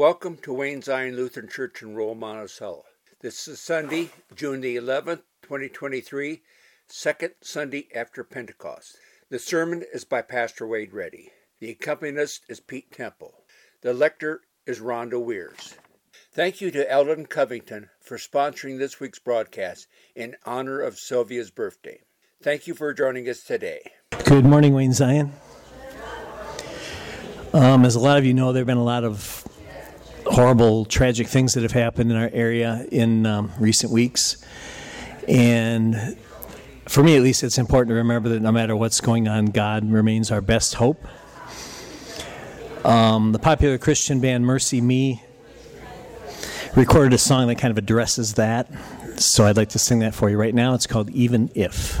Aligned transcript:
Welcome 0.00 0.38
to 0.44 0.54
Wayne 0.54 0.80
Zion 0.80 1.14
Lutheran 1.14 1.46
Church 1.46 1.82
in 1.82 1.94
Roll, 1.94 2.14
Monticello. 2.14 2.84
This 3.20 3.46
is 3.46 3.60
Sunday, 3.60 4.08
June 4.34 4.62
the 4.62 4.76
11th, 4.76 5.24
2023, 5.42 6.40
second 6.86 7.34
Sunday 7.42 7.86
after 7.94 8.24
Pentecost. 8.24 8.96
The 9.28 9.38
sermon 9.38 9.84
is 9.92 10.06
by 10.06 10.22
Pastor 10.22 10.66
Wade 10.66 10.94
Reddy. 10.94 11.32
The 11.58 11.68
accompanist 11.68 12.44
is 12.48 12.60
Pete 12.60 12.90
Temple. 12.90 13.44
The 13.82 13.92
lector 13.92 14.40
is 14.66 14.80
Rhonda 14.80 15.22
Weirs. 15.22 15.74
Thank 16.32 16.62
you 16.62 16.70
to 16.70 16.90
Eldon 16.90 17.26
Covington 17.26 17.90
for 18.00 18.16
sponsoring 18.16 18.78
this 18.78 19.00
week's 19.00 19.18
broadcast 19.18 19.86
in 20.16 20.34
honor 20.46 20.80
of 20.80 20.98
Sylvia's 20.98 21.50
birthday. 21.50 22.00
Thank 22.42 22.66
you 22.66 22.72
for 22.72 22.94
joining 22.94 23.28
us 23.28 23.42
today. 23.42 23.82
Good 24.24 24.46
morning, 24.46 24.72
Wayne 24.72 24.94
Zion. 24.94 25.34
Um, 27.52 27.84
as 27.84 27.96
a 27.96 28.00
lot 28.00 28.16
of 28.16 28.24
you 28.24 28.32
know, 28.32 28.54
there 28.54 28.60
have 28.60 28.66
been 28.66 28.78
a 28.78 28.82
lot 28.82 29.04
of 29.04 29.46
horrible, 30.30 30.84
tragic 30.84 31.26
things 31.26 31.54
that 31.54 31.62
have 31.62 31.72
happened 31.72 32.10
in 32.10 32.16
our 32.16 32.30
area 32.32 32.86
in 32.90 33.26
um, 33.26 33.52
recent 33.58 33.92
weeks. 33.92 34.42
And 35.28 36.16
for 36.86 37.02
me, 37.02 37.16
at 37.16 37.22
least, 37.22 37.42
it's 37.42 37.58
important 37.58 37.88
to 37.90 37.94
remember 37.94 38.28
that 38.30 38.40
no 38.40 38.52
matter 38.52 38.76
what's 38.76 39.00
going 39.00 39.28
on, 39.28 39.46
God 39.46 39.90
remains 39.90 40.30
our 40.30 40.40
best 40.40 40.74
hope. 40.74 41.04
Um, 42.84 43.32
the 43.32 43.38
popular 43.38 43.76
Christian 43.76 44.20
band 44.20 44.44
MercyMe 44.44 45.20
recorded 46.76 47.12
a 47.12 47.18
song 47.18 47.48
that 47.48 47.56
kind 47.56 47.70
of 47.70 47.78
addresses 47.78 48.34
that. 48.34 48.70
So 49.20 49.46
I'd 49.46 49.56
like 49.56 49.70
to 49.70 49.78
sing 49.78 49.98
that 49.98 50.14
for 50.14 50.30
you 50.30 50.38
right 50.38 50.54
now. 50.54 50.74
It's 50.74 50.86
called 50.86 51.10
Even 51.10 51.50
If. 51.54 52.00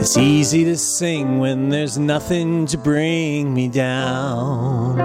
It's 0.00 0.16
easy 0.16 0.64
to 0.64 0.78
sing 0.78 1.40
when 1.40 1.68
there's 1.68 1.98
nothing 1.98 2.64
to 2.68 2.78
bring 2.78 3.52
me 3.52 3.68
down. 3.68 4.96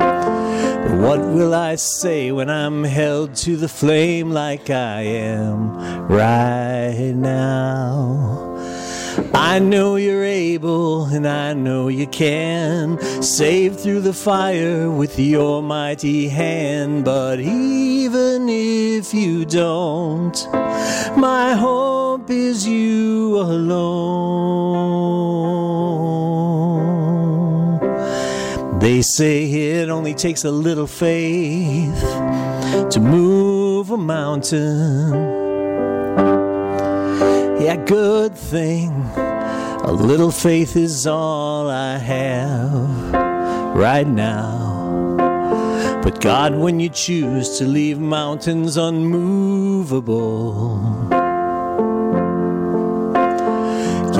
But 0.00 0.98
what 1.00 1.20
will 1.20 1.52
I 1.52 1.74
say 1.74 2.32
when 2.32 2.48
I'm 2.48 2.82
held 2.82 3.34
to 3.44 3.56
the 3.56 3.68
flame 3.68 4.30
like 4.30 4.70
I 4.70 5.02
am 5.02 5.76
right 6.08 7.12
now? 7.14 8.54
I 9.34 9.58
know 9.58 9.96
you're 9.96 10.24
able 10.24 11.04
and 11.04 11.28
I 11.28 11.52
know 11.52 11.88
you 11.88 12.06
can 12.06 12.98
save 13.22 13.78
through 13.78 14.00
the 14.00 14.14
fire 14.14 14.90
with 14.90 15.18
your 15.18 15.62
mighty 15.62 16.28
hand. 16.28 17.04
But 17.04 17.38
even 17.38 18.48
if 18.48 19.12
you 19.12 19.44
don't, 19.44 20.34
my 21.18 21.54
hope 22.24 22.30
is 22.30 22.66
you 22.66 23.38
alone. 23.38 24.00
They 28.78 29.02
say 29.02 29.44
it 29.44 29.90
only 29.90 30.14
takes 30.14 30.44
a 30.44 30.50
little 30.50 30.86
faith 30.86 32.00
to 32.92 32.98
move 32.98 33.90
a 33.90 33.98
mountain. 33.98 35.12
Yeah, 37.60 37.76
good 37.84 38.34
thing. 38.34 38.90
A 39.84 39.92
little 39.92 40.30
faith 40.30 40.76
is 40.76 41.06
all 41.06 41.68
I 41.68 41.98
have 41.98 43.12
right 43.76 44.06
now. 44.06 44.72
But 46.02 46.22
God, 46.22 46.54
when 46.54 46.80
you 46.80 46.88
choose 46.88 47.58
to 47.58 47.66
leave 47.66 47.98
mountains 47.98 48.78
unmovable, 48.78 49.94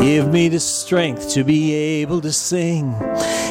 give 0.01 0.29
me 0.29 0.49
the 0.49 0.61
strength 0.61 1.31
to 1.31 1.45
be 1.45 1.75
able 1.75 2.21
to 2.21 2.33
sing. 2.33 2.95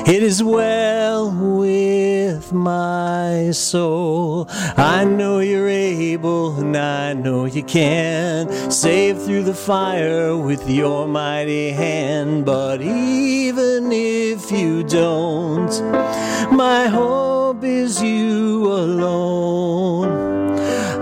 It 0.05 0.21
is 0.21 0.43
well 0.43 1.31
with 1.31 2.51
my 2.51 3.51
soul. 3.51 4.47
I 4.77 5.05
know 5.05 5.39
you're 5.39 5.69
able 5.69 6.59
and 6.59 6.75
I 6.75 7.13
know 7.13 7.45
you 7.45 7.63
can 7.63 8.71
save 8.71 9.21
through 9.21 9.43
the 9.43 9.53
fire 9.53 10.35
with 10.35 10.69
your 10.69 11.07
mighty 11.07 11.71
hand. 11.71 12.45
But 12.45 12.81
even 12.81 13.91
if 13.91 14.51
you 14.51 14.83
don't, 14.83 15.71
my 16.51 16.87
hope 16.87 17.63
is 17.63 18.01
you 18.01 18.71
alone. 18.71 20.22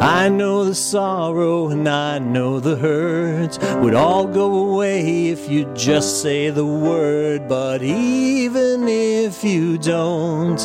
I 0.01 0.29
know 0.29 0.65
the 0.65 0.73
sorrow 0.73 1.69
and 1.69 1.87
I 1.87 2.17
know 2.17 2.59
the 2.59 2.75
hurt 2.75 3.59
would 3.83 3.93
all 3.93 4.25
go 4.25 4.71
away 4.71 5.29
if 5.29 5.47
you 5.47 5.71
just 5.75 6.23
say 6.23 6.49
the 6.49 6.65
word. 6.65 7.47
But 7.47 7.83
even 7.83 8.87
if 8.87 9.43
you 9.43 9.77
don't, 9.77 10.57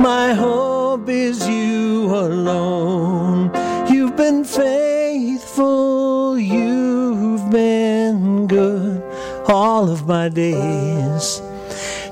my 0.00 0.34
hope 0.34 1.08
is 1.08 1.48
you 1.48 2.06
alone. 2.14 3.50
You've 3.92 4.16
been 4.16 4.44
faithful, 4.44 6.38
you've 6.38 7.50
been 7.50 8.46
good 8.46 9.02
all 9.48 9.90
of 9.90 10.06
my 10.06 10.28
days. 10.28 11.42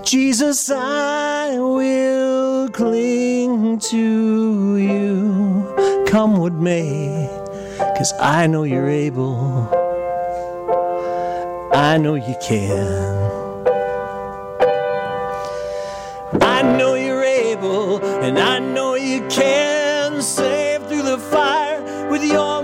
Jesus, 0.03 0.71
I 0.71 1.57
will 1.59 2.69
cling 2.71 3.79
to 3.79 4.77
you, 4.77 6.02
come 6.13 6.37
what 6.37 6.53
may, 6.53 7.27
cause 7.97 8.13
I 8.21 8.47
know 8.47 8.65
you're 8.65 8.91
able. 8.91 9.35
I 11.73 11.97
know 11.97 12.17
you 12.17 12.37
can. 12.47 13.23
I 16.43 16.61
know 16.77 16.97
you're 16.97 17.25
able, 17.25 18.05
and 18.23 18.39
I 18.39 18.59
know 18.59 18.95
you 18.95 19.27
can 19.29 20.21
save 20.21 20.87
through 20.87 21.05
the 21.05 21.17
fire 21.17 21.81
with 22.11 22.23
your 22.23 22.62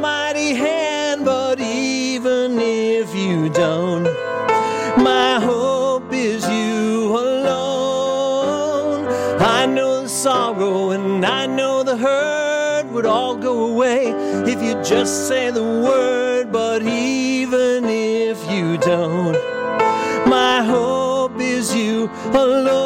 just 14.85 15.29
say 15.29 15.51
the 15.51 15.63
word. 15.63 16.53
But 16.53 16.83
even 16.83 17.85
if 17.85 18.51
you 18.51 18.79
don't, 18.79 19.37
my 20.29 20.63
hope 20.63 21.41
is 21.41 21.75
you 21.75 22.11
alone. 22.33 22.79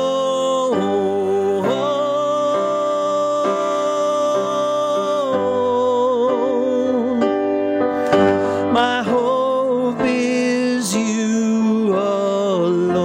My 8.72 9.02
hope 9.02 10.00
is 10.00 10.94
you 10.96 11.94
alone. 11.94 13.02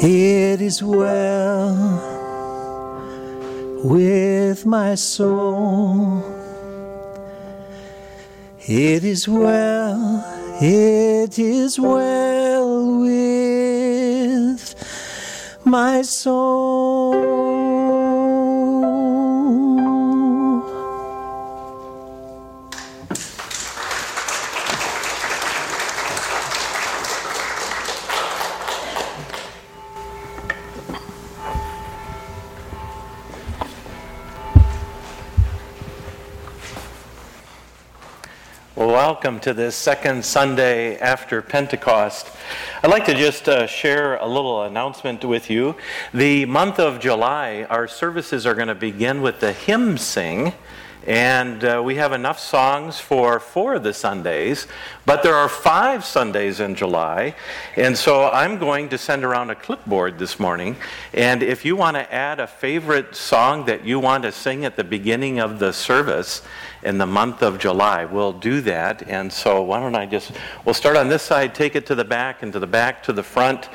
It 0.00 0.60
is 0.62 0.82
well 0.82 1.76
with 3.84 4.21
my 4.66 4.94
soul. 4.94 6.22
It 8.66 9.04
is 9.04 9.26
well, 9.28 10.24
it 10.60 11.38
is 11.38 11.78
well 11.80 13.00
with 13.00 14.74
my 15.64 16.02
soul. 16.02 16.71
Welcome 39.22 39.38
to 39.38 39.54
this 39.54 39.76
second 39.76 40.24
Sunday 40.24 40.98
after 40.98 41.40
Pentecost. 41.42 42.28
I'd 42.82 42.90
like 42.90 43.04
to 43.04 43.14
just 43.14 43.48
uh, 43.48 43.68
share 43.68 44.16
a 44.16 44.26
little 44.26 44.64
announcement 44.64 45.24
with 45.24 45.48
you. 45.48 45.76
The 46.12 46.44
month 46.46 46.80
of 46.80 46.98
July, 46.98 47.64
our 47.70 47.86
services 47.86 48.46
are 48.46 48.54
going 48.56 48.66
to 48.66 48.74
begin 48.74 49.22
with 49.22 49.38
the 49.38 49.52
hymn 49.52 49.96
sing. 49.96 50.54
And 51.06 51.64
uh, 51.64 51.82
we 51.84 51.96
have 51.96 52.12
enough 52.12 52.38
songs 52.38 53.00
for 53.00 53.40
four 53.40 53.74
of 53.74 53.82
the 53.82 53.92
Sundays, 53.92 54.68
but 55.04 55.24
there 55.24 55.34
are 55.34 55.48
five 55.48 56.04
Sundays 56.04 56.60
in 56.60 56.76
July. 56.76 57.34
And 57.74 57.98
so 57.98 58.28
I'm 58.30 58.58
going 58.58 58.88
to 58.90 58.98
send 58.98 59.24
around 59.24 59.50
a 59.50 59.56
clipboard 59.56 60.18
this 60.20 60.38
morning. 60.38 60.76
And 61.12 61.42
if 61.42 61.64
you 61.64 61.74
want 61.74 61.96
to 61.96 62.14
add 62.14 62.38
a 62.38 62.46
favorite 62.46 63.16
song 63.16 63.64
that 63.66 63.84
you 63.84 63.98
want 63.98 64.22
to 64.22 64.30
sing 64.30 64.64
at 64.64 64.76
the 64.76 64.84
beginning 64.84 65.40
of 65.40 65.58
the 65.58 65.72
service 65.72 66.42
in 66.84 66.98
the 66.98 67.06
month 67.06 67.42
of 67.42 67.58
July, 67.58 68.04
we'll 68.04 68.32
do 68.32 68.60
that. 68.60 69.02
And 69.08 69.32
so 69.32 69.62
why 69.62 69.80
don't 69.80 69.96
I 69.96 70.06
just, 70.06 70.30
we'll 70.64 70.74
start 70.74 70.96
on 70.96 71.08
this 71.08 71.22
side, 71.22 71.52
take 71.52 71.74
it 71.74 71.84
to 71.86 71.96
the 71.96 72.04
back, 72.04 72.44
and 72.44 72.52
to 72.52 72.60
the 72.60 72.66
back, 72.68 73.02
to 73.04 73.12
the 73.12 73.24
front. 73.24 73.68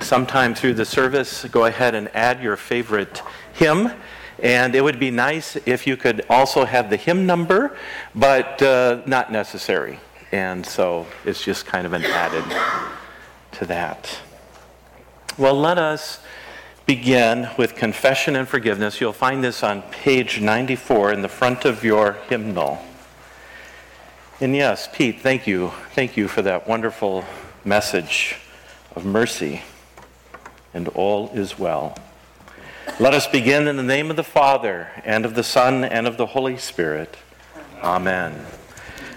Sometime 0.00 0.56
through 0.56 0.74
the 0.74 0.84
service, 0.84 1.44
go 1.44 1.66
ahead 1.66 1.94
and 1.94 2.08
add 2.16 2.42
your 2.42 2.56
favorite 2.56 3.22
hymn. 3.52 3.92
And 4.42 4.74
it 4.74 4.82
would 4.82 4.98
be 4.98 5.10
nice 5.10 5.56
if 5.66 5.86
you 5.86 5.96
could 5.96 6.24
also 6.28 6.64
have 6.64 6.90
the 6.90 6.96
hymn 6.96 7.26
number, 7.26 7.76
but 8.14 8.60
uh, 8.62 9.02
not 9.06 9.30
necessary. 9.30 10.00
And 10.32 10.66
so 10.66 11.06
it's 11.24 11.44
just 11.44 11.66
kind 11.66 11.86
of 11.86 11.92
an 11.92 12.04
added 12.04 12.44
to 13.52 13.66
that. 13.66 14.18
Well, 15.38 15.54
let 15.54 15.78
us 15.78 16.20
begin 16.86 17.48
with 17.56 17.74
confession 17.74 18.36
and 18.36 18.46
forgiveness. 18.46 19.00
You'll 19.00 19.12
find 19.12 19.42
this 19.42 19.62
on 19.62 19.82
page 19.82 20.40
94 20.40 21.12
in 21.12 21.22
the 21.22 21.28
front 21.28 21.64
of 21.64 21.82
your 21.84 22.12
hymnal. 22.28 22.78
And 24.40 24.54
yes, 24.54 24.88
Pete, 24.92 25.20
thank 25.20 25.46
you. 25.46 25.72
Thank 25.94 26.16
you 26.16 26.28
for 26.28 26.42
that 26.42 26.68
wonderful 26.68 27.24
message 27.64 28.36
of 28.94 29.04
mercy. 29.04 29.62
And 30.74 30.88
all 30.88 31.30
is 31.30 31.58
well. 31.58 31.96
Let 33.00 33.12
us 33.12 33.26
begin 33.26 33.66
in 33.66 33.76
the 33.76 33.82
name 33.82 34.10
of 34.10 34.16
the 34.16 34.22
Father, 34.22 34.88
and 35.04 35.24
of 35.24 35.34
the 35.34 35.42
Son, 35.42 35.84
and 35.84 36.06
of 36.06 36.16
the 36.16 36.26
Holy 36.26 36.56
Spirit. 36.56 37.16
Amen. 37.82 38.46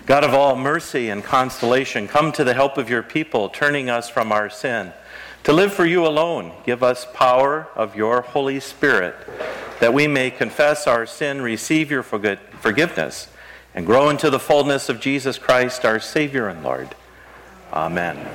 God 0.07 0.23
of 0.23 0.33
all 0.33 0.55
mercy 0.55 1.09
and 1.09 1.23
consolation, 1.23 2.07
come 2.07 2.31
to 2.31 2.43
the 2.43 2.53
help 2.53 2.77
of 2.77 2.89
your 2.89 3.03
people, 3.03 3.49
turning 3.49 3.89
us 3.89 4.09
from 4.09 4.31
our 4.31 4.49
sin. 4.49 4.93
To 5.43 5.53
live 5.53 5.73
for 5.73 5.85
you 5.85 6.07
alone, 6.07 6.53
give 6.65 6.81
us 6.81 7.05
power 7.13 7.67
of 7.75 7.95
your 7.95 8.21
Holy 8.21 8.59
Spirit, 8.59 9.15
that 9.79 9.93
we 9.93 10.07
may 10.07 10.31
confess 10.31 10.87
our 10.87 11.05
sin, 11.05 11.41
receive 11.41 11.91
your 11.91 12.03
forgiveness, 12.03 13.27
and 13.75 13.85
grow 13.85 14.09
into 14.09 14.29
the 14.29 14.39
fullness 14.39 14.89
of 14.89 14.99
Jesus 14.99 15.37
Christ, 15.37 15.85
our 15.85 15.99
Savior 15.99 16.47
and 16.47 16.63
Lord. 16.63 16.95
Amen. 17.71 18.27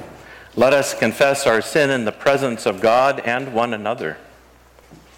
Let 0.55 0.73
us 0.73 0.95
confess 0.95 1.47
our 1.47 1.63
sin 1.63 1.91
in 1.91 2.05
the 2.05 2.13
presence 2.13 2.65
of 2.65 2.81
God 2.81 3.19
and 3.21 3.53
one 3.53 3.75
another. 3.75 4.19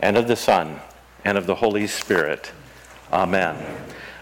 and 0.00 0.16
of 0.16 0.26
the 0.26 0.36
Son, 0.36 0.80
and 1.24 1.38
of 1.38 1.46
the 1.46 1.56
Holy 1.56 1.86
Spirit. 1.86 2.52
Amen. 3.12 3.56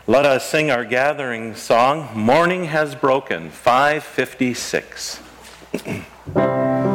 Let 0.06 0.26
us 0.26 0.48
sing 0.48 0.70
our 0.70 0.84
gathering 0.84 1.54
song, 1.54 2.08
Morning 2.14 2.64
Has 2.64 2.94
Broken, 2.94 3.50
556. 3.50 5.20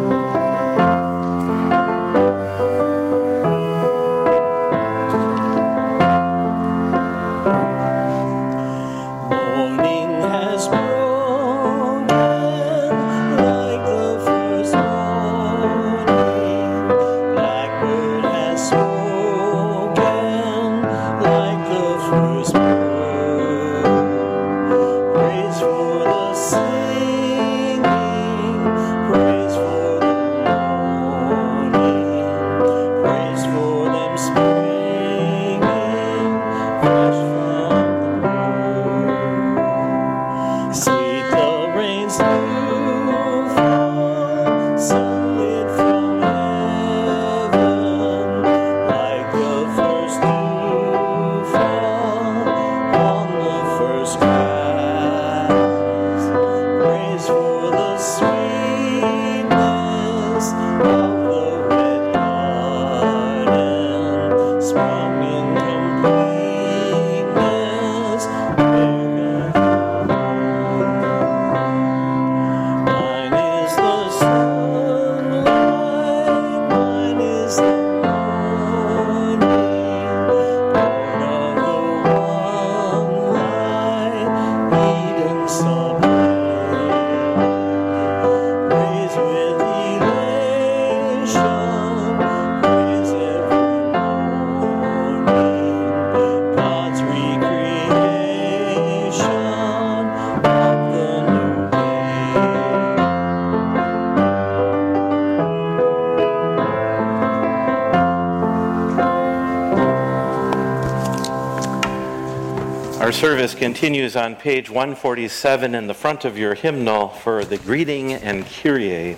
continues 113.55 114.15
on 114.15 114.35
page 114.35 114.69
147 114.69 115.75
in 115.75 115.87
the 115.87 115.93
front 115.93 116.25
of 116.25 116.37
your 116.37 116.53
hymnal 116.55 117.09
for 117.09 117.43
the 117.45 117.57
greeting 117.57 118.13
and 118.13 118.45
Kyrie. 118.45 119.17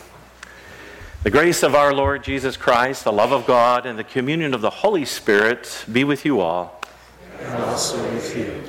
The 1.23 1.31
grace 1.31 1.63
of 1.63 1.75
our 1.75 1.93
Lord 1.93 2.23
Jesus 2.23 2.57
Christ, 2.57 3.03
the 3.03 3.11
love 3.11 3.31
of 3.31 3.45
God, 3.45 3.85
and 3.85 3.97
the 3.99 4.03
communion 4.03 4.53
of 4.53 4.61
the 4.61 4.69
Holy 4.69 5.05
Spirit 5.05 5.85
be 5.91 6.03
with 6.03 6.25
you 6.25 6.39
all. 6.39 6.81
And 7.39 7.63
also 7.63 8.01
with 8.13 8.35
you. 8.35 8.63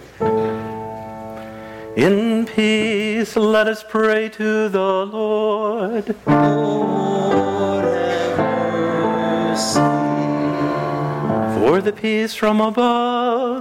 In 1.97 2.47
peace, 2.47 3.37
let 3.37 3.67
us 3.67 3.85
pray 3.89 4.29
to 4.31 4.69
the 4.69 5.07
Lord. 5.07 6.15
Lord, 6.27 7.85
have 7.85 8.39
mercy. 9.57 9.81
For 11.61 11.81
the 11.81 11.93
peace 11.93 12.35
from 12.35 12.61
above 12.61 13.16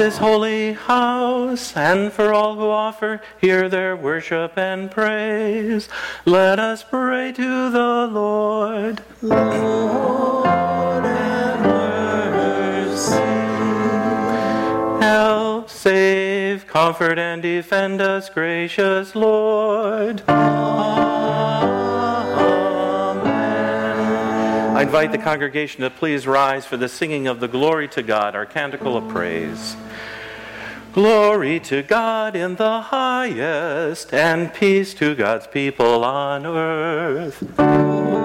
this 0.00 0.16
holy 0.16 0.72
house, 0.72 1.76
and 1.76 2.10
for 2.10 2.32
all 2.32 2.54
who 2.54 2.70
offer 2.70 3.20
here 3.38 3.68
their 3.68 3.94
worship 3.94 4.56
and 4.56 4.90
praise, 4.90 5.90
let 6.24 6.58
us 6.58 6.82
pray 6.82 7.30
to 7.32 7.70
the 7.70 8.08
Lord. 8.10 9.02
Lord, 9.20 10.46
have 11.04 11.60
mercy. 12.40 13.12
Help, 15.04 15.68
save, 15.68 16.66
comfort, 16.66 17.18
and 17.18 17.42
defend 17.42 18.00
us, 18.00 18.30
gracious 18.30 19.14
Lord. 19.14 20.22
I 24.80 24.82
invite 24.82 25.12
the 25.12 25.18
congregation 25.18 25.82
to 25.82 25.90
please 25.90 26.26
rise 26.26 26.64
for 26.64 26.78
the 26.78 26.88
singing 26.88 27.26
of 27.26 27.38
the 27.38 27.48
Glory 27.48 27.86
to 27.88 28.02
God, 28.02 28.34
our 28.34 28.46
canticle 28.46 28.96
of 28.96 29.06
praise. 29.10 29.76
Glory 30.92 31.60
to 31.60 31.82
God 31.82 32.34
in 32.34 32.56
the 32.56 32.80
highest, 32.80 34.12
and 34.12 34.52
peace 34.52 34.92
to 34.94 35.14
God's 35.14 35.46
people 35.46 36.04
on 36.04 36.44
earth. 36.44 38.19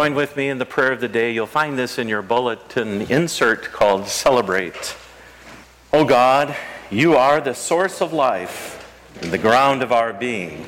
Join 0.00 0.14
with 0.14 0.34
me 0.34 0.48
in 0.48 0.56
the 0.56 0.64
prayer 0.64 0.92
of 0.92 1.00
the 1.02 1.08
day? 1.08 1.30
You'll 1.30 1.46
find 1.46 1.78
this 1.78 1.98
in 1.98 2.08
your 2.08 2.22
bulletin 2.22 3.02
insert 3.10 3.70
called 3.70 4.08
Celebrate. 4.08 4.96
O 5.92 6.06
God, 6.06 6.56
you 6.90 7.16
are 7.16 7.38
the 7.38 7.52
source 7.52 8.00
of 8.00 8.10
life 8.10 8.82
and 9.20 9.30
the 9.30 9.36
ground 9.36 9.82
of 9.82 9.92
our 9.92 10.14
being. 10.14 10.64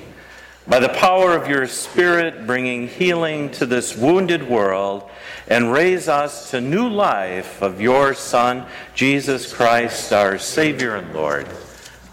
By 0.69 0.81
the 0.81 0.91
power 0.91 1.35
of 1.35 1.49
your 1.49 1.67
Spirit, 1.67 2.47
bringing 2.47 2.89
healing 2.89 3.51
to 3.53 3.65
this 3.65 3.97
wounded 3.97 4.47
world 4.47 5.09
and 5.49 5.73
raise 5.73 6.09
us 6.09 6.51
to 6.51 6.61
new 6.61 6.87
life 6.87 7.62
of 7.62 7.81
your 7.81 8.12
Son, 8.12 8.67
Jesus 8.95 9.51
Christ, 9.51 10.12
our 10.12 10.37
Savior 10.37 10.95
and 10.97 11.15
Lord. 11.15 11.49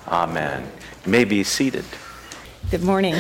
Amen. 0.07 0.71
You 1.05 1.11
may 1.11 1.25
be 1.25 1.43
seated. 1.43 1.83
Good 2.71 2.83
morning. 2.83 3.15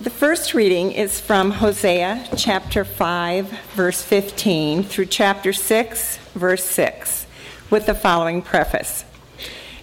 The 0.00 0.10
first 0.10 0.54
reading 0.54 0.92
is 0.92 1.18
from 1.18 1.50
Hosea 1.50 2.28
chapter 2.36 2.84
5, 2.84 3.48
verse 3.74 4.00
15 4.00 4.84
through 4.84 5.06
chapter 5.06 5.52
6, 5.52 6.18
verse 6.34 6.64
6, 6.64 7.26
with 7.68 7.86
the 7.86 7.96
following 7.96 8.40
preface. 8.40 9.04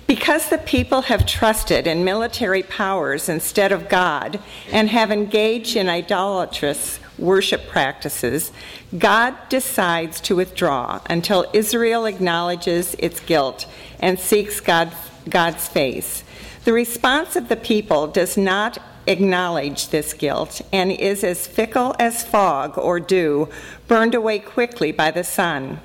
Because 0.08 0.48
the 0.48 0.58
people 0.58 1.02
have 1.02 1.26
trusted 1.26 1.86
in 1.86 2.06
military 2.06 2.64
powers 2.64 3.28
instead 3.28 3.74
of 3.74 3.90
God 3.90 4.40
and 4.72 4.90
have 4.90 5.12
engaged 5.12 5.76
in 5.76 5.90
idolatrous 5.90 7.02
worship 7.18 7.68
practices, 7.68 8.54
God 8.98 9.36
decides 9.50 10.22
to 10.22 10.38
withdraw 10.38 11.02
until 11.10 11.46
Israel 11.52 12.06
acknowledges 12.06 12.96
its 13.00 13.20
guilt 13.20 13.66
and 14.00 14.18
seeks 14.18 14.62
God, 14.62 14.94
God's 15.30 15.68
face. 15.68 16.24
The 16.64 16.72
response 16.72 17.36
of 17.36 17.50
the 17.50 17.58
people 17.58 18.08
does 18.08 18.38
not 18.38 18.78
acknowledge 19.08 19.90
this 19.90 20.14
guilt 20.14 20.62
and 20.72 20.92
is 20.92 21.24
as 21.24 21.48
fickle 21.48 21.96
as 22.00 22.24
fog 22.24 22.78
or 22.78 23.00
dew, 23.00 23.50
burned 23.88 24.16
away 24.16 24.40
quickly 24.40 24.92
by 24.92 25.12
the 25.12 25.24
sun. 25.24 25.80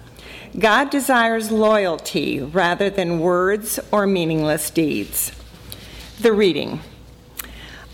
God 0.58 0.90
desires 0.90 1.50
loyalty 1.50 2.40
rather 2.40 2.90
than 2.90 3.20
words 3.20 3.78
or 3.92 4.06
meaningless 4.06 4.70
deeds. 4.70 5.32
The 6.20 6.32
reading 6.32 6.80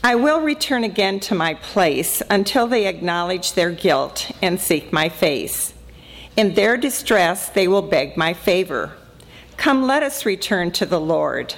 I 0.03 0.15
will 0.15 0.41
return 0.41 0.85
again 0.85 1.19
to 1.21 1.35
my 1.35 1.55
place 1.55 2.23
until 2.31 2.69
they 2.69 2.87
acknowledge 2.87 3.55
their 3.55 3.73
guilt 3.73 4.31
and 4.41 4.61
seek 4.61 4.93
my 4.93 5.09
face. 5.09 5.75
In 6.37 6.55
their 6.55 6.77
distress, 6.77 7.49
they 7.49 7.67
will 7.67 7.83
beg 7.83 8.17
my 8.17 8.33
favor. 8.33 8.93
Come, 9.57 9.85
let 9.85 10.05
us 10.05 10.25
return 10.25 10.71
to 10.73 10.87
the 10.87 11.01
Lord, 11.01 11.57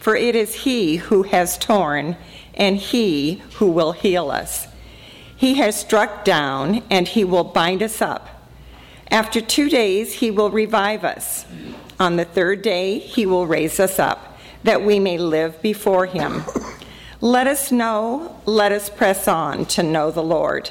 for 0.00 0.16
it 0.16 0.34
is 0.34 0.54
He 0.54 0.96
who 0.96 1.22
has 1.22 1.56
torn 1.56 2.16
and 2.54 2.76
He 2.76 3.42
who 3.58 3.70
will 3.70 3.92
heal 3.92 4.30
us. 4.30 4.66
He 5.36 5.54
has 5.54 5.78
struck 5.78 6.24
down 6.24 6.82
and 6.90 7.06
He 7.06 7.24
will 7.24 7.44
bind 7.44 7.82
us 7.82 8.02
up. 8.02 8.40
After 9.10 9.40
two 9.40 9.68
days, 9.68 10.14
he 10.14 10.30
will 10.30 10.50
revive 10.50 11.04
us. 11.04 11.44
On 11.98 12.14
the 12.14 12.24
third 12.24 12.62
day, 12.62 13.00
he 13.00 13.26
will 13.26 13.46
raise 13.46 13.80
us 13.80 13.98
up, 13.98 14.38
that 14.62 14.82
we 14.82 15.00
may 15.00 15.18
live 15.18 15.60
before 15.60 16.06
him. 16.06 16.44
Let 17.20 17.48
us 17.48 17.72
know, 17.72 18.40
let 18.46 18.70
us 18.70 18.88
press 18.88 19.26
on 19.26 19.66
to 19.66 19.82
know 19.82 20.12
the 20.12 20.22
Lord. 20.22 20.70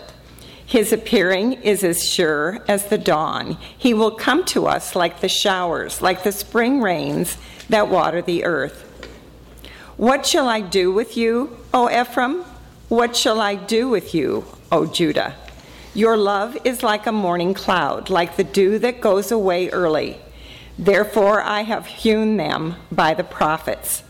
His 0.66 0.94
appearing 0.94 1.54
is 1.54 1.84
as 1.84 2.08
sure 2.08 2.64
as 2.68 2.86
the 2.86 2.98
dawn. 2.98 3.58
He 3.78 3.94
will 3.94 4.12
come 4.12 4.46
to 4.46 4.68
us 4.68 4.96
like 4.96 5.20
the 5.20 5.28
showers, 5.28 6.02
like 6.02 6.24
the 6.24 6.32
spring 6.32 6.82
rains 6.82 7.38
that 7.68 7.90
water 7.90 8.22
the 8.22 8.46
earth. 8.46 8.89
What 10.00 10.26
shall 10.26 10.48
I 10.48 10.62
do 10.62 10.94
with 10.94 11.18
you, 11.18 11.58
O 11.74 11.90
Ephraim? 11.90 12.46
What 12.88 13.18
shall 13.18 13.42
I 13.42 13.56
do 13.56 13.90
with 13.90 14.16
you, 14.16 14.46
O 14.72 14.86
Judah? 14.86 15.36
Your 15.94 16.16
love 16.16 16.58
is 16.64 16.84
like 16.84 17.06
a 17.06 17.12
morning 17.12 17.54
cloud, 17.54 18.10
like 18.10 18.38
the 18.38 18.46
dew 18.46 18.80
that 18.80 19.02
goes 19.02 19.30
away 19.30 19.68
early. 19.72 20.18
Therefore, 20.78 21.42
I 21.42 21.64
have 21.64 21.86
hewn 21.86 22.38
them 22.38 22.76
by 22.90 23.14
the 23.14 23.26
prophets. 23.26 24.04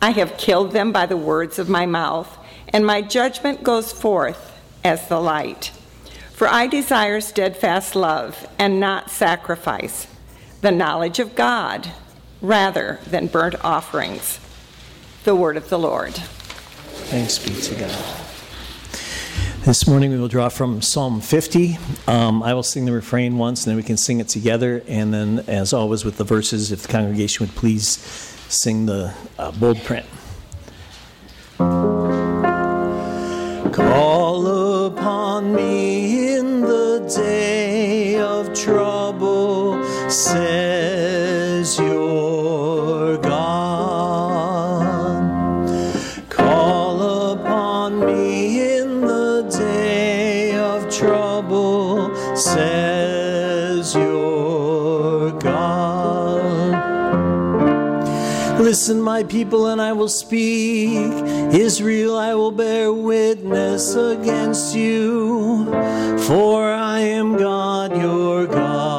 I 0.00 0.12
have 0.12 0.38
killed 0.38 0.72
them 0.72 0.92
by 0.92 1.04
the 1.04 1.18
words 1.18 1.58
of 1.58 1.68
my 1.68 1.84
mouth, 1.84 2.38
and 2.70 2.86
my 2.86 3.02
judgment 3.02 3.62
goes 3.62 3.92
forth 3.92 4.58
as 4.82 5.08
the 5.08 5.20
light. 5.20 5.72
For 6.32 6.48
I 6.48 6.68
desire 6.68 7.20
steadfast 7.20 7.94
love 7.94 8.48
and 8.58 8.80
not 8.80 9.10
sacrifice, 9.10 10.06
the 10.62 10.72
knowledge 10.72 11.18
of 11.18 11.34
God 11.34 11.90
rather 12.40 12.98
than 13.06 13.26
burnt 13.26 13.62
offerings. 13.62 14.40
The 15.24 15.34
word 15.34 15.56
of 15.56 15.70
the 15.70 15.78
Lord. 15.78 16.12
Thanks 16.12 17.38
be 17.38 17.54
to 17.58 17.74
God. 17.76 17.90
This 19.64 19.88
morning 19.88 20.10
we 20.10 20.18
will 20.18 20.28
draw 20.28 20.50
from 20.50 20.82
Psalm 20.82 21.22
50. 21.22 21.78
Um, 22.06 22.42
I 22.42 22.52
will 22.52 22.62
sing 22.62 22.84
the 22.84 22.92
refrain 22.92 23.38
once 23.38 23.64
and 23.64 23.70
then 23.70 23.78
we 23.78 23.82
can 23.82 23.96
sing 23.96 24.20
it 24.20 24.28
together. 24.28 24.82
And 24.86 25.14
then, 25.14 25.42
as 25.46 25.72
always, 25.72 26.04
with 26.04 26.18
the 26.18 26.24
verses, 26.24 26.72
if 26.72 26.82
the 26.82 26.88
congregation 26.88 27.46
would 27.46 27.56
please 27.56 27.86
sing 28.50 28.84
the 28.84 29.14
uh, 29.38 29.50
bold 29.52 29.82
print. 29.84 30.04
Call 33.72 34.88
upon 34.88 35.54
me 35.54 36.36
in 36.36 36.60
the 36.60 37.10
day 37.16 38.20
of 38.20 38.52
trouble, 38.52 39.82
says 40.10 40.93
Listen, 58.84 59.00
my 59.00 59.22
people, 59.22 59.68
and 59.68 59.80
I 59.80 59.94
will 59.94 60.10
speak. 60.10 60.98
Israel, 61.54 62.18
I 62.18 62.34
will 62.34 62.50
bear 62.50 62.92
witness 62.92 63.94
against 63.94 64.76
you, 64.76 65.64
for 66.26 66.70
I 66.70 67.00
am 67.00 67.38
God, 67.38 67.96
your 67.96 68.46
God. 68.46 68.93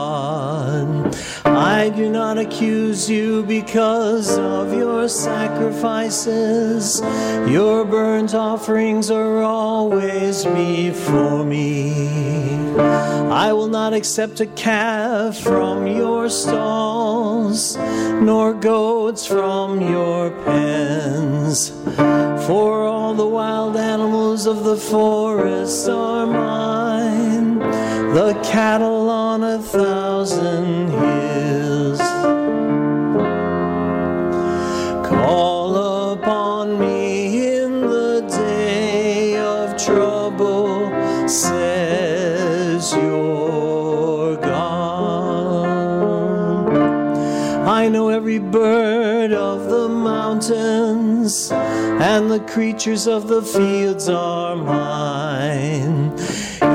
I 1.75 1.89
do 1.89 2.09
not 2.09 2.37
accuse 2.37 3.09
you 3.09 3.43
because 3.43 4.37
of 4.37 4.73
your 4.73 5.09
sacrifices. 5.09 7.01
Your 7.51 7.83
burnt 7.83 8.33
offerings 8.33 9.11
are 9.11 9.41
always 9.43 10.45
before 10.45 11.43
me. 11.43 12.47
I 13.29 13.51
will 13.51 13.67
not 13.67 13.91
accept 13.93 14.39
a 14.39 14.45
calf 14.45 15.37
from 15.37 15.85
your 15.85 16.29
stalls, 16.29 17.75
nor 17.75 18.53
goats 18.53 19.27
from 19.27 19.81
your 19.81 20.31
pens. 20.45 21.71
For 22.47 22.83
all 22.83 23.13
the 23.13 23.27
wild 23.27 23.75
animals 23.75 24.47
of 24.47 24.63
the 24.63 24.77
forest 24.77 25.89
are 25.89 26.25
mine, 26.25 27.59
the 28.13 28.33
cattle 28.45 29.09
on 29.09 29.43
a 29.43 29.59
thousand 29.59 30.87
hills. 30.87 31.64
The 52.37 52.51
creatures 52.51 53.07
of 53.07 53.29
the 53.29 53.41
fields 53.41 54.09
are 54.09 54.57
mine. 54.57 56.11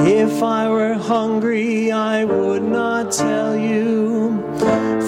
If 0.06 0.42
I 0.42 0.70
were 0.70 0.94
hungry, 0.94 1.92
I 1.92 2.24
would 2.24 2.62
not 2.62 3.12
tell 3.12 3.54
you, 3.54 4.40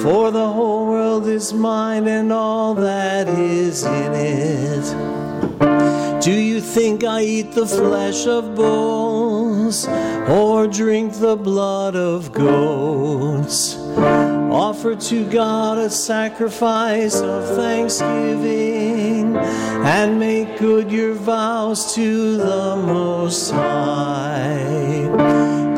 for 0.03 0.31
the 0.31 0.47
whole 0.53 0.87
world 0.89 1.27
is 1.27 1.55
mine 1.55 2.07
and 2.07 2.31
all 2.31 2.75
that 2.75 3.29
is 3.29 3.85
in 3.85 4.13
it. 4.13 5.22
Do 5.63 6.33
you 6.33 6.61
think 6.61 7.05
I 7.05 7.23
eat 7.23 7.53
the 7.53 7.67
flesh 7.67 8.27
of 8.27 8.55
bulls 8.55 9.87
or 10.29 10.67
drink 10.67 11.15
the 11.15 11.37
blood 11.37 11.95
of 11.97 12.33
goats? 12.33 13.77
Offer 13.77 14.97
to 14.97 15.31
God 15.31 15.79
a 15.79 15.91
sacrifice 15.91 17.21
of 17.21 17.57
thanksgiving 17.57 19.37
and 19.37 20.19
make 20.19 20.59
good 20.59 20.91
your 20.91 21.15
vows 21.15 21.95
to 21.95 22.37
the 22.37 22.77
Most 22.77 23.51
High. 23.51 25.09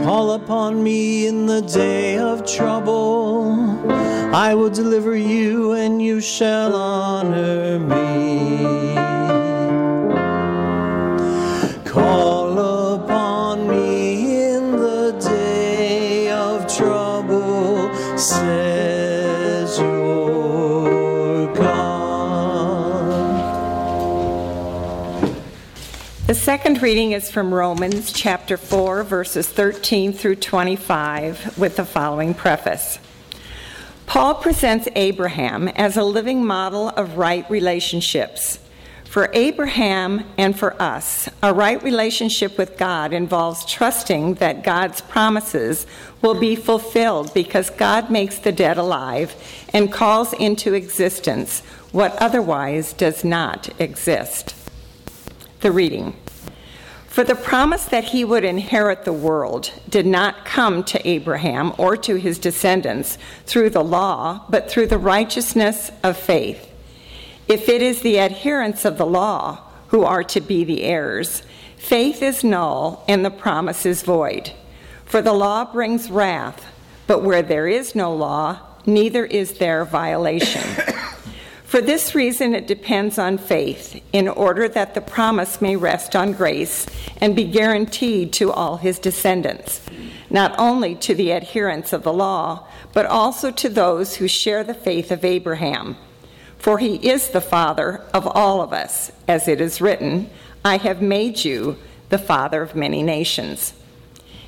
Call 0.02 0.32
upon 0.32 0.82
me 0.82 1.26
in 1.26 1.46
the 1.46 1.62
day 1.62 2.18
of 2.18 2.46
trouble. 2.46 3.90
I 4.34 4.54
will 4.54 4.70
deliver 4.70 5.16
you 5.16 5.72
and 5.72 6.02
you 6.02 6.20
shall 6.20 6.74
honor 6.74 7.78
me. 7.78 8.53
Second 26.64 26.82
reading 26.82 27.12
is 27.12 27.30
from 27.30 27.52
Romans 27.52 28.10
chapter 28.10 28.56
4, 28.56 29.02
verses 29.02 29.46
13 29.46 30.14
through 30.14 30.36
25, 30.36 31.58
with 31.58 31.76
the 31.76 31.84
following 31.84 32.32
preface. 32.32 32.98
Paul 34.06 34.36
presents 34.36 34.88
Abraham 34.96 35.68
as 35.68 35.98
a 35.98 36.02
living 36.02 36.42
model 36.42 36.88
of 36.88 37.18
right 37.18 37.44
relationships. 37.50 38.60
For 39.04 39.28
Abraham 39.34 40.24
and 40.38 40.58
for 40.58 40.80
us, 40.80 41.28
a 41.42 41.52
right 41.52 41.82
relationship 41.82 42.56
with 42.56 42.78
God 42.78 43.12
involves 43.12 43.66
trusting 43.66 44.36
that 44.36 44.64
God's 44.64 45.02
promises 45.02 45.86
will 46.22 46.40
be 46.40 46.56
fulfilled 46.56 47.34
because 47.34 47.68
God 47.68 48.10
makes 48.10 48.38
the 48.38 48.52
dead 48.52 48.78
alive 48.78 49.34
and 49.74 49.92
calls 49.92 50.32
into 50.32 50.72
existence 50.72 51.60
what 51.92 52.16
otherwise 52.22 52.94
does 52.94 53.22
not 53.22 53.68
exist. 53.78 54.54
The 55.60 55.70
reading. 55.70 56.16
For 57.14 57.22
the 57.22 57.36
promise 57.36 57.84
that 57.84 58.06
he 58.06 58.24
would 58.24 58.42
inherit 58.42 59.04
the 59.04 59.12
world 59.12 59.70
did 59.88 60.04
not 60.04 60.44
come 60.44 60.82
to 60.82 61.08
Abraham 61.08 61.72
or 61.78 61.96
to 61.98 62.16
his 62.16 62.40
descendants 62.40 63.18
through 63.46 63.70
the 63.70 63.84
law, 63.84 64.44
but 64.48 64.68
through 64.68 64.88
the 64.88 64.98
righteousness 64.98 65.92
of 66.02 66.16
faith. 66.16 66.68
If 67.46 67.68
it 67.68 67.82
is 67.82 68.02
the 68.02 68.18
adherents 68.18 68.84
of 68.84 68.98
the 68.98 69.06
law 69.06 69.62
who 69.90 70.02
are 70.02 70.24
to 70.24 70.40
be 70.40 70.64
the 70.64 70.82
heirs, 70.82 71.44
faith 71.76 72.20
is 72.20 72.42
null 72.42 73.04
and 73.06 73.24
the 73.24 73.30
promise 73.30 73.86
is 73.86 74.02
void. 74.02 74.50
For 75.04 75.22
the 75.22 75.34
law 75.34 75.70
brings 75.72 76.10
wrath, 76.10 76.66
but 77.06 77.22
where 77.22 77.42
there 77.42 77.68
is 77.68 77.94
no 77.94 78.12
law, 78.12 78.58
neither 78.86 79.24
is 79.24 79.58
there 79.58 79.84
violation. 79.84 80.64
For 81.74 81.80
this 81.80 82.14
reason, 82.14 82.54
it 82.54 82.68
depends 82.68 83.18
on 83.18 83.36
faith, 83.36 84.00
in 84.12 84.28
order 84.28 84.68
that 84.68 84.94
the 84.94 85.00
promise 85.00 85.60
may 85.60 85.74
rest 85.74 86.14
on 86.14 86.30
grace 86.30 86.86
and 87.20 87.34
be 87.34 87.42
guaranteed 87.42 88.32
to 88.34 88.52
all 88.52 88.76
his 88.76 89.00
descendants, 89.00 89.80
not 90.30 90.54
only 90.56 90.94
to 90.94 91.16
the 91.16 91.32
adherents 91.32 91.92
of 91.92 92.04
the 92.04 92.12
law, 92.12 92.64
but 92.92 93.06
also 93.06 93.50
to 93.50 93.68
those 93.68 94.14
who 94.14 94.28
share 94.28 94.62
the 94.62 94.72
faith 94.72 95.10
of 95.10 95.24
Abraham. 95.24 95.96
For 96.58 96.78
he 96.78 96.94
is 96.94 97.30
the 97.30 97.40
father 97.40 98.02
of 98.14 98.24
all 98.24 98.60
of 98.62 98.72
us, 98.72 99.10
as 99.26 99.48
it 99.48 99.60
is 99.60 99.80
written, 99.80 100.30
I 100.64 100.76
have 100.76 101.02
made 101.02 101.44
you 101.44 101.76
the 102.08 102.18
father 102.18 102.62
of 102.62 102.76
many 102.76 103.02
nations. 103.02 103.74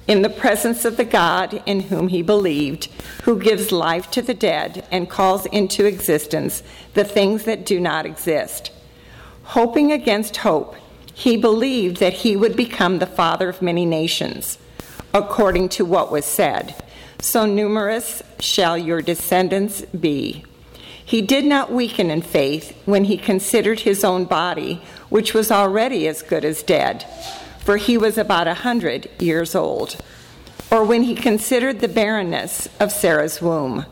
In 0.07 0.23
the 0.23 0.31
presence 0.31 0.85
of 0.85 0.97
the 0.97 1.05
God 1.05 1.62
in 1.66 1.81
whom 1.81 2.09
he 2.09 2.23
believed, 2.23 2.87
who 3.25 3.40
gives 3.40 3.73
life 3.73 4.09
to 4.12 4.23
the 4.23 4.35
dead 4.35 4.87
and 4.92 5.11
calls 5.11 5.47
into 5.47 5.85
existence 5.85 6.62
the 6.95 7.05
things 7.05 7.42
that 7.45 7.66
do 7.66 7.81
not 7.81 8.07
exist. 8.07 8.71
Hoping 9.42 9.90
against 9.90 10.38
hope, 10.38 10.77
he 11.12 11.37
believed 11.37 11.97
that 11.97 12.12
he 12.12 12.37
would 12.37 12.57
become 12.57 12.99
the 12.99 13.07
father 13.07 13.49
of 13.49 13.62
many 13.62 13.85
nations, 13.85 14.59
according 15.12 15.69
to 15.71 15.85
what 15.85 16.12
was 16.12 16.25
said, 16.25 16.75
So 17.19 17.47
numerous 17.47 18.23
shall 18.38 18.79
your 18.79 19.03
descendants 19.03 19.81
be. 19.87 20.45
He 21.05 21.23
did 21.23 21.45
not 21.45 21.73
weaken 21.73 22.11
in 22.11 22.23
faith 22.23 22.77
when 22.85 23.05
he 23.05 23.16
considered 23.16 23.81
his 23.81 24.05
own 24.05 24.25
body, 24.25 24.83
which 25.09 25.35
was 25.35 25.51
already 25.51 26.07
as 26.07 26.23
good 26.23 26.45
as 26.45 26.62
dead, 26.62 27.05
for 27.66 27.79
he 27.79 27.98
was 27.98 28.16
about 28.16 28.46
a 28.46 28.55
hundred 28.55 29.11
years 29.20 29.57
old, 29.57 29.96
or 30.70 30.85
when 30.85 31.02
he 31.02 31.16
considered 31.16 31.81
the 31.81 31.88
barrenness 31.88 32.68
of 32.79 32.92
Sarah's 32.92 33.42
womb. 33.42 33.85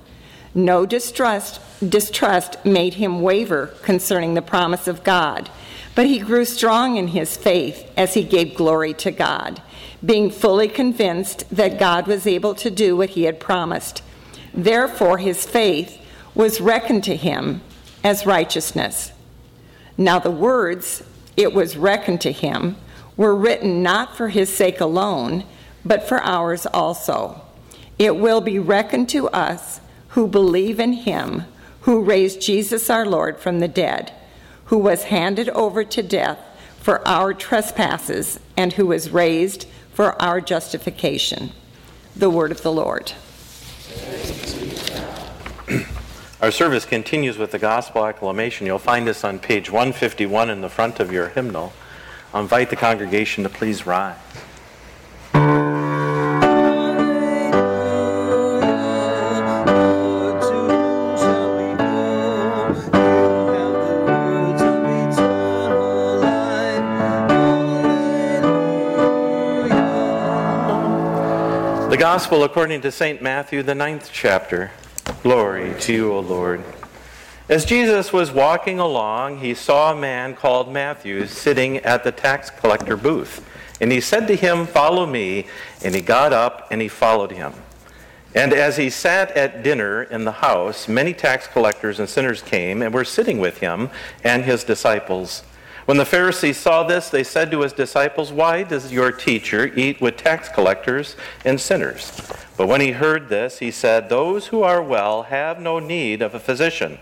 No 0.55 0.87
distrust, 0.87 1.61
distrust 1.87 2.65
made 2.65 2.95
him 2.95 3.21
waver 3.21 3.75
concerning 3.83 4.35
the 4.35 4.43
promise 4.43 4.87
of 4.87 5.03
God, 5.03 5.51
but 5.97 6.07
he 6.07 6.21
grew 6.21 6.45
strong 6.45 6.97
in 6.97 7.09
his 7.09 7.37
faith 7.37 7.91
as 7.97 8.15
he 8.15 8.23
gave 8.23 8.55
glory 8.55 8.95
to 8.95 9.11
God, 9.11 9.61
being 10.07 10.31
fully 10.31 10.69
convinced 10.69 11.45
that 11.51 11.77
God 11.77 12.07
was 12.07 12.29
able 12.29 12.55
to 12.55 12.71
do 12.71 12.97
what 12.97 13.11
he 13.11 13.25
had 13.25 13.41
promised. 13.41 14.05
Therefore, 14.55 15.19
his 15.19 15.45
faith 15.45 16.01
was 16.33 16.61
reckoned 16.61 17.03
to 17.05 17.17
him 17.17 17.61
as 18.05 18.25
righteousness. 18.25 19.11
Now, 19.99 20.21
the 20.21 20.31
words, 20.31 21.03
it 21.37 21.53
was 21.53 21.77
reckoned 21.77 22.21
to 22.21 22.31
him, 22.31 22.77
were 23.17 23.35
written 23.35 23.83
not 23.83 24.17
for 24.17 24.29
his 24.29 24.55
sake 24.55 24.81
alone, 24.81 25.45
but 25.85 26.09
for 26.09 26.23
ours 26.23 26.67
also. 26.67 27.41
It 27.99 28.17
will 28.17 28.41
be 28.41 28.59
reckoned 28.59 29.09
to 29.11 29.29
us 29.29 29.81
who 30.09 30.27
believe 30.27 30.81
in 30.81 30.93
him 30.93 31.45
who 31.85 32.01
raised 32.01 32.41
Jesus 32.41 32.89
our 32.89 33.05
Lord 33.05 33.39
from 33.39 33.61
the 33.61 33.69
dead, 33.69 34.11
who 34.67 34.79
was 34.79 35.05
handed 35.05 35.51
over 35.51 35.85
to 35.85 36.03
death 36.03 36.39
for 36.81 37.07
our 37.07 37.35
trespasses, 37.35 38.41
and 38.57 38.73
who 38.73 38.87
was 38.87 39.11
raised 39.11 39.67
for 39.93 40.21
our 40.21 40.41
justification. 40.41 41.53
The 42.17 42.31
word 42.31 42.53
of 42.53 42.63
the 42.63 42.73
Lord. 42.73 43.13
Our 46.41 46.51
service 46.51 46.87
continues 46.87 47.37
with 47.37 47.51
the 47.51 47.59
gospel 47.59 48.07
acclamation. 48.07 48.67
You'll 48.67 48.79
find 48.79 49.07
this 49.07 49.23
on 49.23 49.39
page 49.39 49.71
151 49.71 50.49
in 50.49 50.63
the 50.63 50.71
front 50.71 51.01
of 51.01 51.13
your 51.13 51.29
hymnal. 51.29 51.75
I 52.35 52.41
invite 52.41 52.69
the 52.69 52.75
congregation 52.75 53.45
to 53.45 53.49
please 53.49 53.87
rise. 53.87 54.17
The 71.89 71.97
Gospel 71.97 72.43
according 72.43 72.81
to 72.81 72.91
St. 72.91 73.23
Matthew, 73.23 73.63
the 73.63 73.77
ninth 73.77 74.11
chapter. 74.13 74.73
Glory 75.23 75.73
to 75.83 75.93
you, 75.93 76.13
O 76.13 76.19
Lord. 76.19 76.65
As 77.47 77.67
Jesus 77.67 78.11
was 78.11 78.33
walking 78.33 78.79
along, 78.79 79.41
he 79.41 79.53
saw 79.53 79.93
a 79.93 79.97
man 79.97 80.35
called 80.35 80.73
Matthew 80.73 81.27
sitting 81.27 81.77
at 81.79 82.03
the 82.03 82.11
tax 82.11 82.49
collector 82.49 82.97
booth. 82.97 83.47
And 83.83 83.93
he 83.93 84.01
said 84.01 84.27
to 84.29 84.37
him, 84.37 84.67
Follow 84.67 85.05
me. 85.05 85.47
And 85.83 85.95
he 85.95 86.01
got 86.01 86.33
up 86.33 86.69
and 86.71 86.81
he 86.81 86.89
followed 86.89 87.33
him. 87.33 87.53
And 88.35 88.55
as 88.55 88.79
he 88.79 88.89
sat 88.89 89.31
at 89.33 89.63
dinner 89.63 90.05
in 90.05 90.25
the 90.25 90.33
house, 90.33 90.89
many 90.89 91.13
tax 91.13 91.47
collectors 91.47 92.01
and 92.01 92.09
sinners 92.09 92.41
came 92.41 92.81
and 92.81 92.95
were 92.95 93.05
sitting 93.05 93.39
with 93.39 93.59
him 93.59 93.91
and 94.25 94.45
his 94.45 94.65
disciples. 94.65 95.43
When 95.85 95.99
the 95.99 96.07
Pharisees 96.07 96.57
saw 96.57 96.83
this, 96.83 97.11
they 97.11 97.25
said 97.25 97.51
to 97.51 97.61
his 97.61 97.75
disciples, 97.75 98.33
Why 98.33 98.63
does 98.63 98.91
your 98.91 99.13
teacher 99.13 99.71
eat 99.77 100.01
with 100.01 100.17
tax 100.17 100.49
collectors 100.49 101.15
and 101.45 101.61
sinners? 101.61 102.23
But 102.57 102.69
when 102.69 102.81
he 102.81 102.93
heard 102.93 103.29
this, 103.29 103.59
he 103.59 103.71
said, 103.71 104.09
Those 104.09 104.47
who 104.47 104.63
are 104.63 104.83
well 104.83 105.25
have 105.25 105.61
no 105.61 105.79
need 105.79 106.23
of 106.23 106.35
a 106.35 106.41
physician, 106.41 106.99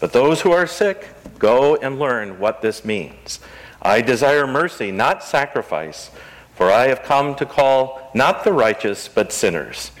but 0.00 0.12
those 0.12 0.40
who 0.40 0.50
are 0.50 0.66
sick, 0.66 1.10
go 1.38 1.76
and 1.76 1.98
learn 1.98 2.40
what 2.40 2.60
this 2.60 2.84
means. 2.84 3.38
I 3.80 4.00
desire 4.00 4.46
mercy, 4.48 4.90
not 4.90 5.22
sacrifice, 5.22 6.10
for 6.54 6.72
I 6.72 6.88
have 6.88 7.02
come 7.02 7.36
to 7.36 7.46
call 7.46 8.10
not 8.14 8.42
the 8.42 8.52
righteous, 8.52 9.06
but 9.06 9.32
sinners. 9.32 9.92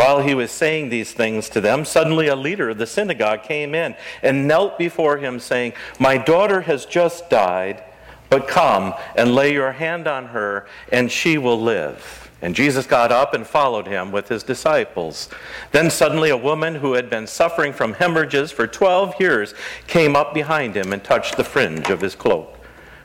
While 0.00 0.20
he 0.20 0.34
was 0.34 0.50
saying 0.50 0.88
these 0.88 1.12
things 1.12 1.50
to 1.50 1.60
them, 1.60 1.84
suddenly 1.84 2.28
a 2.28 2.34
leader 2.34 2.70
of 2.70 2.78
the 2.78 2.86
synagogue 2.86 3.42
came 3.42 3.74
in 3.74 3.94
and 4.22 4.48
knelt 4.48 4.78
before 4.78 5.18
him, 5.18 5.38
saying, 5.38 5.74
My 5.98 6.16
daughter 6.16 6.62
has 6.62 6.86
just 6.86 7.28
died, 7.28 7.84
but 8.30 8.48
come 8.48 8.94
and 9.14 9.34
lay 9.34 9.52
your 9.52 9.72
hand 9.72 10.08
on 10.08 10.28
her, 10.28 10.66
and 10.90 11.12
she 11.12 11.36
will 11.36 11.60
live. 11.60 12.30
And 12.40 12.54
Jesus 12.54 12.86
got 12.86 13.12
up 13.12 13.34
and 13.34 13.46
followed 13.46 13.86
him 13.86 14.10
with 14.10 14.28
his 14.28 14.42
disciples. 14.42 15.28
Then 15.70 15.90
suddenly 15.90 16.30
a 16.30 16.36
woman 16.36 16.76
who 16.76 16.94
had 16.94 17.10
been 17.10 17.26
suffering 17.26 17.74
from 17.74 17.92
hemorrhages 17.92 18.50
for 18.50 18.66
12 18.66 19.20
years 19.20 19.52
came 19.86 20.16
up 20.16 20.32
behind 20.32 20.78
him 20.78 20.94
and 20.94 21.04
touched 21.04 21.36
the 21.36 21.44
fringe 21.44 21.90
of 21.90 22.00
his 22.00 22.14
cloak. 22.14 22.56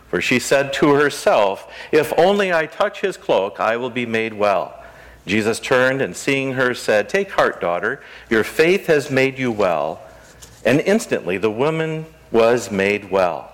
For 0.08 0.22
she 0.22 0.40
said 0.40 0.72
to 0.76 0.92
herself, 0.92 1.70
If 1.92 2.14
only 2.18 2.54
I 2.54 2.68
touch 2.68 3.02
his 3.02 3.18
cloak, 3.18 3.60
I 3.60 3.76
will 3.76 3.90
be 3.90 4.06
made 4.06 4.34
well. 4.34 4.82
Jesus 5.26 5.60
turned 5.60 6.02
and 6.02 6.16
seeing 6.16 6.54
her 6.54 6.74
said, 6.74 7.10
Take 7.10 7.32
heart, 7.32 7.60
daughter, 7.60 8.02
your 8.30 8.44
faith 8.44 8.88
has 8.88 9.10
made 9.10 9.40
you 9.40 9.52
well. 9.52 10.02
And 10.64 10.80
instantly 10.82 11.38
the 11.38 11.52
woman 11.52 12.06
was 12.32 12.72
made 12.72 13.10
well. 13.10 13.52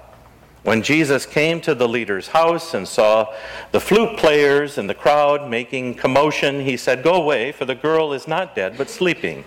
When 0.64 0.84
Jesus 0.84 1.26
came 1.26 1.60
to 1.62 1.74
the 1.74 1.88
leader's 1.88 2.30
house 2.30 2.74
and 2.74 2.88
saw 2.88 3.34
the 3.72 3.80
flute 3.80 4.18
players 4.18 4.78
and 4.78 4.90
the 4.90 4.94
crowd 4.94 5.50
making 5.50 5.96
commotion, 5.96 6.62
he 6.62 6.78
said, 6.78 7.04
Go 7.04 7.16
away, 7.16 7.52
for 7.52 7.66
the 7.66 7.74
girl 7.74 8.14
is 8.14 8.28
not 8.28 8.56
dead, 8.56 8.78
but 8.78 8.90
sleeping. 8.90 9.44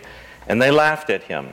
And 0.49 0.61
they 0.61 0.71
laughed 0.71 1.11
at 1.11 1.25
him. 1.25 1.49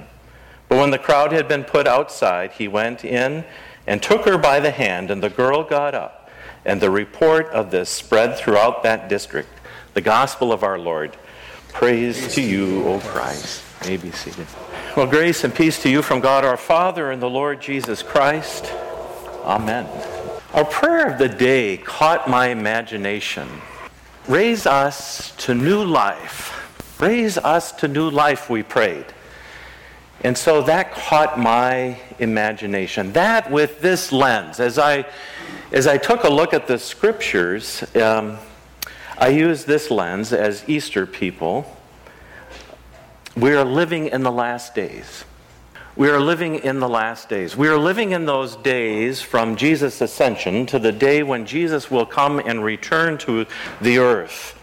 But 0.67 0.79
when 0.79 0.89
the 0.89 0.97
crowd 0.97 1.31
had 1.31 1.47
been 1.47 1.63
put 1.63 1.85
outside, 1.85 2.53
he 2.53 2.67
went 2.67 3.05
in 3.05 3.45
and 3.85 4.01
took 4.01 4.25
her 4.25 4.37
by 4.37 4.59
the 4.59 4.71
hand, 4.71 5.11
and 5.11 5.21
the 5.21 5.29
girl 5.29 5.63
got 5.63 5.93
up. 5.93 6.29
And 6.65 6.81
the 6.81 6.89
report 6.89 7.47
of 7.47 7.71
this 7.71 7.89
spread 7.89 8.37
throughout 8.37 8.81
that 8.83 9.09
district 9.09 9.49
the 9.93 10.01
gospel 10.01 10.51
of 10.53 10.63
our 10.63 10.79
Lord. 10.79 11.15
Praise 11.73 12.33
to 12.35 12.41
you, 12.41 12.83
O 12.85 12.99
Christ. 12.99 13.63
may 13.85 13.97
be 13.97 14.11
seated. 14.11 14.47
Well, 14.95 15.07
grace 15.07 15.43
and 15.43 15.53
peace 15.53 15.81
to 15.83 15.89
you 15.89 16.01
from 16.01 16.19
God 16.19 16.43
our 16.43 16.57
Father 16.57 17.11
and 17.11 17.21
the 17.21 17.29
Lord 17.29 17.61
Jesus 17.61 18.03
Christ. 18.03 18.71
Amen. 19.43 19.87
Our 20.53 20.65
prayer 20.65 21.07
of 21.07 21.17
the 21.17 21.29
day 21.29 21.77
caught 21.77 22.29
my 22.29 22.47
imagination. 22.47 23.47
Raise 24.27 24.65
us 24.65 25.33
to 25.37 25.55
new 25.55 25.83
life. 25.83 26.57
Raise 26.99 27.37
us 27.37 27.71
to 27.73 27.87
new 27.87 28.09
life, 28.09 28.49
we 28.49 28.63
prayed. 28.63 29.05
And 30.23 30.37
so 30.37 30.61
that 30.63 30.93
caught 30.93 31.39
my 31.39 31.97
imagination. 32.19 33.13
That 33.13 33.49
with 33.49 33.81
this 33.81 34.11
lens, 34.11 34.59
as 34.59 34.77
I, 34.77 35.05
as 35.71 35.87
I 35.87 35.97
took 35.97 36.25
a 36.25 36.29
look 36.29 36.53
at 36.53 36.67
the 36.67 36.77
scriptures, 36.77 37.83
um, 37.95 38.37
I 39.21 39.27
use 39.27 39.65
this 39.65 39.91
lens 39.91 40.33
as 40.33 40.67
Easter 40.67 41.05
people. 41.05 41.77
We 43.37 43.51
are 43.51 43.63
living 43.63 44.07
in 44.07 44.23
the 44.23 44.31
last 44.31 44.73
days. 44.73 45.25
We 45.95 46.09
are 46.09 46.19
living 46.19 46.55
in 46.55 46.79
the 46.79 46.89
last 46.89 47.29
days. 47.29 47.55
We 47.55 47.67
are 47.67 47.77
living 47.77 48.13
in 48.13 48.25
those 48.25 48.55
days 48.55 49.21
from 49.21 49.57
Jesus' 49.57 50.01
ascension 50.01 50.65
to 50.65 50.79
the 50.79 50.91
day 50.91 51.21
when 51.21 51.45
Jesus 51.45 51.91
will 51.91 52.07
come 52.07 52.39
and 52.39 52.63
return 52.63 53.19
to 53.19 53.45
the 53.79 53.99
earth. 53.99 54.59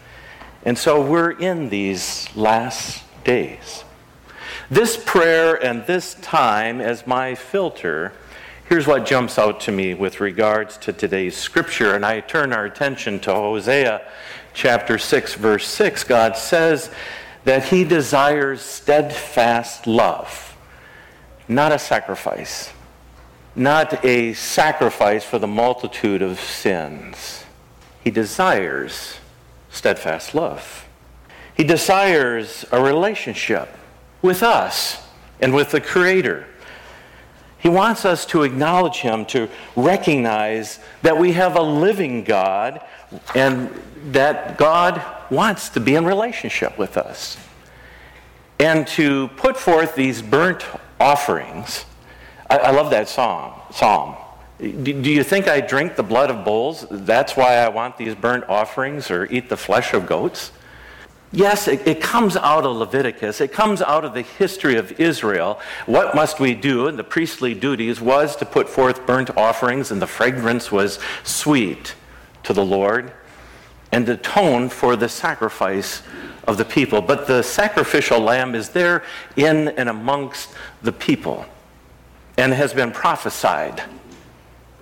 And 0.65 0.77
so 0.77 1.01
we're 1.01 1.31
in 1.31 1.69
these 1.69 2.27
last 2.35 3.05
days. 3.23 3.85
This 4.69 5.01
prayer 5.01 5.55
and 5.55 5.85
this 5.85 6.15
time 6.15 6.81
as 6.81 7.07
my 7.07 7.33
filter, 7.33 8.11
here's 8.67 8.87
what 8.87 9.05
jumps 9.05 9.39
out 9.39 9.61
to 9.61 9.71
me 9.71 9.93
with 9.93 10.19
regards 10.19 10.75
to 10.79 10.91
today's 10.91 11.37
scripture. 11.37 11.95
And 11.95 12.05
I 12.05 12.19
turn 12.19 12.51
our 12.51 12.65
attention 12.65 13.21
to 13.21 13.33
Hosea 13.33 14.01
chapter 14.59 14.97
6, 14.97 15.35
verse 15.35 15.65
6, 15.65 16.03
God 16.03 16.35
says 16.35 16.91
that 17.45 17.63
He 17.63 17.85
desires 17.85 18.61
steadfast 18.61 19.87
love, 19.87 20.57
not 21.47 21.71
a 21.71 21.79
sacrifice, 21.79 22.73
not 23.55 24.03
a 24.03 24.33
sacrifice 24.33 25.23
for 25.23 25.39
the 25.39 25.47
multitude 25.47 26.21
of 26.21 26.41
sins. 26.41 27.45
He 28.03 28.11
desires 28.11 29.19
steadfast 29.69 30.35
love. 30.35 30.85
He 31.55 31.63
desires 31.63 32.65
a 32.69 32.83
relationship 32.83 33.69
with 34.21 34.43
us 34.43 35.07
and 35.39 35.55
with 35.55 35.71
the 35.71 35.79
Creator. 35.79 36.45
He 37.59 37.69
wants 37.69 38.03
us 38.03 38.25
to 38.27 38.43
acknowledge 38.43 38.97
Him, 38.97 39.25
to 39.27 39.47
recognize 39.77 40.79
that 41.01 41.17
we 41.17 41.31
have 41.31 41.55
a 41.55 41.61
living 41.61 42.25
God 42.25 42.81
and 43.35 43.69
that 44.07 44.57
God 44.57 45.01
wants 45.29 45.69
to 45.69 45.79
be 45.79 45.95
in 45.95 46.05
relationship 46.05 46.77
with 46.77 46.97
us. 46.97 47.37
And 48.59 48.87
to 48.89 49.29
put 49.29 49.57
forth 49.57 49.95
these 49.95 50.21
burnt 50.21 50.65
offerings, 50.99 51.85
I, 52.49 52.57
I 52.57 52.71
love 52.71 52.89
that 52.91 53.07
song, 53.07 53.61
psalm. 53.71 54.15
Do, 54.59 54.75
do 54.75 55.09
you 55.09 55.23
think 55.23 55.47
I 55.47 55.61
drink 55.61 55.95
the 55.95 56.03
blood 56.03 56.29
of 56.29 56.43
bulls? 56.43 56.85
That's 56.91 57.37
why 57.37 57.55
I 57.55 57.69
want 57.69 57.97
these 57.97 58.15
burnt 58.15 58.43
offerings 58.49 59.09
or 59.09 59.25
eat 59.31 59.47
the 59.47 59.55
flesh 59.55 59.93
of 59.93 60.05
goats? 60.05 60.51
Yes, 61.31 61.67
it, 61.67 61.87
it, 61.87 62.01
comes 62.01 62.35
out 62.35 62.65
of 62.65 62.75
Leviticus. 62.75 63.39
It 63.39 63.51
comes 63.51 63.83
out 63.83 64.03
of 64.03 64.15
the 64.15 64.23
history 64.23 64.77
of 64.77 64.99
Israel. 64.99 65.59
What 65.85 66.15
must 66.15 66.39
we 66.39 66.55
do? 66.55 66.87
And 66.87 66.97
the 66.97 67.03
priestly 67.03 67.53
duties 67.53 68.01
was 68.01 68.35
to 68.37 68.45
put 68.45 68.67
forth 68.67 69.05
burnt 69.05 69.37
offerings, 69.37 69.91
and 69.91 70.01
the 70.01 70.07
fragrance 70.07 70.71
was 70.71 70.97
sweet 71.23 71.93
to 72.49 72.53
the 72.53 72.65
Lord 72.65 73.11
and 73.91 74.09
atone 74.09 74.69
for 74.69 74.95
the 74.95 75.07
sacrifice 75.07 76.01
of 76.47 76.57
the 76.57 76.65
people. 76.65 76.99
But 76.99 77.27
the 77.27 77.43
sacrificial 77.43 78.19
lamb 78.19 78.55
is 78.55 78.69
there 78.69 79.03
in 79.35 79.67
and 79.67 79.87
amongst 79.87 80.49
the 80.81 80.91
people 80.91 81.45
and 82.39 82.51
has 82.51 82.73
been 82.73 82.91
prophesied. 82.91 83.83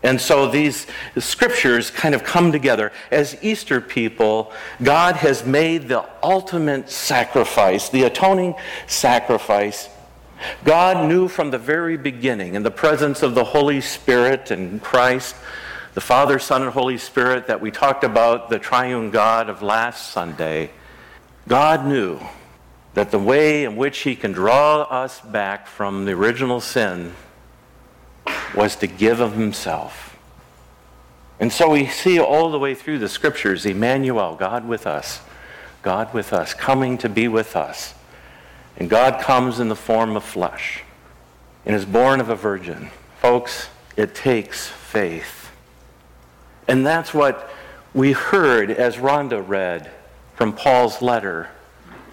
And 0.01 0.21
so 0.21 0.47
these 0.47 0.87
scriptures 1.17 1.91
kind 1.91 2.15
of 2.15 2.23
come 2.23 2.53
together. 2.53 2.93
As 3.11 3.37
Easter 3.43 3.81
people, 3.81 4.53
God 4.81 5.17
has 5.17 5.45
made 5.45 5.89
the 5.89 6.07
ultimate 6.23 6.89
sacrifice, 6.89 7.89
the 7.89 8.03
atoning 8.03 8.55
sacrifice. 8.85 9.89
God 10.63 11.09
knew 11.09 11.27
from 11.27 11.51
the 11.51 11.57
very 11.57 11.97
beginning, 11.97 12.55
in 12.55 12.63
the 12.63 12.71
presence 12.71 13.23
of 13.23 13.35
the 13.35 13.43
Holy 13.43 13.81
Spirit 13.81 14.51
and 14.51 14.81
Christ, 14.81 15.35
the 15.97 16.01
Father, 16.01 16.37
Son, 16.37 16.61
and 16.61 16.71
Holy 16.71 16.99
Spirit 16.99 17.47
that 17.47 17.59
we 17.59 17.71
talked 17.71 18.03
about, 18.03 18.51
the 18.51 18.59
triune 18.59 19.09
God 19.09 19.49
of 19.49 19.63
last 19.63 20.11
Sunday, 20.11 20.69
God 21.47 21.87
knew 21.87 22.19
that 22.93 23.09
the 23.09 23.17
way 23.17 23.63
in 23.63 23.75
which 23.75 23.97
He 24.01 24.15
can 24.15 24.31
draw 24.31 24.83
us 24.83 25.19
back 25.21 25.65
from 25.65 26.05
the 26.05 26.11
original 26.11 26.61
sin 26.61 27.15
was 28.55 28.75
to 28.75 28.85
give 28.85 29.19
of 29.19 29.33
Himself. 29.33 30.15
And 31.39 31.51
so 31.51 31.71
we 31.71 31.87
see 31.87 32.19
all 32.19 32.51
the 32.51 32.59
way 32.59 32.75
through 32.75 32.99
the 32.99 33.09
scriptures 33.09 33.65
Emmanuel, 33.65 34.35
God 34.35 34.67
with 34.67 34.85
us, 34.85 35.21
God 35.81 36.13
with 36.13 36.31
us, 36.31 36.53
coming 36.53 36.99
to 36.99 37.09
be 37.09 37.27
with 37.27 37.55
us. 37.55 37.95
And 38.77 38.87
God 38.87 39.19
comes 39.19 39.59
in 39.59 39.67
the 39.67 39.75
form 39.75 40.15
of 40.15 40.23
flesh 40.23 40.83
and 41.65 41.75
is 41.75 41.85
born 41.85 42.19
of 42.19 42.29
a 42.29 42.35
virgin. 42.35 42.91
Folks, 43.19 43.69
it 43.95 44.13
takes 44.13 44.67
faith. 44.67 45.36
And 46.67 46.85
that's 46.85 47.13
what 47.13 47.49
we 47.93 48.11
heard 48.11 48.69
as 48.69 48.97
Rhonda 48.97 49.45
read 49.45 49.89
from 50.35 50.53
Paul's 50.53 51.01
letter. 51.01 51.49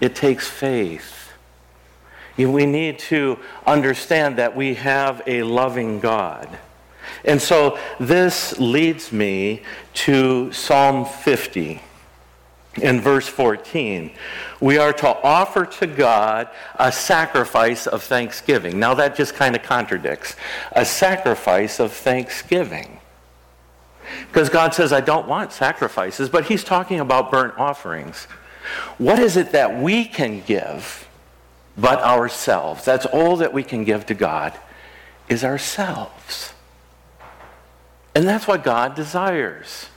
It 0.00 0.14
takes 0.14 0.48
faith. 0.48 1.32
We 2.36 2.66
need 2.66 2.98
to 3.00 3.38
understand 3.66 4.36
that 4.38 4.56
we 4.56 4.74
have 4.74 5.22
a 5.26 5.42
loving 5.42 6.00
God. 6.00 6.48
And 7.24 7.40
so 7.40 7.78
this 8.00 8.58
leads 8.58 9.12
me 9.12 9.62
to 9.94 10.52
Psalm 10.52 11.04
50 11.04 11.80
in 12.82 13.00
verse 13.00 13.28
14. 13.28 14.10
We 14.60 14.78
are 14.78 14.92
to 14.94 15.08
offer 15.22 15.64
to 15.66 15.86
God 15.86 16.48
a 16.76 16.90
sacrifice 16.90 17.86
of 17.86 18.02
thanksgiving. 18.02 18.78
Now, 18.78 18.94
that 18.94 19.16
just 19.16 19.34
kind 19.34 19.54
of 19.54 19.62
contradicts 19.62 20.34
a 20.72 20.84
sacrifice 20.84 21.78
of 21.78 21.92
thanksgiving. 21.92 23.00
Because 24.28 24.48
God 24.48 24.74
says, 24.74 24.92
I 24.92 25.00
don't 25.00 25.26
want 25.28 25.52
sacrifices, 25.52 26.28
but 26.28 26.46
He's 26.46 26.64
talking 26.64 27.00
about 27.00 27.30
burnt 27.30 27.58
offerings. 27.58 28.24
What 28.98 29.18
is 29.18 29.36
it 29.36 29.52
that 29.52 29.78
we 29.80 30.04
can 30.04 30.40
give 30.42 31.08
but 31.76 32.00
ourselves? 32.00 32.84
That's 32.84 33.06
all 33.06 33.36
that 33.36 33.52
we 33.52 33.62
can 33.62 33.84
give 33.84 34.06
to 34.06 34.14
God 34.14 34.52
is 35.28 35.44
ourselves. 35.44 36.52
And 38.14 38.26
that's 38.26 38.46
what 38.46 38.62
God 38.62 38.94
desires. 38.94 39.88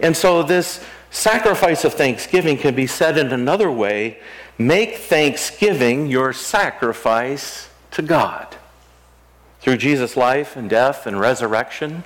And 0.00 0.16
so, 0.16 0.42
this 0.42 0.84
sacrifice 1.10 1.84
of 1.84 1.94
thanksgiving 1.94 2.56
can 2.56 2.74
be 2.74 2.86
said 2.86 3.18
in 3.18 3.32
another 3.32 3.70
way 3.70 4.18
make 4.58 4.96
thanksgiving 4.96 6.06
your 6.08 6.32
sacrifice 6.32 7.68
to 7.92 8.02
God. 8.02 8.56
Through 9.60 9.78
Jesus' 9.78 10.16
life 10.16 10.56
and 10.56 10.68
death 10.68 11.06
and 11.06 11.18
resurrection, 11.18 12.04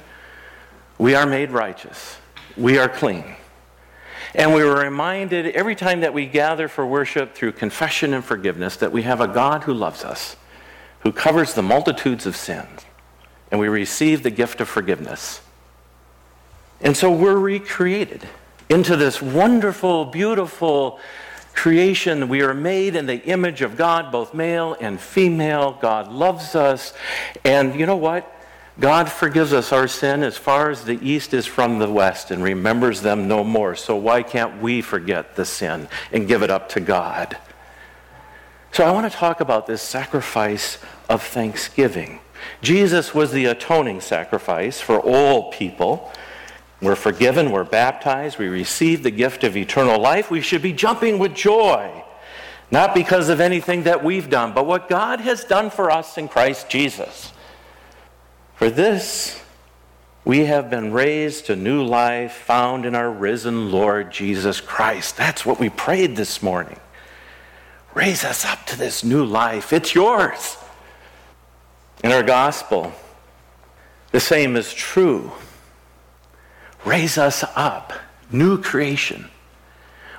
we 1.03 1.17
are 1.17 1.27
made 1.27 1.51
righteous, 1.51 2.17
we 2.57 2.79
are 2.79 2.89
clean. 2.89 3.25
And 4.37 4.55
we 4.55 4.63
were 4.63 4.77
reminded 4.77 5.49
every 5.49 5.75
time 5.75 6.03
that 6.03 6.15
we 6.15 6.27
gather 6.27 6.69
for 6.69 6.87
worship 6.87 7.35
through 7.35 7.53
confession 7.53 8.15
and 8.15 8.25
forgiveness 8.25 8.77
that 8.77 8.93
we 8.93 9.03
have 9.03 9.21
a 9.21 9.27
God 9.27 9.65
who 9.65 9.75
loves 9.75 10.05
us, 10.05 10.37
who 11.01 11.11
covers 11.11 11.55
the 11.55 11.63
multitudes 11.63 12.25
of 12.25 12.37
sins, 12.37 12.83
and 13.51 13.59
we 13.59 13.67
receive 13.67 14.23
the 14.23 14.31
gift 14.31 14.61
of 14.61 14.69
forgiveness. 14.69 15.41
And 16.81 16.97
so 16.97 17.11
we're 17.11 17.37
recreated 17.37 18.23
into 18.69 18.95
this 18.95 19.21
wonderful, 19.21 20.05
beautiful 20.05 21.01
creation. 21.53 22.29
We 22.29 22.43
are 22.43 22.55
made 22.55 22.95
in 22.95 23.07
the 23.07 23.21
image 23.25 23.61
of 23.61 23.77
God, 23.77 24.13
both 24.13 24.35
male 24.35 24.77
and 24.81 25.01
female. 25.01 25.77
God 25.81 26.13
loves 26.13 26.55
us. 26.55 26.95
And 27.45 27.75
you 27.75 27.87
know 27.87 27.97
what? 27.97 28.33
God 28.81 29.11
forgives 29.11 29.53
us 29.53 29.71
our 29.73 29.87
sin 29.87 30.23
as 30.23 30.39
far 30.39 30.71
as 30.71 30.85
the 30.85 30.99
east 31.07 31.35
is 31.35 31.47
from 31.47 31.79
the 31.79 31.91
west 31.91 32.31
and 32.31 32.43
remembers 32.43 33.03
them 33.03 33.29
no 33.29 33.45
more. 33.45 33.77
So 33.77 33.97
why 33.97 34.23
can't 34.23 34.63
we 34.63 34.81
forget 34.81 35.37
the 35.37 35.45
sin 35.45 35.89
and 36.11 36.27
give 36.27 36.43
it 36.43 36.51
up 36.51 36.71
to 36.71 36.81
God? 36.81 37.37
So 38.73 38.85
I 38.85 38.91
want 38.93 39.11
to 39.11 39.17
talk 39.17 39.41
about 39.41 39.67
this 39.67 39.83
sacrifice 39.83 40.79
of 41.11 41.23
thanksgiving. 41.23 42.21
Jesus 42.63 43.15
was 43.15 43.31
the 43.31 43.45
atoning 43.45 44.01
sacrifice 44.01 44.81
for 44.81 44.99
all 44.99 45.53
people. 45.53 46.11
We're 46.81 46.97
forgiven, 46.97 47.51
we're 47.51 47.65
baptized, 47.65 48.39
we 48.39 48.49
receive 48.49 49.03
the 49.03 49.11
gift 49.11 49.45
of 49.45 49.57
eternal 49.57 50.01
life. 50.01 50.31
We 50.31 50.41
should 50.41 50.63
be 50.63 50.73
jumping 50.73 51.19
with 51.19 51.35
joy, 51.35 52.03
not 52.71 52.95
because 52.95 53.29
of 53.29 53.41
anything 53.41 53.83
that 53.83 54.03
we've 54.03 54.31
done, 54.31 54.53
but 54.53 54.67
what 54.67 54.89
God 54.89 55.21
has 55.21 55.45
done 55.45 55.69
for 55.69 55.91
us 55.91 56.17
in 56.17 56.27
Christ 56.27 56.71
Jesus. 56.71 57.33
For 58.63 58.71
this, 58.71 59.43
we 60.25 60.45
have 60.45 60.71
been 60.71 60.93
raised 60.93 61.47
to 61.47 61.57
new 61.57 61.83
life 61.83 62.33
found 62.33 62.87
in 62.87 62.95
our 62.95 63.11
risen 63.11 63.73
Lord 63.73 64.13
Jesus 64.13 64.61
Christ. 64.61 65.17
That's 65.17 65.45
what 65.45 65.59
we 65.59 65.69
prayed 65.69 66.15
this 66.15 66.41
morning. 66.45 66.79
Raise 67.93 68.23
us 68.23 68.45
up 68.45 68.65
to 68.67 68.79
this 68.79 69.03
new 69.03 69.25
life. 69.25 69.73
It's 69.73 69.97
yours. 69.97 70.57
In 72.05 72.13
our 72.13 72.23
gospel, 72.23 72.93
the 74.13 74.21
same 74.21 74.55
is 74.55 74.73
true 74.73 75.33
raise 76.85 77.19
us 77.19 77.43
up, 77.57 77.93
new 78.31 78.63
creation. 78.63 79.29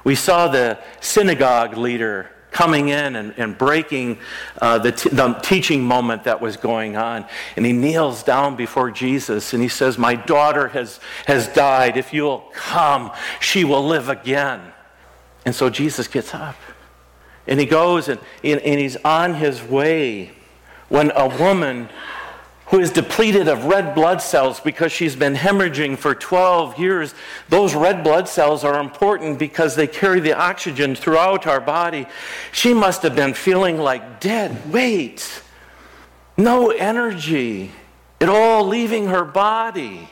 We 0.04 0.16
saw 0.16 0.50
the 0.50 0.80
synagogue 1.00 1.78
leader 1.78 2.30
coming 2.54 2.90
in 2.90 3.16
and, 3.16 3.34
and 3.38 3.58
breaking 3.58 4.20
uh, 4.62 4.78
the, 4.78 4.92
t- 4.92 5.10
the 5.10 5.34
teaching 5.34 5.84
moment 5.84 6.24
that 6.24 6.40
was 6.40 6.56
going 6.56 6.96
on. 6.96 7.26
And 7.56 7.66
he 7.66 7.74
kneels 7.74 8.24
down 8.24 8.56
before 8.56 8.92
Jesus 8.92 9.54
and 9.54 9.62
he 9.62 9.70
says, 9.70 9.98
My 9.98 10.16
daughter 10.16 10.70
has, 10.70 11.00
has 11.26 11.48
died. 11.50 11.98
If 11.98 12.14
you'll 12.14 12.46
come, 12.54 13.12
she 13.40 13.64
will 13.64 13.86
live 13.86 14.10
again. 14.10 14.62
And 15.46 15.54
so 15.54 15.70
Jesus 15.70 16.08
gets 16.08 16.34
up 16.34 16.56
and 17.48 17.60
he 17.60 17.66
goes 17.66 18.08
and, 18.08 18.20
and, 18.44 18.62
and 18.62 18.80
he's 18.80 18.96
on 18.98 19.34
his 19.34 19.62
way 19.62 20.32
when 20.90 21.12
a 21.16 21.28
woman 21.28 21.90
who 22.74 22.80
is 22.80 22.90
depleted 22.90 23.48
of 23.48 23.66
red 23.66 23.94
blood 23.94 24.20
cells 24.20 24.60
because 24.60 24.92
she's 24.92 25.16
been 25.16 25.36
hemorrhaging 25.36 25.96
for 25.96 26.16
12 26.16 26.80
years. 26.80 27.14
Those 27.48 27.76
red 27.76 28.04
blood 28.04 28.28
cells 28.28 28.64
are 28.64 28.80
important 28.80 29.38
because 29.38 29.76
they 29.76 29.86
carry 29.86 30.20
the 30.20 30.34
oxygen 30.34 30.96
throughout 30.96 31.46
our 31.46 31.62
body. 31.62 32.08
She 32.52 32.74
must 32.74 33.04
have 33.04 33.16
been 33.16 33.36
feeling 33.36 33.78
like 33.78 34.20
dead 34.20 34.74
weight, 34.74 35.44
no 36.36 36.72
energy, 36.72 37.70
it 38.20 38.28
all 38.28 38.66
leaving 38.66 39.06
her 39.06 39.24
body. 39.24 40.10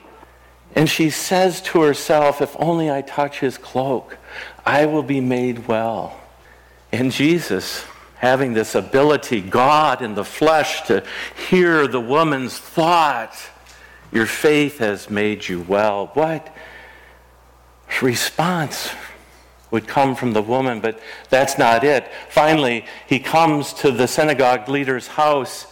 And 0.76 0.88
she 0.88 1.10
says 1.10 1.62
to 1.62 1.82
herself, 1.82 2.44
If 2.44 2.56
only 2.60 2.92
I 2.92 3.02
touch 3.02 3.40
his 3.40 3.58
cloak, 3.58 4.20
I 4.64 4.86
will 4.86 5.02
be 5.02 5.20
made 5.20 5.68
well. 5.68 6.16
And 6.92 7.12
Jesus 7.12 7.84
having 8.22 8.54
this 8.54 8.76
ability, 8.76 9.42
God 9.42 10.04
in 10.04 10.14
the 10.14 10.24
flesh, 10.24 10.84
to 10.84 11.04
hear 11.50 11.88
the 11.88 12.00
woman's 12.00 12.56
thought. 12.56 13.36
Your 14.12 14.28
faith 14.28 14.78
has 14.78 15.10
made 15.10 15.48
you 15.48 15.62
well. 15.62 16.12
What 16.14 16.56
response 18.00 18.92
would 19.72 19.88
come 19.88 20.14
from 20.14 20.34
the 20.34 20.42
woman? 20.42 20.82
But 20.82 21.00
that's 21.32 21.58
not 21.58 21.84
it. 21.84 22.12
Finally, 22.30 22.86
he 23.08 23.18
comes 23.18 23.74
to 23.74 23.90
the 23.90 24.08
synagogue 24.08 24.70
leader's 24.70 25.08
house. 25.08 25.66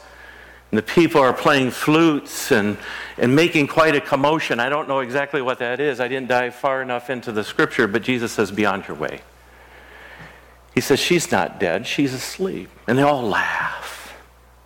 And 0.72 0.80
the 0.80 0.84
people 0.84 1.22
are 1.22 1.34
playing 1.34 1.70
flutes 1.70 2.52
and, 2.52 2.80
and 3.20 3.36
making 3.36 3.68
quite 3.68 3.96
a 3.96 4.02
commotion. 4.02 4.60
I 4.60 4.70
don't 4.70 4.88
know 4.88 5.02
exactly 5.02 5.44
what 5.44 5.60
that 5.60 5.80
is. 5.80 6.00
I 6.00 6.08
didn't 6.08 6.30
dive 6.30 6.56
far 6.56 6.82
enough 6.82 7.12
into 7.12 7.32
the 7.32 7.44
scripture, 7.44 7.88
but 7.88 8.02
Jesus 8.02 8.32
says, 8.32 8.52
Be 8.52 8.66
on 8.66 8.84
your 8.88 8.98
way. 8.98 9.22
He 10.74 10.82
says, 10.82 11.00
She's 11.00 11.32
not 11.32 11.60
dead, 11.60 11.88
she's 11.88 12.14
asleep. 12.14 12.70
And 12.88 12.98
they 12.98 13.04
all 13.04 13.24
laugh 13.24 14.14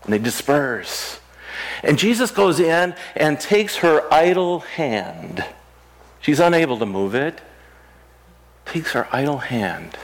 and 0.03 0.13
they 0.13 0.19
disperse. 0.19 1.19
And 1.83 1.97
Jesus 1.97 2.31
goes 2.31 2.59
in 2.59 2.95
and 3.15 3.39
takes 3.39 3.77
her 3.77 4.11
idle 4.13 4.59
hand. 4.59 5.43
She's 6.21 6.39
unable 6.39 6.77
to 6.79 6.85
move 6.85 7.15
it. 7.15 7.41
Takes 8.65 8.93
her 8.93 9.07
idle 9.11 9.39
hand. 9.39 9.97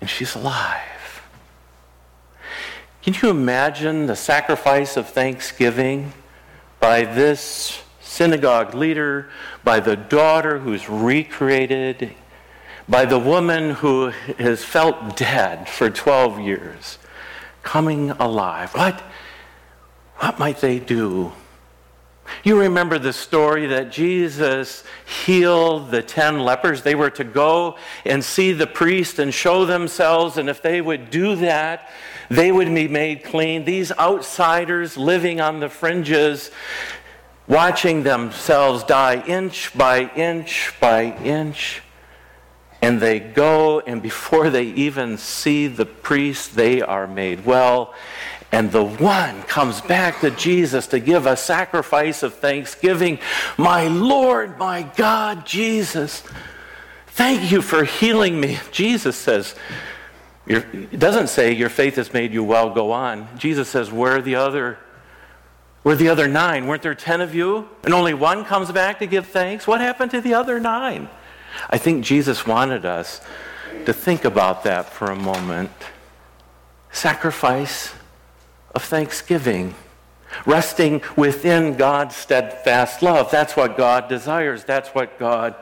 And 0.00 0.08
she's 0.08 0.34
alive. 0.34 1.22
Can 3.02 3.14
you 3.20 3.30
imagine 3.30 4.06
the 4.06 4.16
sacrifice 4.16 4.96
of 4.96 5.08
thanksgiving 5.08 6.12
by 6.80 7.04
this 7.04 7.82
synagogue 8.00 8.74
leader, 8.74 9.28
by 9.64 9.80
the 9.80 9.96
daughter 9.96 10.58
who's 10.58 10.88
recreated 10.88 12.14
by 12.88 13.04
the 13.04 13.18
woman 13.18 13.70
who 13.70 14.08
has 14.38 14.64
felt 14.64 15.16
dead 15.16 15.68
for 15.68 15.90
12 15.90 16.40
years 16.40 16.98
coming 17.62 18.10
alive. 18.12 18.72
What, 18.74 19.00
what 20.16 20.38
might 20.38 20.60
they 20.60 20.78
do? 20.78 21.32
You 22.44 22.58
remember 22.58 22.98
the 22.98 23.12
story 23.12 23.66
that 23.66 23.92
Jesus 23.92 24.84
healed 25.24 25.90
the 25.90 26.02
ten 26.02 26.40
lepers. 26.40 26.82
They 26.82 26.94
were 26.94 27.10
to 27.10 27.24
go 27.24 27.76
and 28.04 28.24
see 28.24 28.52
the 28.52 28.66
priest 28.66 29.18
and 29.18 29.32
show 29.32 29.64
themselves, 29.64 30.38
and 30.38 30.48
if 30.48 30.62
they 30.62 30.80
would 30.80 31.10
do 31.10 31.36
that, 31.36 31.90
they 32.30 32.50
would 32.50 32.74
be 32.74 32.88
made 32.88 33.24
clean. 33.24 33.64
These 33.64 33.92
outsiders 33.92 34.96
living 34.96 35.40
on 35.40 35.60
the 35.60 35.68
fringes 35.68 36.50
watching 37.46 38.02
themselves 38.02 38.84
die 38.84 39.22
inch 39.26 39.76
by 39.76 40.10
inch 40.14 40.74
by 40.80 41.16
inch. 41.22 41.82
And 42.82 43.00
they 43.00 43.20
go, 43.20 43.78
and 43.78 44.02
before 44.02 44.50
they 44.50 44.64
even 44.64 45.16
see 45.16 45.68
the 45.68 45.86
priest, 45.86 46.56
they 46.56 46.82
are 46.82 47.06
made 47.06 47.46
well. 47.46 47.94
And 48.50 48.70
the 48.70 48.84
one 48.84 49.42
comes 49.44 49.80
back 49.80 50.20
to 50.20 50.30
Jesus 50.32 50.88
to 50.88 50.98
give 50.98 51.24
a 51.24 51.36
sacrifice 51.36 52.22
of 52.22 52.34
thanksgiving. 52.34 53.20
My 53.56 53.86
Lord, 53.86 54.58
my 54.58 54.82
God, 54.82 55.46
Jesus, 55.46 56.24
thank 57.06 57.50
you 57.52 57.62
for 57.62 57.84
healing 57.84 58.38
me. 58.40 58.58
Jesus 58.72 59.16
says, 59.16 59.54
it 60.46 60.98
doesn't 60.98 61.28
say 61.28 61.52
your 61.52 61.70
faith 61.70 61.94
has 61.96 62.12
made 62.12 62.32
you 62.34 62.42
well, 62.42 62.74
go 62.74 62.90
on. 62.90 63.28
Jesus 63.38 63.68
says, 63.68 63.92
where 63.92 64.16
are 64.16 64.22
the 64.22 64.34
other 64.34 64.76
were 65.84 65.96
the 65.96 66.08
other 66.10 66.28
nine? 66.28 66.66
Weren't 66.66 66.82
there 66.82 66.94
ten 66.94 67.20
of 67.20 67.34
you? 67.34 67.68
And 67.84 67.92
only 67.92 68.14
one 68.14 68.44
comes 68.44 68.70
back 68.70 69.00
to 69.00 69.06
give 69.06 69.26
thanks? 69.26 69.66
What 69.66 69.80
happened 69.80 70.10
to 70.12 70.20
the 70.20 70.34
other 70.34 70.60
nine? 70.60 71.08
I 71.70 71.78
think 71.78 72.04
Jesus 72.04 72.46
wanted 72.46 72.84
us 72.84 73.20
to 73.86 73.92
think 73.92 74.24
about 74.24 74.64
that 74.64 74.88
for 74.88 75.10
a 75.10 75.16
moment. 75.16 75.70
Sacrifice 76.90 77.92
of 78.74 78.82
thanksgiving, 78.82 79.74
resting 80.46 81.02
within 81.16 81.76
God's 81.76 82.16
steadfast 82.16 83.02
love. 83.02 83.30
That's 83.30 83.56
what 83.56 83.76
God 83.76 84.08
desires, 84.08 84.64
that's 84.64 84.90
what 84.90 85.18
God 85.18 85.54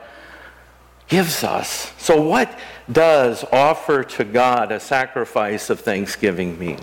gives 1.07 1.43
us. 1.43 1.91
So, 1.97 2.21
what 2.21 2.57
does 2.89 3.43
offer 3.51 4.03
to 4.03 4.23
God 4.23 4.71
a 4.71 4.79
sacrifice 4.79 5.69
of 5.69 5.81
thanksgiving 5.81 6.57
mean? 6.57 6.79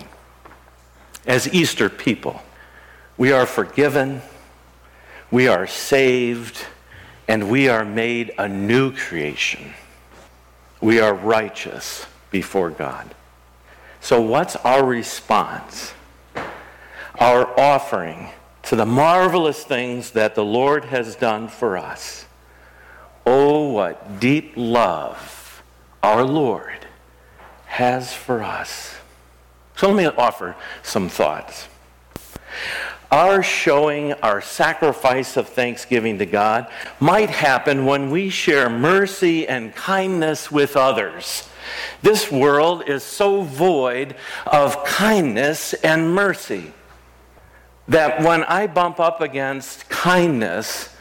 As 1.25 1.51
Easter 1.53 1.89
people, 1.89 2.41
we 3.17 3.31
are 3.31 3.45
forgiven, 3.45 4.21
we 5.31 5.47
are 5.47 5.67
saved, 5.67 6.65
and 7.29 7.47
we 7.47 7.69
are 7.69 7.85
made 7.85 8.31
a 8.39 8.49
new 8.49 8.91
creation. 8.91 9.75
We 10.81 10.99
are 10.99 11.13
righteous 11.13 12.07
before 12.31 12.71
God. 12.71 13.13
So, 14.01 14.19
what's 14.19 14.55
our 14.55 14.83
response? 14.83 15.93
Our 17.19 17.47
offering 17.59 18.29
to 18.63 18.75
the 18.75 18.85
marvelous 18.85 19.63
things 19.63 20.11
that 20.11 20.33
the 20.33 20.43
Lord 20.43 20.85
has 20.85 21.15
done 21.15 21.49
for 21.49 21.77
us. 21.77 22.25
Oh, 23.27 23.73
what 23.73 24.19
deep 24.19 24.53
love 24.55 25.61
our 26.01 26.23
Lord 26.23 26.87
has 27.67 28.11
for 28.11 28.41
us. 28.41 28.95
So, 29.75 29.91
let 29.91 29.95
me 29.95 30.05
offer 30.07 30.55
some 30.81 31.09
thoughts. 31.09 31.67
Our 33.11 33.41
showing 33.41 34.13
our 34.13 34.39
sacrifice 34.39 35.35
of 35.35 35.49
thanksgiving 35.49 36.19
to 36.19 36.27
God 36.27 36.67
might 36.99 37.31
happen 37.31 37.85
when 37.85 38.11
we 38.11 38.29
share 38.29 38.69
mercy 38.69 39.47
and 39.47 39.73
kindness 39.73 40.51
with 40.51 40.77
others. 40.77 41.49
This 42.03 42.31
world 42.31 42.87
is 42.87 43.03
so 43.03 43.41
void 43.41 44.15
of 44.45 44.83
kindness 44.85 45.73
and 45.73 46.13
mercy 46.13 46.73
that 47.87 48.21
when 48.21 48.43
I 48.43 48.67
bump 48.67 48.99
up 48.99 49.21
against 49.21 49.89
kindness, 49.89 50.95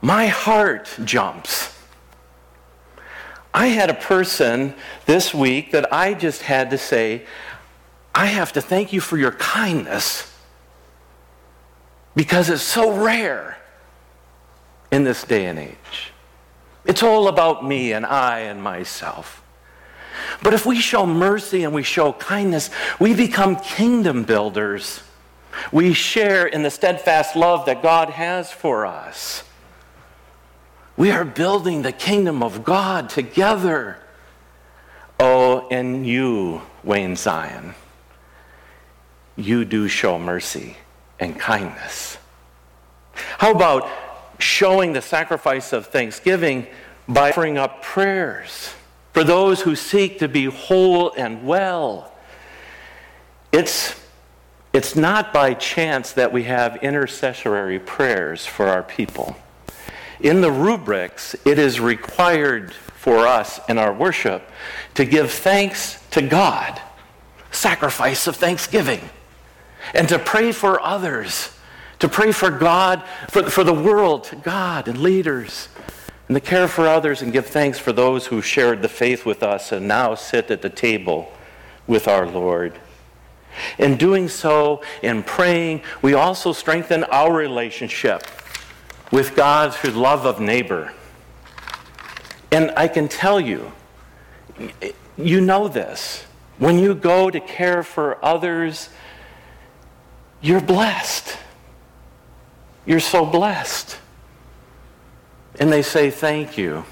my 0.00 0.26
heart 0.26 0.90
jumps. 1.04 1.78
I 3.54 3.68
had 3.68 3.90
a 3.90 3.94
person 3.94 4.74
this 5.06 5.32
week 5.32 5.70
that 5.70 5.92
I 5.92 6.14
just 6.14 6.42
had 6.42 6.70
to 6.70 6.78
say, 6.78 7.26
I 8.12 8.26
have 8.26 8.52
to 8.54 8.60
thank 8.60 8.92
you 8.92 9.00
for 9.00 9.16
your 9.16 9.32
kindness 9.32 10.31
because 12.14 12.50
it's 12.50 12.62
so 12.62 12.92
rare 12.92 13.58
in 14.90 15.04
this 15.04 15.24
day 15.24 15.46
and 15.46 15.58
age. 15.58 16.12
It's 16.84 17.02
all 17.02 17.28
about 17.28 17.64
me 17.64 17.92
and 17.92 18.04
I 18.04 18.40
and 18.40 18.62
myself. 18.62 19.42
But 20.42 20.54
if 20.54 20.66
we 20.66 20.80
show 20.80 21.06
mercy 21.06 21.64
and 21.64 21.72
we 21.72 21.82
show 21.82 22.12
kindness, 22.12 22.70
we 22.98 23.14
become 23.14 23.56
kingdom 23.56 24.24
builders. 24.24 25.02
We 25.70 25.92
share 25.92 26.46
in 26.46 26.62
the 26.62 26.70
steadfast 26.70 27.36
love 27.36 27.66
that 27.66 27.82
God 27.82 28.10
has 28.10 28.50
for 28.50 28.84
us. 28.84 29.44
We 30.96 31.10
are 31.10 31.24
building 31.24 31.82
the 31.82 31.92
kingdom 31.92 32.42
of 32.42 32.64
God 32.64 33.08
together. 33.08 33.98
Oh, 35.18 35.68
and 35.70 36.06
you, 36.06 36.62
Wayne 36.84 37.16
Zion, 37.16 37.74
you 39.36 39.64
do 39.64 39.88
show 39.88 40.18
mercy 40.18 40.76
and 41.22 41.38
kindness. 41.38 42.18
How 43.14 43.52
about 43.52 43.88
showing 44.38 44.92
the 44.92 45.00
sacrifice 45.00 45.72
of 45.72 45.86
thanksgiving 45.86 46.66
by 47.08 47.30
offering 47.30 47.58
up 47.58 47.82
prayers 47.82 48.74
for 49.12 49.22
those 49.22 49.60
who 49.60 49.76
seek 49.76 50.18
to 50.18 50.28
be 50.28 50.46
whole 50.46 51.12
and 51.12 51.46
well? 51.46 52.12
It's, 53.52 54.00
it's 54.72 54.96
not 54.96 55.32
by 55.32 55.54
chance 55.54 56.12
that 56.12 56.32
we 56.32 56.44
have 56.44 56.82
intercessory 56.82 57.78
prayers 57.78 58.44
for 58.44 58.66
our 58.66 58.82
people. 58.82 59.36
In 60.20 60.40
the 60.40 60.50
rubrics, 60.50 61.36
it 61.44 61.58
is 61.58 61.78
required 61.78 62.72
for 62.72 63.28
us 63.28 63.60
in 63.68 63.78
our 63.78 63.92
worship 63.92 64.42
to 64.94 65.04
give 65.04 65.30
thanks 65.30 66.02
to 66.12 66.22
God, 66.22 66.80
sacrifice 67.52 68.26
of 68.26 68.34
thanksgiving 68.34 69.08
and 69.94 70.08
to 70.08 70.18
pray 70.18 70.52
for 70.52 70.80
others, 70.82 71.56
to 71.98 72.08
pray 72.08 72.32
for 72.32 72.50
God, 72.50 73.02
for, 73.28 73.44
for 73.44 73.64
the 73.64 73.74
world, 73.74 74.30
God 74.42 74.88
and 74.88 74.98
leaders, 74.98 75.68
and 76.28 76.34
to 76.34 76.40
care 76.40 76.68
for 76.68 76.86
others 76.86 77.22
and 77.22 77.32
give 77.32 77.46
thanks 77.46 77.78
for 77.78 77.92
those 77.92 78.26
who 78.26 78.40
shared 78.40 78.82
the 78.82 78.88
faith 78.88 79.26
with 79.26 79.42
us 79.42 79.72
and 79.72 79.86
now 79.86 80.14
sit 80.14 80.50
at 80.50 80.62
the 80.62 80.70
table 80.70 81.32
with 81.86 82.08
our 82.08 82.26
Lord. 82.26 82.78
In 83.78 83.96
doing 83.96 84.28
so, 84.28 84.82
in 85.02 85.22
praying, 85.22 85.82
we 86.00 86.14
also 86.14 86.52
strengthen 86.52 87.04
our 87.04 87.32
relationship 87.32 88.26
with 89.10 89.36
God 89.36 89.74
through 89.74 89.90
love 89.90 90.24
of 90.24 90.40
neighbor. 90.40 90.92
And 92.50 92.72
I 92.76 92.88
can 92.88 93.08
tell 93.08 93.40
you, 93.40 93.72
you 95.16 95.40
know 95.40 95.68
this. 95.68 96.24
When 96.58 96.78
you 96.78 96.94
go 96.94 97.30
to 97.30 97.40
care 97.40 97.82
for 97.82 98.22
others, 98.24 98.88
you're 100.42 100.60
blessed. 100.60 101.38
You're 102.84 103.00
so 103.00 103.24
blessed. 103.24 103.96
And 105.58 105.72
they 105.72 105.82
say, 105.82 106.10
Thank 106.10 106.58
you. 106.58 106.84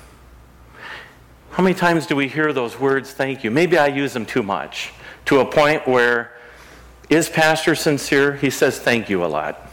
How 1.51 1.65
many 1.65 1.75
times 1.75 2.07
do 2.07 2.15
we 2.15 2.29
hear 2.29 2.53
those 2.53 2.79
words, 2.79 3.13
thank 3.13 3.43
you? 3.43 3.51
Maybe 3.51 3.77
I 3.77 3.89
use 3.89 4.13
them 4.13 4.25
too 4.25 4.43
much 4.43 4.93
to 5.27 5.41
a 5.41 5.45
point 5.45 5.87
where, 5.87 6.33
is 7.09 7.29
Pastor 7.29 7.75
sincere? 7.75 8.37
He 8.37 8.51
says, 8.51 8.79
Thank 8.79 9.11
you 9.11 9.25
a 9.25 9.27
lot. 9.27 9.69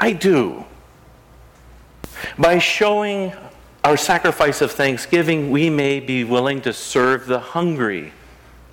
I 0.00 0.12
do. 0.12 0.64
By 2.38 2.58
showing 2.58 3.34
our 3.84 3.98
sacrifice 3.98 4.62
of 4.62 4.72
thanksgiving, 4.72 5.50
we 5.50 5.68
may 5.68 6.00
be 6.00 6.24
willing 6.24 6.62
to 6.62 6.72
serve 6.72 7.26
the 7.26 7.38
hungry 7.38 8.12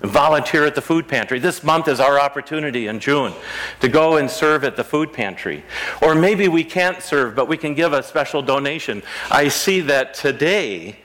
volunteer 0.02 0.64
at 0.64 0.74
the 0.74 0.80
food 0.80 1.06
pantry. 1.06 1.38
This 1.38 1.62
month 1.62 1.88
is 1.88 2.00
our 2.00 2.18
opportunity 2.20 2.86
in 2.88 3.00
June 3.00 3.32
to 3.80 3.88
go 3.88 4.16
and 4.16 4.30
serve 4.30 4.64
at 4.64 4.76
the 4.76 4.84
food 4.84 5.12
pantry. 5.12 5.64
Or 6.00 6.14
maybe 6.14 6.48
we 6.48 6.64
can't 6.64 7.02
serve, 7.02 7.34
but 7.34 7.48
we 7.48 7.56
can 7.56 7.74
give 7.74 7.92
a 7.92 8.02
special 8.02 8.42
donation. 8.42 9.02
I 9.30 9.48
see 9.48 9.80
that 9.82 10.14
today 10.14 10.96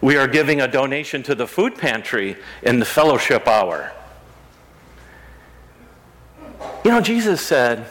we 0.00 0.16
are 0.16 0.26
giving 0.26 0.60
a 0.60 0.68
donation 0.68 1.22
to 1.24 1.34
the 1.34 1.46
food 1.46 1.76
pantry 1.76 2.36
in 2.62 2.78
the 2.78 2.84
fellowship 2.84 3.46
hour. 3.46 3.92
You 6.84 6.90
know, 6.90 7.00
Jesus 7.00 7.40
said, 7.40 7.86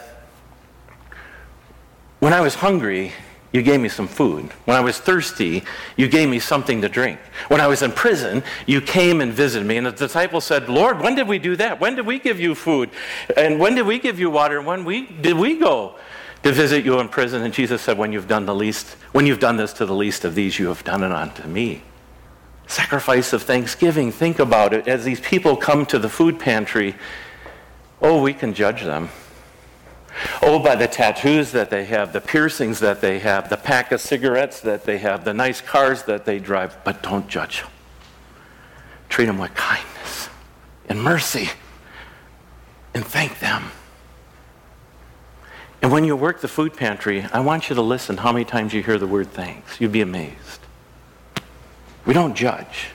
When 2.18 2.32
I 2.32 2.40
was 2.40 2.56
hungry, 2.56 3.12
you 3.56 3.62
gave 3.62 3.80
me 3.80 3.88
some 3.88 4.06
food. 4.06 4.52
When 4.66 4.76
I 4.76 4.80
was 4.80 4.98
thirsty, 4.98 5.64
you 5.96 6.08
gave 6.08 6.28
me 6.28 6.38
something 6.38 6.82
to 6.82 6.90
drink. 6.90 7.18
When 7.48 7.58
I 7.58 7.66
was 7.66 7.80
in 7.80 7.90
prison, 7.90 8.42
you 8.66 8.82
came 8.82 9.22
and 9.22 9.32
visited 9.32 9.66
me. 9.66 9.78
And 9.78 9.86
the 9.86 9.92
disciples 9.92 10.44
said, 10.44 10.68
Lord, 10.68 11.00
when 11.00 11.14
did 11.14 11.26
we 11.26 11.38
do 11.38 11.56
that? 11.56 11.80
When 11.80 11.96
did 11.96 12.04
we 12.04 12.18
give 12.18 12.38
you 12.38 12.54
food? 12.54 12.90
And 13.34 13.58
when 13.58 13.74
did 13.74 13.86
we 13.86 13.98
give 13.98 14.20
you 14.20 14.28
water? 14.28 14.60
When 14.60 14.84
we, 14.84 15.06
did 15.06 15.38
we 15.38 15.58
go 15.58 15.94
to 16.42 16.52
visit 16.52 16.84
you 16.84 17.00
in 17.00 17.08
prison? 17.08 17.44
And 17.44 17.54
Jesus 17.54 17.80
said, 17.80 17.96
When 17.96 18.12
you've 18.12 18.28
done 18.28 18.44
the 18.44 18.54
least, 18.54 18.88
when 19.12 19.24
you've 19.24 19.40
done 19.40 19.56
this 19.56 19.72
to 19.74 19.86
the 19.86 19.94
least 19.94 20.26
of 20.26 20.34
these, 20.34 20.58
you 20.58 20.68
have 20.68 20.84
done 20.84 21.02
it 21.02 21.10
unto 21.10 21.48
me. 21.48 21.82
Sacrifice 22.66 23.32
of 23.32 23.42
thanksgiving. 23.42 24.12
Think 24.12 24.38
about 24.38 24.74
it. 24.74 24.86
As 24.86 25.02
these 25.02 25.20
people 25.20 25.56
come 25.56 25.86
to 25.86 25.98
the 25.98 26.10
food 26.10 26.38
pantry, 26.38 26.94
oh, 28.02 28.20
we 28.20 28.34
can 28.34 28.52
judge 28.52 28.82
them. 28.82 29.08
Oh, 30.42 30.58
by 30.58 30.76
the 30.76 30.88
tattoos 30.88 31.52
that 31.52 31.70
they 31.70 31.84
have, 31.84 32.12
the 32.12 32.20
piercings 32.20 32.80
that 32.80 33.00
they 33.00 33.18
have, 33.18 33.50
the 33.50 33.56
pack 33.56 33.92
of 33.92 34.00
cigarettes 34.00 34.60
that 34.60 34.84
they 34.84 34.98
have, 34.98 35.24
the 35.24 35.34
nice 35.34 35.60
cars 35.60 36.04
that 36.04 36.24
they 36.24 36.38
drive, 36.38 36.76
but 36.84 37.02
don't 37.02 37.28
judge 37.28 37.60
them. 37.60 37.70
Treat 39.08 39.26
them 39.26 39.38
with 39.38 39.54
kindness 39.54 40.28
and 40.88 41.02
mercy 41.02 41.50
and 42.94 43.04
thank 43.04 43.38
them. 43.40 43.70
And 45.82 45.92
when 45.92 46.04
you 46.04 46.16
work 46.16 46.40
the 46.40 46.48
food 46.48 46.74
pantry, 46.74 47.24
I 47.32 47.40
want 47.40 47.68
you 47.68 47.74
to 47.74 47.82
listen 47.82 48.16
how 48.16 48.32
many 48.32 48.44
times 48.44 48.72
you 48.72 48.82
hear 48.82 48.98
the 48.98 49.06
word 49.06 49.30
thanks. 49.32 49.80
You'd 49.80 49.92
be 49.92 50.00
amazed. 50.00 50.60
We 52.06 52.14
don't 52.14 52.34
judge. 52.34 52.88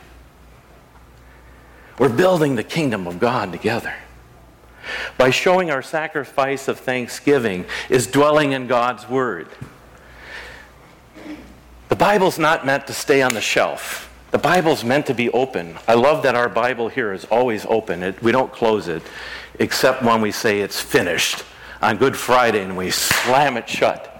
We're 1.99 2.09
building 2.09 2.55
the 2.55 2.63
kingdom 2.63 3.05
of 3.05 3.19
God 3.19 3.51
together. 3.51 3.93
By 5.17 5.29
showing 5.29 5.71
our 5.71 5.81
sacrifice 5.81 6.67
of 6.67 6.79
thanksgiving 6.79 7.65
is 7.89 8.07
dwelling 8.07 8.51
in 8.51 8.67
God's 8.67 9.07
word. 9.09 9.47
The 11.89 11.95
Bible's 11.95 12.39
not 12.39 12.65
meant 12.65 12.87
to 12.87 12.93
stay 12.93 13.21
on 13.21 13.33
the 13.33 13.41
shelf. 13.41 14.07
The 14.31 14.37
Bible's 14.37 14.83
meant 14.83 15.07
to 15.07 15.13
be 15.13 15.29
open. 15.29 15.77
I 15.87 15.95
love 15.95 16.23
that 16.23 16.35
our 16.35 16.47
Bible 16.47 16.87
here 16.87 17.11
is 17.11 17.25
always 17.25 17.65
open. 17.65 18.01
It, 18.01 18.21
we 18.23 18.31
don't 18.31 18.51
close 18.51 18.87
it 18.87 19.03
except 19.59 20.01
when 20.01 20.21
we 20.21 20.31
say 20.31 20.61
it's 20.61 20.79
finished 20.79 21.43
on 21.81 21.97
Good 21.97 22.15
Friday 22.15 22.63
and 22.63 22.77
we 22.77 22.91
slam 22.91 23.57
it 23.57 23.67
shut. 23.67 24.10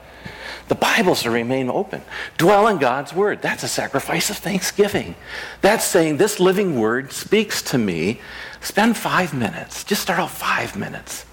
The 0.72 0.76
Bible's 0.76 1.24
to 1.24 1.32
remain 1.32 1.70
open. 1.70 2.02
Dwell 2.38 2.70
in 2.70 2.78
God's 2.78 3.14
Word. 3.14 3.42
That's 3.42 3.64
a 3.64 3.68
sacrifice 3.68 4.30
of 4.30 4.38
thanksgiving. 4.38 5.16
That's 5.60 5.84
saying, 5.84 6.16
This 6.16 6.40
living 6.40 6.80
Word 6.80 7.12
speaks 7.12 7.62
to 7.64 7.78
me. 7.78 8.22
Spend 8.62 8.96
five 8.96 9.34
minutes. 9.34 9.84
Just 9.84 10.02
start 10.02 10.18
out 10.18 10.30
five 10.30 10.78
minutes. 10.78 11.26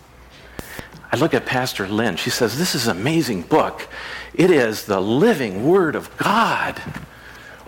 I 1.12 1.16
look 1.18 1.34
at 1.34 1.46
Pastor 1.46 1.86
Lynn. 1.86 2.16
She 2.16 2.30
says, 2.30 2.58
This 2.58 2.74
is 2.74 2.88
an 2.88 2.96
amazing 2.96 3.42
book. 3.42 3.86
It 4.34 4.50
is 4.50 4.86
the 4.86 5.00
living 5.00 5.68
Word 5.68 5.94
of 5.94 6.16
God. 6.16 6.82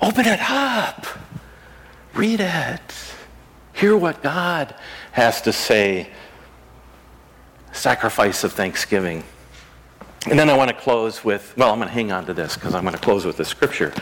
Open 0.03 0.27
it 0.27 0.41
up. 0.51 1.07
Read 2.15 2.41
it. 2.41 3.15
Hear 3.75 3.97
what 3.97 4.25
God 4.25 4.75
has 5.13 5.41
to 5.43 5.53
say. 5.53 6.11
Sacrifice 7.71 8.43
of 8.43 8.55
thanksgiving. 8.55 9.23
And 10.29 10.39
then 10.39 10.51
I 10.51 10.57
want 10.57 10.69
to 10.69 10.77
close 10.77 11.25
with, 11.25 11.57
well, 11.57 11.73
I'm 11.73 11.79
going 11.79 11.89
to 11.89 11.95
hang 11.95 12.13
on 12.13 12.27
to 12.27 12.35
this 12.35 12.55
because 12.55 12.75
I'm 12.75 12.83
going 12.83 12.95
to 12.95 13.01
close 13.01 13.25
with 13.25 13.39
the 13.39 13.45
scripture. 13.45 13.95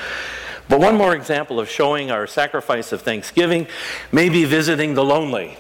But 0.68 0.80
one 0.80 0.96
more 0.96 1.14
example 1.14 1.60
of 1.60 1.68
showing 1.68 2.10
our 2.10 2.26
sacrifice 2.26 2.92
of 2.92 3.02
thanksgiving 3.02 3.68
may 4.10 4.28
be 4.28 4.44
visiting 4.44 4.94
the 4.94 5.04
lonely. 5.04 5.56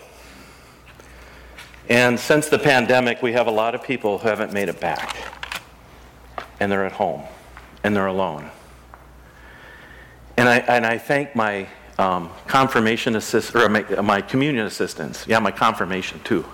And 1.88 2.18
since 2.18 2.48
the 2.48 2.58
pandemic, 2.58 3.22
we 3.22 3.32
have 3.32 3.46
a 3.46 3.52
lot 3.52 3.74
of 3.74 3.82
people 3.82 4.18
who 4.18 4.28
haven't 4.28 4.52
made 4.52 4.68
it 4.68 4.80
back. 4.80 5.16
And 6.60 6.70
they're 6.70 6.84
at 6.84 6.92
home. 6.92 7.22
And 7.84 7.94
they're 7.94 8.06
alone. 8.06 8.50
And 10.36 10.48
I, 10.48 10.58
and 10.58 10.84
I 10.84 10.98
thank 10.98 11.34
my 11.34 11.68
um, 11.98 12.30
confirmation 12.46 13.16
assist, 13.16 13.54
or 13.54 13.68
my, 13.68 13.82
my 14.02 14.20
communion 14.20 14.66
assistants. 14.66 15.26
Yeah, 15.26 15.38
my 15.38 15.52
confirmation 15.52 16.20
too 16.24 16.44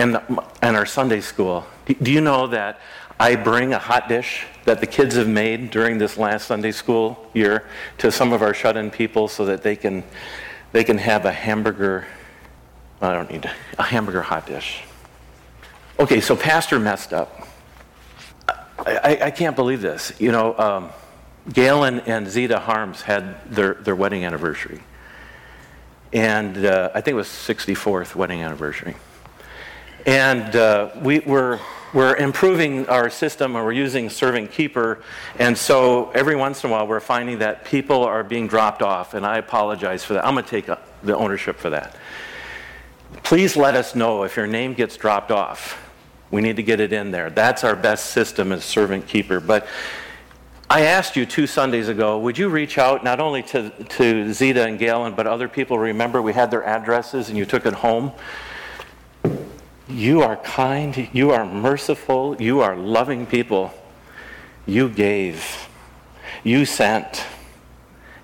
and, 0.00 0.18
and 0.62 0.76
our 0.76 0.86
Sunday 0.86 1.20
school. 1.20 1.66
Do 1.94 2.12
you 2.12 2.20
know 2.20 2.46
that 2.48 2.80
I 3.18 3.36
bring 3.36 3.72
a 3.72 3.78
hot 3.78 4.08
dish 4.08 4.46
that 4.64 4.80
the 4.80 4.86
kids 4.86 5.16
have 5.16 5.28
made 5.28 5.70
during 5.70 5.98
this 5.98 6.16
last 6.16 6.46
Sunday 6.46 6.72
school 6.72 7.30
year 7.34 7.66
to 7.98 8.10
some 8.10 8.32
of 8.32 8.42
our 8.42 8.54
shut 8.54 8.76
in 8.76 8.90
people 8.90 9.28
so 9.28 9.44
that 9.46 9.62
they 9.62 9.76
can, 9.76 10.04
they 10.72 10.84
can 10.84 10.98
have 10.98 11.24
a 11.24 11.32
hamburger? 11.32 12.06
I 13.00 13.14
don't 13.14 13.30
need 13.30 13.50
a 13.78 13.82
hamburger 13.82 14.22
hot 14.22 14.46
dish. 14.46 14.82
Okay, 15.98 16.20
so 16.20 16.36
Pastor 16.36 16.78
messed 16.78 17.12
up. 17.12 17.46
I, 18.48 18.96
I, 18.96 19.26
I 19.26 19.30
can't 19.30 19.56
believe 19.56 19.82
this. 19.82 20.12
You 20.18 20.32
know, 20.32 20.58
um, 20.58 20.90
Galen 21.52 22.00
and 22.00 22.28
Zeta 22.28 22.58
Harms 22.58 23.02
had 23.02 23.50
their, 23.50 23.74
their 23.74 23.96
wedding 23.96 24.24
anniversary. 24.24 24.80
And 26.12 26.64
uh, 26.64 26.90
I 26.94 27.00
think 27.00 27.12
it 27.12 27.18
was 27.18 27.28
64th 27.28 28.14
wedding 28.14 28.42
anniversary. 28.42 28.96
And 30.06 30.56
uh, 30.56 30.90
we, 31.02 31.20
we're, 31.20 31.60
we're 31.92 32.16
improving 32.16 32.88
our 32.88 33.10
system 33.10 33.56
and 33.56 33.64
we're 33.64 33.72
using 33.72 34.10
Servant 34.10 34.52
Keeper. 34.52 35.02
And 35.38 35.56
so 35.56 36.10
every 36.10 36.36
once 36.36 36.62
in 36.62 36.70
a 36.70 36.72
while 36.72 36.86
we're 36.86 37.00
finding 37.00 37.38
that 37.40 37.64
people 37.64 38.04
are 38.04 38.22
being 38.22 38.46
dropped 38.46 38.82
off. 38.82 39.14
And 39.14 39.26
I 39.26 39.38
apologize 39.38 40.04
for 40.04 40.14
that. 40.14 40.24
I'm 40.24 40.34
going 40.34 40.44
to 40.44 40.50
take 40.50 40.66
the 41.02 41.16
ownership 41.16 41.56
for 41.56 41.70
that. 41.70 41.96
Please 43.24 43.56
let 43.56 43.74
us 43.74 43.94
know 43.94 44.22
if 44.22 44.36
your 44.36 44.46
name 44.46 44.74
gets 44.74 44.96
dropped 44.96 45.32
off. 45.32 45.84
We 46.30 46.40
need 46.40 46.56
to 46.56 46.62
get 46.62 46.78
it 46.78 46.92
in 46.92 47.10
there. 47.10 47.28
That's 47.28 47.64
our 47.64 47.74
best 47.74 48.06
system 48.06 48.52
as 48.52 48.64
Servant 48.64 49.08
Keeper. 49.08 49.40
But 49.40 49.66
I 50.68 50.82
asked 50.82 51.16
you 51.16 51.26
two 51.26 51.48
Sundays 51.48 51.88
ago, 51.88 52.20
would 52.20 52.38
you 52.38 52.48
reach 52.48 52.78
out 52.78 53.02
not 53.02 53.18
only 53.18 53.42
to, 53.44 53.70
to 53.70 54.32
Zeta 54.32 54.64
and 54.64 54.78
Galen, 54.78 55.14
but 55.14 55.26
other 55.26 55.48
people? 55.48 55.76
Remember, 55.76 56.22
we 56.22 56.32
had 56.32 56.52
their 56.52 56.62
addresses 56.62 57.28
and 57.28 57.36
you 57.36 57.44
took 57.44 57.66
it 57.66 57.72
home. 57.72 58.12
You 59.90 60.22
are 60.22 60.36
kind, 60.36 61.08
you 61.12 61.32
are 61.32 61.44
merciful, 61.44 62.40
you 62.40 62.60
are 62.60 62.76
loving 62.76 63.26
people. 63.26 63.74
You 64.66 64.88
gave, 64.88 65.68
you 66.44 66.64
sent, 66.64 67.24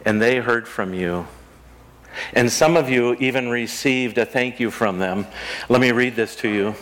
and 0.05 0.23
they 0.23 0.37
heard 0.37 0.69
from 0.69 0.95
you. 0.95 1.27
And 2.33 2.51
some 2.51 2.77
of 2.77 2.89
you 2.89 3.15
even 3.15 3.49
received 3.49 4.17
a 4.19 4.25
thank 4.25 4.61
you 4.61 4.71
from 4.71 4.99
them. 4.99 5.27
Let 5.69 5.81
me 5.81 5.91
read 5.91 6.15
this 6.15 6.37
to 6.37 6.49
you. 6.49 6.75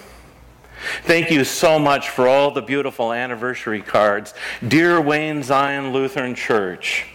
Thank 1.04 1.30
you 1.30 1.44
so 1.44 1.78
much 1.78 2.10
for 2.10 2.28
all 2.28 2.50
the 2.50 2.60
beautiful 2.60 3.12
anniversary 3.12 3.80
cards. 3.80 4.34
Dear 4.66 5.00
Wayne 5.00 5.42
Zion 5.42 5.92
Lutheran 5.92 6.34
Church, 6.34 7.06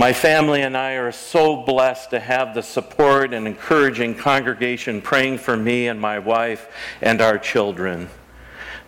my 0.00 0.14
family 0.14 0.62
and 0.62 0.78
I 0.78 0.94
are 0.94 1.12
so 1.12 1.56
blessed 1.56 2.08
to 2.12 2.20
have 2.20 2.54
the 2.54 2.62
support 2.62 3.34
and 3.34 3.46
encouraging 3.46 4.14
congregation 4.14 5.02
praying 5.02 5.36
for 5.36 5.58
me 5.58 5.88
and 5.88 6.00
my 6.00 6.18
wife 6.18 6.74
and 7.02 7.20
our 7.20 7.36
children. 7.36 8.08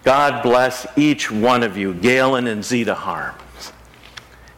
God 0.04 0.42
bless 0.42 0.86
each 0.96 1.30
one 1.30 1.62
of 1.64 1.76
you, 1.76 1.92
Galen 1.92 2.46
and 2.46 2.64
Zeta 2.64 2.94
Harms. 2.94 3.72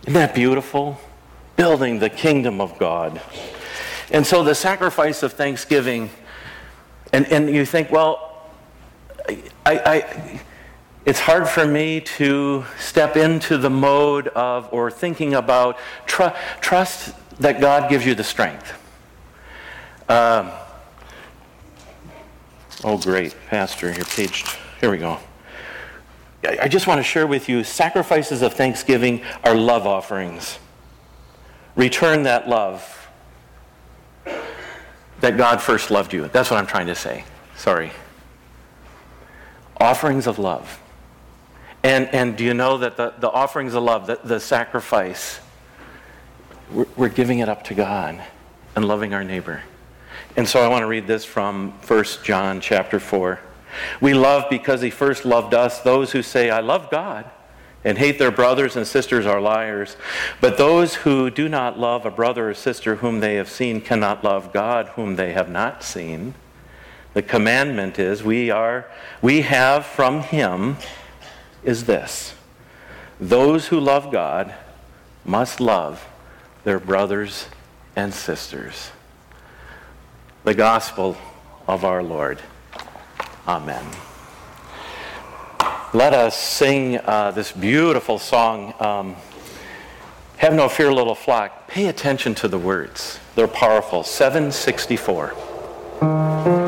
Isn't 0.03 0.15
that 0.15 0.33
beautiful? 0.33 1.01
Building 1.57 1.99
the 1.99 2.09
kingdom 2.09 2.61
of 2.61 2.79
God. 2.79 3.21
And 4.13 4.25
so 4.25 4.45
the 4.45 4.55
sacrifice 4.55 5.25
of 5.25 5.33
thanksgiving, 5.33 6.09
and, 7.13 7.27
and 7.33 7.51
you 7.53 7.67
think, 7.67 7.91
well, 7.91 8.49
I, 9.29 9.43
I 9.67 10.41
it's 11.05 11.21
hard 11.21 11.49
for 11.49 11.67
me 11.67 12.01
to 12.01 12.65
step 12.79 13.17
into 13.17 13.59
the 13.59 13.71
mode 13.71 14.29
of 14.29 14.73
or 14.73 14.91
thinking 14.91 15.35
about 15.35 15.79
tr- 16.07 16.35
trust 16.61 17.15
that 17.41 17.61
God 17.61 17.91
gives 17.91 18.07
you 18.07 18.15
the 18.15 18.25
strength. 18.25 18.73
Um, 20.09 20.51
oh, 22.83 22.99
great, 22.99 23.35
Pastor, 23.49 23.93
your 23.93 24.05
page. 24.05 24.45
Here 24.81 24.91
we 24.91 24.99
go. 24.99 25.19
I 26.47 26.69
just 26.69 26.87
want 26.87 26.99
to 26.99 27.03
share 27.03 27.27
with 27.27 27.49
you 27.49 27.65
sacrifices 27.65 28.43
of 28.43 28.53
thanksgiving 28.53 29.23
are 29.45 29.55
love 29.55 29.87
offerings. 29.87 30.59
Return 31.75 32.25
that 32.25 32.49
love 32.49 33.09
that 35.21 35.39
God 35.39 35.63
first 35.63 35.91
loved 35.91 36.13
you. 36.13 36.29
That's 36.29 36.51
what 36.51 36.59
I'm 36.59 36.67
trying 36.67 36.87
to 36.89 36.95
say. 36.95 37.25
Sorry. 37.57 37.93
Offerings 39.79 40.27
of 40.27 40.39
love. 40.39 40.81
And, 41.85 42.09
and 42.15 42.35
do 42.35 42.45
you 42.45 42.55
know 42.55 42.79
that 42.79 42.97
the, 42.97 43.13
the 43.19 43.31
offerings 43.31 43.75
of 43.75 43.83
love, 43.83 44.07
the, 44.07 44.19
the 44.25 44.41
sacrifice, 44.41 45.39
we're, 46.73 46.87
we're 46.97 47.09
giving 47.11 47.41
it 47.41 47.49
up 47.51 47.63
to 47.65 47.75
God 47.75 48.25
and 48.75 48.89
loving 48.89 49.13
our 49.13 49.23
neighbor. 49.23 49.63
And 50.35 50.49
so 50.49 50.65
I 50.65 50.69
want 50.69 50.81
to 50.81 50.87
read 50.87 51.07
this 51.07 51.27
from 51.27 51.73
1 51.87 52.05
John 52.23 52.63
chapter 52.63 52.99
4. 52.99 53.39
We 54.01 54.15
love 54.15 54.47
because 54.49 54.81
he 54.81 54.89
first 54.89 55.27
loved 55.27 55.53
us. 55.53 55.83
Those 55.83 56.13
who 56.13 56.23
say, 56.23 56.49
I 56.49 56.61
love 56.61 56.91
God, 56.91 57.31
and 57.85 57.99
hate 57.99 58.19
their 58.19 58.31
brothers 58.31 58.77
and 58.77 58.87
sisters 58.87 59.27
are 59.27 59.41
liars. 59.41 59.99
But 60.41 60.57
those 60.57 60.95
who 60.95 61.29
do 61.29 61.51
not 61.51 61.79
love 61.79 62.07
a 62.07 62.11
brother 62.11 62.49
or 62.49 62.55
sister 62.55 62.97
whom 62.97 63.21
they 63.21 63.35
have 63.35 63.51
seen 63.51 63.83
cannot 63.83 64.25
love 64.25 64.55
God 64.55 64.89
whom 64.91 65.17
they 65.17 65.35
have 65.35 65.51
not 65.51 65.83
seen. 65.83 66.33
The 67.13 67.23
commandment 67.23 67.99
is 67.99 68.25
we 68.25 68.51
are 68.51 68.87
we 69.21 69.43
have 69.43 69.85
from 69.85 70.21
him 70.21 70.79
is 71.65 71.85
this 71.85 72.35
those 73.21 73.69
who 73.69 73.81
love 73.81 74.13
God 74.13 74.55
must 75.25 75.61
love 75.61 76.07
their 76.65 76.79
brothers 76.79 77.47
and 77.97 78.13
sisters. 78.13 78.91
The 80.45 80.55
gospel 80.55 81.17
of 81.67 81.85
our 81.85 82.03
Lord. 82.03 82.41
Amen. 83.47 83.85
Let 85.95 86.13
us 86.13 86.37
sing 86.37 86.99
uh, 86.99 87.31
this 87.31 87.53
beautiful 87.53 88.19
song, 88.19 88.75
um, 88.81 89.17
Have 90.39 90.53
No 90.53 90.69
Fear, 90.69 90.93
Little 90.93 91.15
Flock. 91.15 91.69
Pay 91.69 91.87
attention 91.87 92.35
to 92.37 92.49
the 92.49 92.59
words, 92.59 93.21
they're 93.37 93.47
powerful. 93.47 94.03
764. 94.03 96.64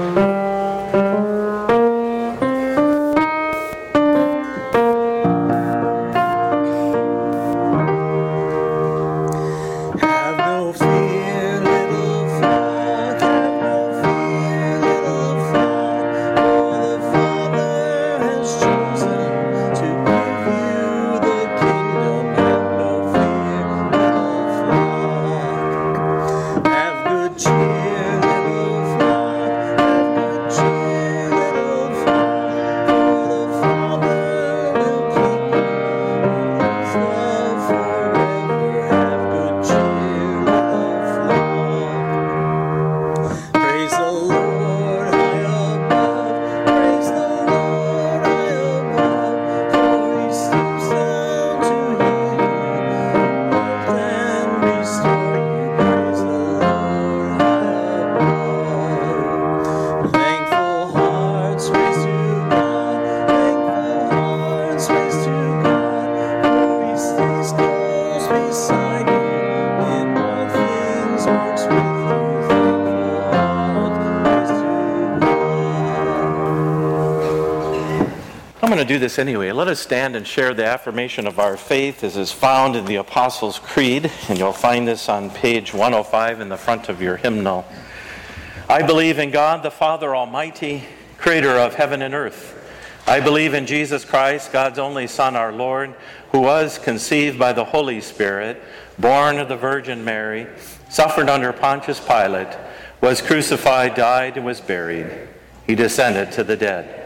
To 78.87 78.95
do 78.95 78.99
this 78.99 79.18
anyway. 79.18 79.51
Let 79.51 79.68
us 79.68 79.80
stand 79.80 80.14
and 80.14 80.26
share 80.26 80.55
the 80.55 80.64
affirmation 80.64 81.26
of 81.26 81.39
our 81.39 81.57
faith 81.57 82.05
as 82.05 82.16
is 82.16 82.30
found 82.30 82.76
in 82.76 82.84
the 82.84 82.97
Apostles' 82.97 83.59
Creed, 83.59 84.12
and 84.28 84.39
you'll 84.39 84.53
find 84.53 84.87
this 84.87 85.09
on 85.09 85.30
page 85.30 85.74
105 85.74 86.41
in 86.41 86.49
the 86.49 86.57
front 86.57 86.89
of 86.89 87.03
your 87.03 87.16
hymnal. 87.16 87.66
I 88.68 88.82
believe 88.82 89.18
in 89.18 89.30
God 89.30 89.62
the 89.62 89.70
Father 89.70 90.14
Almighty, 90.14 90.84
creator 91.18 91.51
of 91.51 91.74
heaven 91.74 92.01
and 92.01 92.14
earth. 92.14 92.53
I 93.09 93.20
believe 93.20 93.55
in 93.55 93.66
Jesus 93.66 94.05
Christ, 94.05 94.53
God's 94.53 94.78
only 94.78 95.07
Son, 95.07 95.34
our 95.37 95.53
Lord, 95.53 95.95
who 96.32 96.41
was 96.41 96.78
conceived 96.78 97.39
by 97.39 97.53
the 97.53 97.64
Holy 97.64 98.01
Spirit, 98.01 98.62
born 98.99 99.39
of 99.39 99.49
the 99.49 99.57
Virgin 99.57 100.05
Mary, 100.05 100.47
suffered 100.91 101.28
under 101.28 101.53
Pontius 101.53 102.01
Pilate, 102.01 102.57
was 103.01 103.20
crucified, 103.20 103.95
died, 103.95 104.37
and 104.37 104.47
was 104.47 104.61
buried. 104.61 105.28
He 105.66 105.74
descended 105.74 106.30
to 106.32 106.45
the 106.45 106.57
dead. 106.57 107.06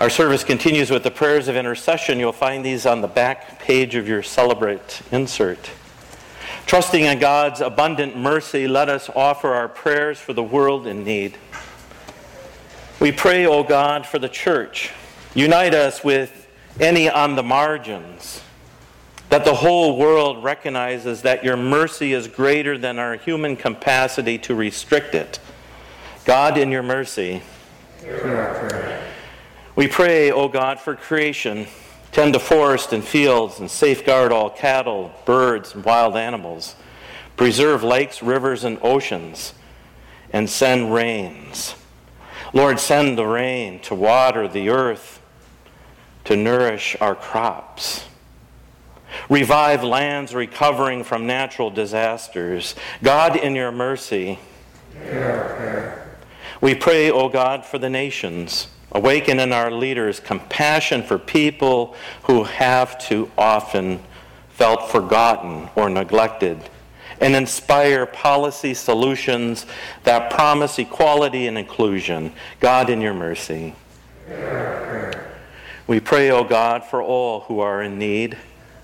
Our 0.00 0.08
service 0.08 0.44
continues 0.44 0.90
with 0.90 1.02
the 1.02 1.10
prayers 1.10 1.46
of 1.48 1.56
intercession. 1.56 2.18
You'll 2.18 2.32
find 2.32 2.64
these 2.64 2.86
on 2.86 3.02
the 3.02 3.06
back 3.06 3.60
page 3.60 3.94
of 3.96 4.08
your 4.08 4.22
celebrate 4.22 5.02
insert. 5.12 5.70
Trusting 6.64 7.04
in 7.04 7.18
God's 7.18 7.60
abundant 7.60 8.16
mercy, 8.16 8.66
let 8.66 8.88
us 8.88 9.10
offer 9.14 9.48
our 9.52 9.68
prayers 9.68 10.18
for 10.18 10.32
the 10.32 10.42
world 10.42 10.86
in 10.86 11.04
need. 11.04 11.36
We 12.98 13.12
pray, 13.12 13.44
O 13.44 13.62
God, 13.62 14.06
for 14.06 14.18
the 14.18 14.30
church. 14.30 14.90
Unite 15.34 15.74
us 15.74 16.02
with 16.02 16.48
any 16.80 17.10
on 17.10 17.36
the 17.36 17.42
margins, 17.42 18.40
that 19.28 19.44
the 19.44 19.56
whole 19.56 19.98
world 19.98 20.42
recognizes 20.42 21.20
that 21.22 21.44
your 21.44 21.58
mercy 21.58 22.14
is 22.14 22.26
greater 22.26 22.78
than 22.78 22.98
our 22.98 23.16
human 23.16 23.54
capacity 23.54 24.38
to 24.38 24.54
restrict 24.54 25.14
it. 25.14 25.38
God, 26.24 26.56
in 26.56 26.72
your 26.72 26.82
mercy, 26.82 27.42
we 29.80 29.88
pray, 29.88 30.30
O 30.30 30.46
God, 30.46 30.78
for 30.78 30.94
creation. 30.94 31.66
Tend 32.12 32.34
the 32.34 32.38
forest 32.38 32.92
and 32.92 33.02
fields 33.02 33.60
and 33.60 33.70
safeguard 33.70 34.30
all 34.30 34.50
cattle, 34.50 35.10
birds, 35.24 35.74
and 35.74 35.82
wild 35.82 36.18
animals. 36.18 36.76
Preserve 37.38 37.82
lakes, 37.82 38.22
rivers, 38.22 38.62
and 38.62 38.78
oceans, 38.82 39.54
and 40.34 40.50
send 40.50 40.92
rains. 40.92 41.76
Lord, 42.52 42.78
send 42.78 43.16
the 43.16 43.24
rain 43.24 43.80
to 43.84 43.94
water 43.94 44.46
the 44.46 44.68
earth, 44.68 45.22
to 46.24 46.36
nourish 46.36 46.94
our 47.00 47.14
crops. 47.14 48.04
Revive 49.30 49.82
lands 49.82 50.34
recovering 50.34 51.04
from 51.04 51.26
natural 51.26 51.70
disasters. 51.70 52.74
God, 53.02 53.34
in 53.34 53.54
your 53.54 53.72
mercy, 53.72 54.38
we 56.60 56.74
pray, 56.74 57.10
O 57.10 57.30
God, 57.30 57.64
for 57.64 57.78
the 57.78 57.88
nations 57.88 58.66
Awaken 58.92 59.38
in 59.38 59.52
our 59.52 59.70
leaders 59.70 60.18
compassion 60.18 61.02
for 61.02 61.16
people 61.16 61.94
who 62.24 62.44
have 62.44 62.98
too 62.98 63.30
often 63.38 64.00
felt 64.50 64.90
forgotten 64.90 65.68
or 65.76 65.88
neglected, 65.88 66.60
and 67.20 67.36
inspire 67.36 68.04
policy 68.04 68.74
solutions 68.74 69.64
that 70.02 70.30
promise 70.30 70.78
equality 70.78 71.46
and 71.46 71.56
inclusion. 71.56 72.32
God, 72.58 72.90
in 72.90 73.00
your 73.00 73.14
mercy. 73.14 73.74
We 75.86 76.00
pray, 76.00 76.30
O 76.30 76.38
oh 76.38 76.44
God, 76.44 76.84
for 76.84 77.02
all 77.02 77.40
who 77.40 77.60
are 77.60 77.82
in 77.82 77.98
need. 77.98 78.36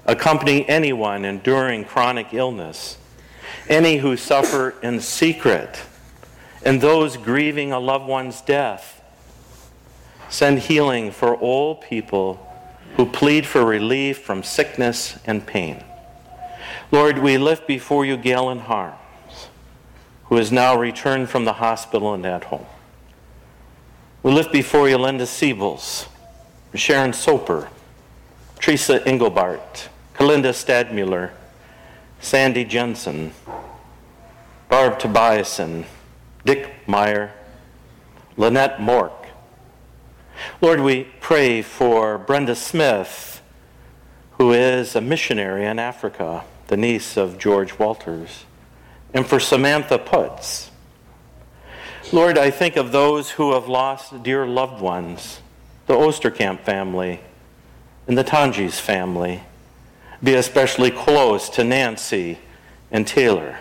Accompany 0.07 0.69
anyone 0.69 1.25
enduring 1.25 1.85
chronic 1.85 2.33
illness, 2.33 2.97
any 3.69 3.97
who 3.97 4.17
suffer 4.17 4.75
in 4.83 5.01
secret, 5.01 5.83
and 6.65 6.81
those 6.81 7.17
grieving 7.17 7.73
a 7.73 7.81
loved 7.81 8.07
one's 8.07 8.41
death 8.41 8.96
Send 10.29 10.61
healing 10.61 11.11
for 11.11 11.35
all 11.35 11.77
people 11.77 12.47
who 12.97 13.07
plead 13.07 13.47
for 13.47 13.65
relief 13.65 14.23
from 14.23 14.43
sickness 14.43 15.19
and 15.27 15.47
pain. 15.47 15.85
Lord, 16.91 17.19
we 17.19 17.37
lift 17.39 17.67
before 17.67 18.05
you 18.05 18.17
Galen 18.17 18.61
Harms, 18.61 19.49
who 20.25 20.37
has 20.37 20.51
now 20.51 20.77
returned 20.79 21.29
from 21.29 21.45
the 21.45 21.55
hospital 21.55 22.15
and 22.15 22.25
at 22.25 22.45
home. 22.45 22.67
We 24.23 24.33
lift 24.33 24.53
before 24.53 24.89
you 24.89 24.99
Linda 24.99 25.25
Siebels, 25.25 26.09
Sharon 26.75 27.13
Soper, 27.13 27.69
Teresa 28.59 29.01
Engelbart, 29.01 29.89
Kalinda 30.15 30.53
Stadmuller, 30.53 31.31
Sandy 32.21 32.65
Jensen, 32.65 33.33
Barb 34.69 34.99
Tobiasen, 34.99 35.85
Dick 36.45 36.73
Meyer, 36.89 37.33
Lynette 38.37 38.79
Mork, 38.79 39.26
Lord, 40.61 40.81
we 40.81 41.05
pray 41.21 41.63
for 41.63 42.19
Brenda 42.19 42.55
Smith, 42.55 43.41
who 44.33 44.53
is 44.53 44.95
a 44.95 45.01
missionary 45.01 45.65
in 45.65 45.79
Africa, 45.79 46.45
the 46.69 46.77
niece 46.77 47.17
of 47.17 47.39
George 47.39 47.79
Walters, 47.79 48.45
and 49.15 49.27
for 49.27 49.41
Samantha 49.41 49.99
Putz. 49.99 50.71
Lord, 52.13 52.39
I 52.39 52.51
think 52.51 52.77
of 52.77 52.93
those 52.93 53.33
who 53.33 53.55
have 53.55 53.67
lost 53.69 54.23
dear 54.23 54.47
loved 54.47 54.81
ones, 54.81 55.41
the 55.87 55.95
Osterkamp 55.95 56.61
family 56.61 57.21
and 58.07 58.17
the 58.17 58.25
Tanges 58.25 58.79
family. 58.79 59.43
Be 60.23 60.35
especially 60.35 60.91
close 60.91 61.49
to 61.51 61.65
Nancy 61.65 62.39
and 62.91 63.07
Taylor. 63.07 63.59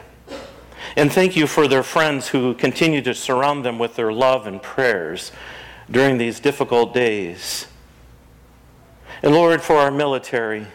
And 0.96 1.12
thank 1.12 1.36
you 1.36 1.48
for 1.48 1.68
their 1.68 1.84
friends 1.84 2.30
who 2.30 2.54
continue 2.54 3.02
to 3.02 3.14
surround 3.14 3.66
them 3.66 3.80
with 3.80 3.96
their 3.96 4.14
love 4.14 4.48
and 4.48 4.62
prayers 4.62 5.32
during 5.90 6.18
these 6.18 6.40
difficult 6.40 6.94
days. 6.94 7.68
And 9.22 9.34
Lord, 9.34 9.62
for 9.62 9.76
our 9.78 9.92
military 9.92 10.68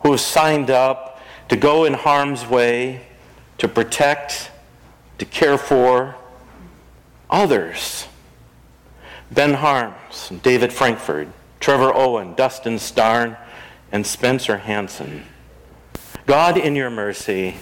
who 0.00 0.10
have 0.10 0.20
signed 0.20 0.70
up 0.70 1.20
to 1.48 1.56
go 1.56 1.84
in 1.84 1.94
harm's 1.94 2.46
way, 2.46 3.02
to 3.58 3.68
protect, 3.68 4.50
to 5.18 5.24
care 5.24 5.58
for 5.58 6.16
others. 7.30 8.06
Ben 9.30 9.54
Harms, 9.54 10.30
David 10.42 10.72
Frankford, 10.72 11.32
Trevor 11.60 11.94
Owen, 11.94 12.34
Dustin 12.34 12.78
Starn, 12.78 13.36
and 13.90 14.06
Spencer 14.06 14.58
Hansen. 14.58 15.24
God, 16.26 16.58
in 16.58 16.76
your 16.76 16.90
mercy, 16.90 17.56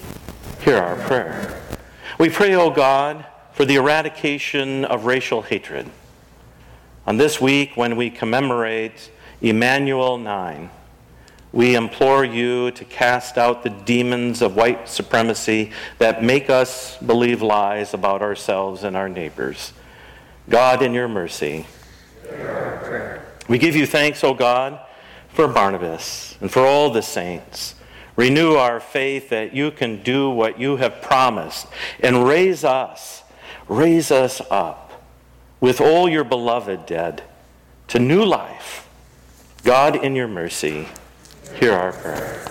hear 0.62 0.77
our 0.77 0.97
prayer. 0.97 1.61
We 2.18 2.29
pray, 2.29 2.55
O 2.55 2.71
God, 2.71 3.25
for 3.53 3.64
the 3.64 3.77
eradication 3.77 4.85
of 4.85 5.05
racial 5.05 5.43
hatred 5.43 5.91
on 7.11 7.16
this 7.16 7.40
week, 7.40 7.76
when 7.76 7.96
we 7.96 8.08
commemorate 8.08 9.11
Emanuel 9.42 10.16
9, 10.16 10.70
we 11.50 11.74
implore 11.74 12.24
you 12.24 12.70
to 12.70 12.84
cast 12.84 13.36
out 13.36 13.64
the 13.64 13.68
demons 13.68 14.40
of 14.42 14.54
white 14.54 14.88
supremacy 14.88 15.72
that 15.98 16.22
make 16.22 16.48
us 16.48 16.96
believe 16.98 17.42
lies 17.42 17.94
about 17.94 18.22
ourselves 18.22 18.84
and 18.84 18.96
our 18.96 19.08
neighbors. 19.08 19.72
God, 20.48 20.82
in 20.82 20.94
your 20.94 21.08
mercy, 21.08 21.66
we 23.48 23.58
give 23.58 23.74
you 23.74 23.86
thanks, 23.86 24.22
O 24.22 24.32
God, 24.32 24.78
for 25.30 25.48
Barnabas 25.48 26.36
and 26.40 26.48
for 26.48 26.64
all 26.64 26.90
the 26.90 27.02
saints. 27.02 27.74
Renew 28.14 28.54
our 28.54 28.78
faith 28.78 29.30
that 29.30 29.52
you 29.52 29.72
can 29.72 30.00
do 30.04 30.30
what 30.30 30.61
you 30.61 30.76
have 30.76 31.02
promised 31.02 31.66
and 31.98 32.24
raise 32.24 32.62
us, 32.62 33.24
raise 33.66 34.12
us 34.12 34.40
up 34.48 34.89
with 35.61 35.80
all 35.80 36.08
your 36.08 36.24
beloved 36.24 36.86
dead 36.86 37.22
to 37.88 37.98
new 37.98 38.24
life. 38.24 38.88
God, 39.62 39.96
in 39.96 40.16
your 40.16 40.28
mercy, 40.28 40.88
hear 41.58 41.72
our 41.72 41.92
prayer. 41.92 42.50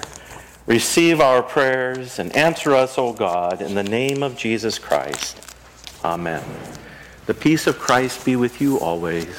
Receive 0.68 1.20
our 1.20 1.42
prayers 1.42 2.20
and 2.20 2.36
answer 2.36 2.76
us, 2.76 2.98
O 2.98 3.12
God, 3.14 3.62
in 3.62 3.74
the 3.74 3.84
name 3.84 4.22
of 4.22 4.38
Jesus 4.38 4.78
Christ. 4.78 5.38
Amen. 6.04 6.44
The 7.26 7.34
peace 7.34 7.66
of 7.66 7.80
Christ 7.80 8.24
be 8.24 8.36
with 8.36 8.62
you 8.62 8.80
always. 8.80 9.36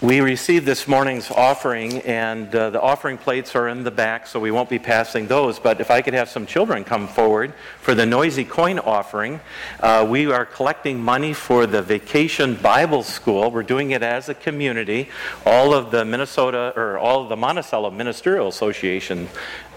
We 0.00 0.20
received 0.20 0.66
this 0.66 0.88
morning's 0.88 1.30
offering, 1.30 1.98
and 2.00 2.52
uh, 2.52 2.70
the 2.70 2.80
offering 2.80 3.18
plates 3.18 3.54
are 3.54 3.68
in 3.68 3.84
the 3.84 3.92
back, 3.92 4.26
so 4.26 4.40
we 4.40 4.50
won't 4.50 4.68
be 4.68 4.80
passing 4.80 5.28
those. 5.28 5.60
But 5.60 5.80
if 5.80 5.92
I 5.92 6.02
could 6.02 6.12
have 6.12 6.28
some 6.28 6.44
children 6.44 6.82
come 6.82 7.06
forward 7.06 7.54
for 7.82 7.94
the 7.94 8.04
noisy 8.04 8.44
coin 8.44 8.80
offering, 8.80 9.38
uh, 9.78 10.04
we 10.08 10.26
are 10.26 10.44
collecting 10.44 11.00
money 11.00 11.32
for 11.32 11.68
the 11.68 11.82
Vacation 11.82 12.56
Bible 12.56 13.04
School. 13.04 13.48
We're 13.52 13.62
doing 13.62 13.92
it 13.92 14.02
as 14.02 14.28
a 14.28 14.34
community. 14.34 15.08
All 15.44 15.72
of 15.72 15.92
the 15.92 16.04
Minnesota, 16.04 16.72
or 16.74 16.98
all 16.98 17.22
of 17.22 17.28
the 17.28 17.36
Monticello 17.36 17.92
Ministerial 17.92 18.48
Association 18.48 19.28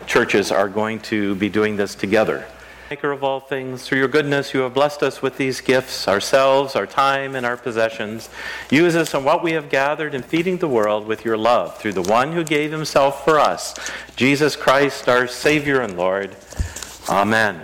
churches 0.08 0.52
are 0.52 0.70
going 0.70 1.02
to 1.02 1.36
be 1.36 1.50
doing 1.50 1.76
this 1.76 1.94
together. 1.94 2.48
Maker 2.90 3.12
of 3.12 3.24
all 3.24 3.40
things, 3.40 3.84
through 3.84 4.00
your 4.00 4.08
goodness, 4.08 4.52
you 4.52 4.62
have 4.62 4.74
blessed 4.74 5.04
us 5.04 5.22
with 5.22 5.38
these 5.38 5.62
gifts, 5.62 6.08
ourselves, 6.08 6.76
our 6.76 6.88
time, 6.88 7.36
and 7.36 7.46
our 7.46 7.56
possessions. 7.56 8.30
Use 8.72 8.96
us 8.96 9.14
in 9.14 9.24
what 9.24 9.44
we 9.44 9.52
have 9.52 9.70
gathered 9.70 10.16
in 10.16 10.24
feeding 10.24 10.58
the 10.58 10.68
world 10.68 11.06
with 11.06 11.24
your 11.24 11.38
love 11.38 11.78
through 11.78 11.94
the 11.94 12.02
one 12.02 12.32
who 12.32 12.44
gave 12.44 12.72
himself 12.72 13.24
for 13.24 13.40
us, 13.40 13.76
Jesus 14.16 14.56
Christ, 14.56 15.08
our 15.08 15.28
Savior 15.28 15.82
and 15.82 15.98
Lord. 15.98 16.36
Amen. 17.08 17.62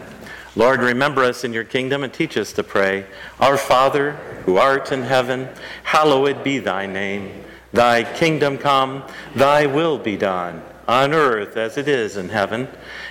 Lord, 0.55 0.81
remember 0.81 1.23
us 1.23 1.43
in 1.43 1.53
your 1.53 1.63
kingdom 1.63 2.03
and 2.03 2.13
teach 2.13 2.37
us 2.37 2.53
to 2.53 2.63
pray. 2.63 3.07
Our 3.39 3.57
Father, 3.57 4.11
who 4.45 4.57
art 4.57 4.91
in 4.91 5.01
heaven, 5.01 5.49
hallowed 5.85 6.43
be 6.43 6.59
thy 6.59 6.85
name. 6.85 7.43
Thy 7.73 8.03
kingdom 8.03 8.59
come, 8.59 9.03
thy 9.33 9.65
will 9.65 9.97
be 9.97 10.17
done, 10.17 10.61
on 10.87 11.13
earth 11.13 11.57
as 11.57 11.77
it 11.77 11.87
is 11.87 12.17
in 12.17 12.29
heaven. 12.29 12.67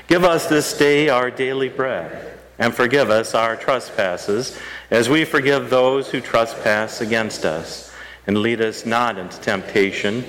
Give 0.06 0.24
us 0.24 0.46
this 0.46 0.76
day 0.76 1.08
our 1.08 1.30
daily 1.30 1.68
bread, 1.68 2.38
and 2.58 2.74
forgive 2.74 3.10
us 3.10 3.34
our 3.34 3.56
trespasses, 3.56 4.58
as 4.90 5.08
we 5.08 5.24
forgive 5.24 5.70
those 5.70 6.10
who 6.10 6.20
trespass 6.20 7.00
against 7.00 7.44
us. 7.44 7.92
And 8.26 8.38
lead 8.38 8.60
us 8.60 8.86
not 8.86 9.18
into 9.18 9.38
temptation, 9.40 10.24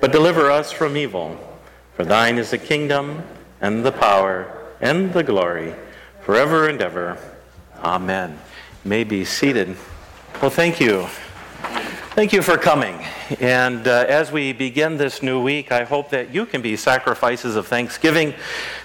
but 0.00 0.12
deliver 0.12 0.50
us 0.50 0.70
from 0.70 0.96
evil. 0.96 1.38
For 1.94 2.04
thine 2.04 2.38
is 2.38 2.50
the 2.50 2.58
kingdom, 2.58 3.22
and 3.60 3.84
the 3.84 3.92
power, 3.92 4.52
and 4.80 5.12
the 5.12 5.22
glory, 5.22 5.74
forever 6.20 6.68
and 6.68 6.80
ever. 6.80 7.18
Amen. 7.82 8.38
You 8.84 8.88
may 8.88 9.04
be 9.04 9.24
seated. 9.24 9.76
Well, 10.40 10.50
thank 10.50 10.78
you. 10.78 11.08
Thank 12.18 12.32
you 12.32 12.42
for 12.42 12.58
coming. 12.58 12.96
And 13.40 13.86
uh, 13.86 14.04
as 14.08 14.32
we 14.32 14.52
begin 14.52 14.96
this 14.96 15.22
new 15.22 15.40
week, 15.40 15.70
I 15.70 15.84
hope 15.84 16.10
that 16.10 16.34
you 16.34 16.46
can 16.46 16.62
be 16.62 16.76
sacrifices 16.76 17.54
of 17.54 17.68
thanksgiving 17.68 18.34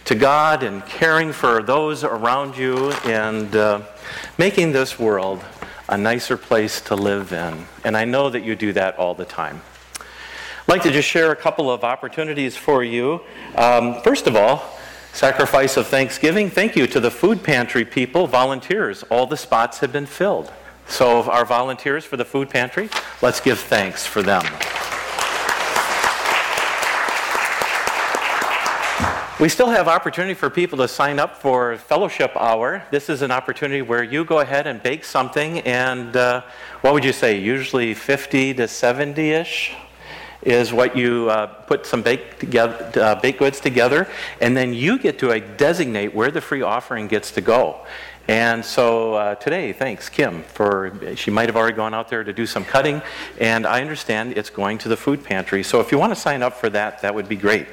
to 0.06 0.16
God 0.16 0.62
and 0.62 0.86
caring 0.86 1.32
for 1.32 1.64
those 1.64 2.04
around 2.04 2.56
you 2.58 2.92
and 3.06 3.56
uh, 3.56 3.82
making 4.38 4.72
this 4.72 5.00
world 5.00 5.44
a 5.90 5.98
nicer 5.98 6.38
place 6.38 6.80
to 6.82 6.96
live 6.96 7.34
in. 7.34 7.66
And 7.84 7.98
I 7.98 8.06
know 8.06 8.30
that 8.30 8.44
you 8.44 8.56
do 8.56 8.72
that 8.74 8.98
all 9.00 9.16
the 9.16 9.26
time. 9.26 9.62
I'd 10.00 10.68
like 10.68 10.84
to 10.84 10.92
just 10.92 11.08
share 11.08 11.32
a 11.32 11.36
couple 11.36 11.72
of 11.72 11.84
opportunities 11.84 12.56
for 12.56 12.84
you. 12.84 13.22
Um, 13.56 14.02
first 14.02 14.28
of 14.28 14.36
all, 14.36 14.78
sacrifice 15.12 15.76
of 15.76 15.88
thanksgiving. 15.88 16.50
Thank 16.50 16.76
you 16.76 16.88
to 16.88 17.00
the 17.00 17.12
food 17.12 17.44
pantry 17.44 17.84
people, 17.84 18.28
volunteers. 18.28 19.04
All 19.10 19.26
the 19.26 19.38
spots 19.38 19.80
have 19.80 19.92
been 19.92 20.06
filled. 20.06 20.52
So, 20.88 21.24
our 21.24 21.46
volunteers 21.46 22.06
for 22.06 22.18
the 22.18 22.26
food 22.26 22.50
pantry, 22.50 22.90
let's 23.22 23.42
give 23.42 23.60
thanks 23.60 24.06
for 24.06 24.22
them. 24.22 24.44
We 29.40 29.50
still 29.50 29.70
have 29.72 29.88
opportunity 29.88 30.36
for 30.36 30.50
people 30.50 30.78
to 30.78 30.88
sign 30.88 31.20
up 31.20 31.36
for 31.42 31.76
fellowship 31.76 32.32
hour. 32.38 32.84
This 32.92 33.10
is 33.10 33.24
an 33.24 33.32
opportunity 33.32 33.82
where 33.82 34.04
you 34.04 34.24
go 34.24 34.40
ahead 34.40 34.68
and 34.68 34.82
bake 34.82 35.04
something, 35.04 35.60
and 35.62 36.16
uh, 36.16 36.44
what 36.82 36.94
would 36.94 37.04
you 37.04 37.12
say? 37.12 37.40
Usually 37.40 37.94
50 37.94 38.54
to 38.54 38.68
70 38.68 39.32
ish 39.32 39.74
is 40.44 40.72
what 40.72 40.96
you 40.96 41.30
uh, 41.30 41.48
put 41.48 41.86
some 41.86 42.02
baked, 42.02 42.40
together, 42.40 42.92
uh, 43.02 43.16
baked 43.16 43.40
goods 43.40 43.60
together, 43.60 44.08
and 44.40 44.56
then 44.56 44.74
you 44.74 45.00
get 45.00 45.18
to 45.20 45.40
designate 45.58 46.14
where 46.14 46.32
the 46.32 46.42
free 46.42 46.62
offering 46.62 47.08
gets 47.08 47.32
to 47.32 47.42
go. 47.42 47.86
And 48.28 48.64
so 48.64 49.16
uh, 49.16 49.36
today, 49.36 49.74
thanks, 49.74 50.08
Kim, 50.08 50.44
for 50.44 50.94
she 51.16 51.30
might 51.30 51.50
have 51.50 51.58
already 51.58 51.76
gone 51.76 51.94
out 51.94 52.08
there 52.08 52.24
to 52.24 52.32
do 52.32 52.46
some 52.46 52.64
cutting, 52.64 53.02
and 53.38 53.66
I 53.66 53.82
understand 53.82 54.38
it's 54.38 54.50
going 54.50 54.78
to 54.80 54.90
the 54.90 54.96
food 54.96 55.26
pantry. 55.26 55.62
So 55.62 55.82
if 55.82 55.92
you 55.92 55.98
want 55.98 56.14
to 56.16 56.20
sign 56.20 56.42
up 56.42 56.54
for 56.54 56.70
that, 56.70 57.02
that 57.02 57.14
would 57.14 57.28
be 57.28 57.36
great. 57.36 57.68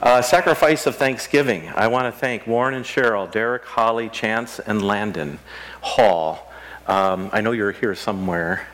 Uh, 0.00 0.22
sacrifice 0.22 0.86
of 0.86 0.96
Thanksgiving. 0.96 1.68
I 1.76 1.86
want 1.86 2.12
to 2.12 2.18
thank 2.18 2.46
Warren 2.46 2.74
and 2.74 2.84
Cheryl, 2.84 3.30
Derek, 3.30 3.64
Holly, 3.64 4.08
Chance, 4.08 4.58
and 4.58 4.82
Landon 4.82 5.38
Hall. 5.82 6.50
Um, 6.86 7.28
I 7.32 7.42
know 7.42 7.52
you're 7.52 7.72
here 7.72 7.94
somewhere. 7.94 8.66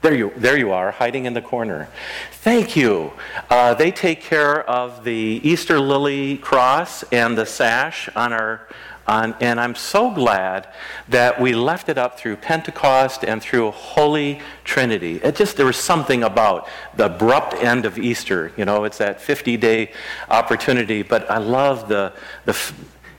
There 0.00 0.14
you, 0.14 0.32
there 0.36 0.56
you 0.56 0.72
are, 0.72 0.92
hiding 0.92 1.26
in 1.26 1.34
the 1.34 1.42
corner. 1.42 1.88
Thank 2.32 2.76
you. 2.76 3.12
Uh, 3.50 3.74
they 3.74 3.90
take 3.90 4.22
care 4.22 4.62
of 4.62 5.04
the 5.04 5.40
Easter 5.42 5.78
lily 5.78 6.38
cross 6.38 7.02
and 7.12 7.36
the 7.36 7.44
sash 7.44 8.08
on 8.16 8.32
our 8.32 8.66
and 9.06 9.60
I'm 9.60 9.74
so 9.74 10.10
glad 10.10 10.68
that 11.08 11.40
we 11.40 11.52
left 11.52 11.88
it 11.88 11.98
up 11.98 12.18
through 12.18 12.36
Pentecost 12.36 13.24
and 13.24 13.42
through 13.42 13.72
Holy 13.72 14.40
Trinity. 14.64 15.16
It 15.16 15.36
just, 15.36 15.56
there 15.56 15.66
was 15.66 15.76
something 15.76 16.22
about 16.22 16.68
the 16.96 17.06
abrupt 17.06 17.54
end 17.54 17.86
of 17.86 17.98
Easter. 17.98 18.52
You 18.56 18.64
know, 18.64 18.84
it's 18.84 18.98
that 18.98 19.20
50 19.20 19.56
day 19.56 19.92
opportunity, 20.28 21.02
but 21.02 21.30
I 21.30 21.38
love 21.38 21.88
the, 21.88 22.12
the 22.44 22.56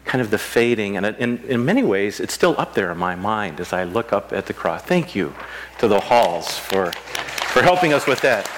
kind 0.06 0.22
of 0.22 0.32
the 0.32 0.38
fading. 0.38 0.98
And 0.98 1.06
in, 1.06 1.38
in 1.46 1.66
many 1.66 1.84
ways, 1.84 2.20
it's 2.20 2.34
still 2.34 2.56
up 2.58 2.74
there 2.74 2.92
in 2.92 2.98
my 2.98 3.16
mind 3.16 3.60
as 3.60 3.74
I 3.74 3.84
look 3.84 4.14
up 4.14 4.34
at 4.34 4.46
the 4.46 4.54
cross. 4.54 4.82
Thank 4.82 5.16
you 5.16 5.34
to 5.80 5.88
the 5.88 6.00
halls 6.00 6.58
for, 6.58 6.92
for 6.92 7.62
helping 7.62 7.94
us 7.94 8.08
with 8.08 8.22
that. 8.22 8.50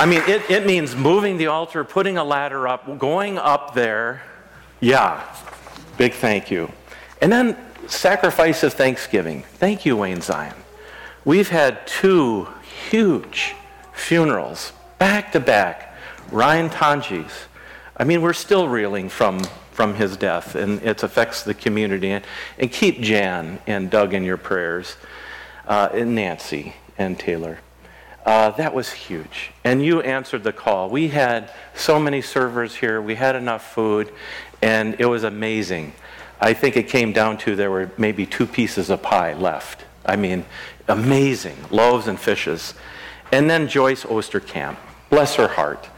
I 0.00 0.06
mean, 0.06 0.22
it, 0.26 0.50
it 0.50 0.66
means 0.66 0.96
moving 0.96 1.36
the 1.36 1.46
altar, 1.46 1.84
putting 1.84 2.18
a 2.18 2.24
ladder 2.24 2.66
up, 2.66 2.98
going 2.98 3.38
up 3.38 3.74
there. 3.74 4.22
Yeah, 4.80 5.22
Big 5.96 6.12
thank 6.12 6.50
you. 6.50 6.70
And 7.20 7.30
then 7.30 7.56
sacrifice 7.86 8.62
of 8.62 8.74
thanksgiving. 8.74 9.42
Thank 9.42 9.86
you, 9.86 9.96
Wayne 9.96 10.20
Zion. 10.20 10.54
We've 11.24 11.48
had 11.48 11.86
two 11.86 12.48
huge 12.90 13.54
funerals 13.92 14.72
back 14.98 15.32
to 15.32 15.40
back. 15.40 15.94
Ryan 16.30 16.68
Tanji's. 16.68 17.46
I 17.96 18.04
mean, 18.04 18.22
we're 18.22 18.32
still 18.32 18.68
reeling 18.68 19.08
from, 19.08 19.44
from 19.70 19.94
his 19.94 20.16
death, 20.16 20.54
and 20.56 20.82
it 20.82 21.02
affects 21.02 21.42
the 21.42 21.54
community. 21.54 22.10
And, 22.10 22.24
and 22.58 22.72
keep 22.72 23.00
Jan 23.00 23.60
and 23.66 23.90
Doug 23.90 24.14
in 24.14 24.24
your 24.24 24.36
prayers, 24.36 24.96
uh, 25.66 25.90
and 25.92 26.14
Nancy 26.14 26.74
and 26.98 27.18
Taylor. 27.18 27.58
Uh, 28.24 28.50
that 28.52 28.72
was 28.74 28.90
huge. 28.90 29.50
And 29.64 29.84
you 29.84 30.00
answered 30.00 30.44
the 30.44 30.52
call. 30.52 30.88
We 30.88 31.08
had 31.08 31.50
so 31.74 31.98
many 31.98 32.22
servers 32.22 32.74
here, 32.76 33.00
we 33.00 33.16
had 33.16 33.36
enough 33.36 33.72
food, 33.74 34.12
and 34.62 34.96
it 34.98 35.06
was 35.06 35.24
amazing. 35.24 35.92
I 36.40 36.54
think 36.54 36.76
it 36.76 36.88
came 36.88 37.12
down 37.12 37.38
to 37.38 37.54
there 37.54 37.70
were 37.70 37.90
maybe 37.98 38.26
two 38.26 38.46
pieces 38.46 38.90
of 38.90 39.02
pie 39.02 39.34
left. 39.34 39.84
I 40.06 40.16
mean, 40.16 40.44
amazing 40.88 41.56
loaves 41.70 42.06
and 42.08 42.18
fishes. 42.18 42.74
And 43.32 43.48
then 43.48 43.68
Joyce 43.68 44.04
Osterkamp, 44.04 44.76
bless 45.10 45.34
her 45.36 45.48
heart, 45.48 45.88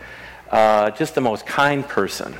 uh, 0.50 0.90
just 0.90 1.14
the 1.14 1.20
most 1.20 1.46
kind 1.46 1.86
person. 1.86 2.34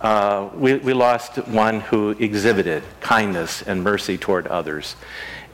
Uh, 0.00 0.50
we, 0.54 0.74
we 0.74 0.92
lost 0.92 1.36
one 1.48 1.80
who 1.80 2.10
exhibited 2.10 2.82
kindness 3.00 3.62
and 3.62 3.84
mercy 3.84 4.18
toward 4.18 4.46
others. 4.48 4.96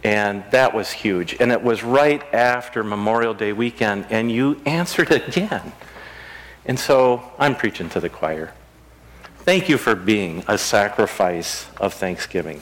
And 0.05 0.45
that 0.51 0.75
was 0.75 0.93
huge. 0.93 1.37
And 1.41 1.51
it 1.51 1.63
was 1.63 1.83
right 1.83 2.23
after 2.33 2.85
Memorial 2.85 3.35
Day 3.35 3.53
weekend, 3.53 4.07
and 4.11 4.31
you 4.31 4.61
answered 4.65 5.11
again. 5.11 5.73
And 6.65 6.79
so 6.79 7.23
I'm 7.39 7.57
preaching 7.57 7.89
to 7.91 8.01
the 8.01 8.09
choir. 8.09 8.53
Thank 9.39 9.69
you 9.69 9.79
for 9.79 9.95
being 9.95 10.45
a 10.47 10.59
sacrifice 10.59 11.67
of 11.81 11.95
thanksgiving. 11.95 12.61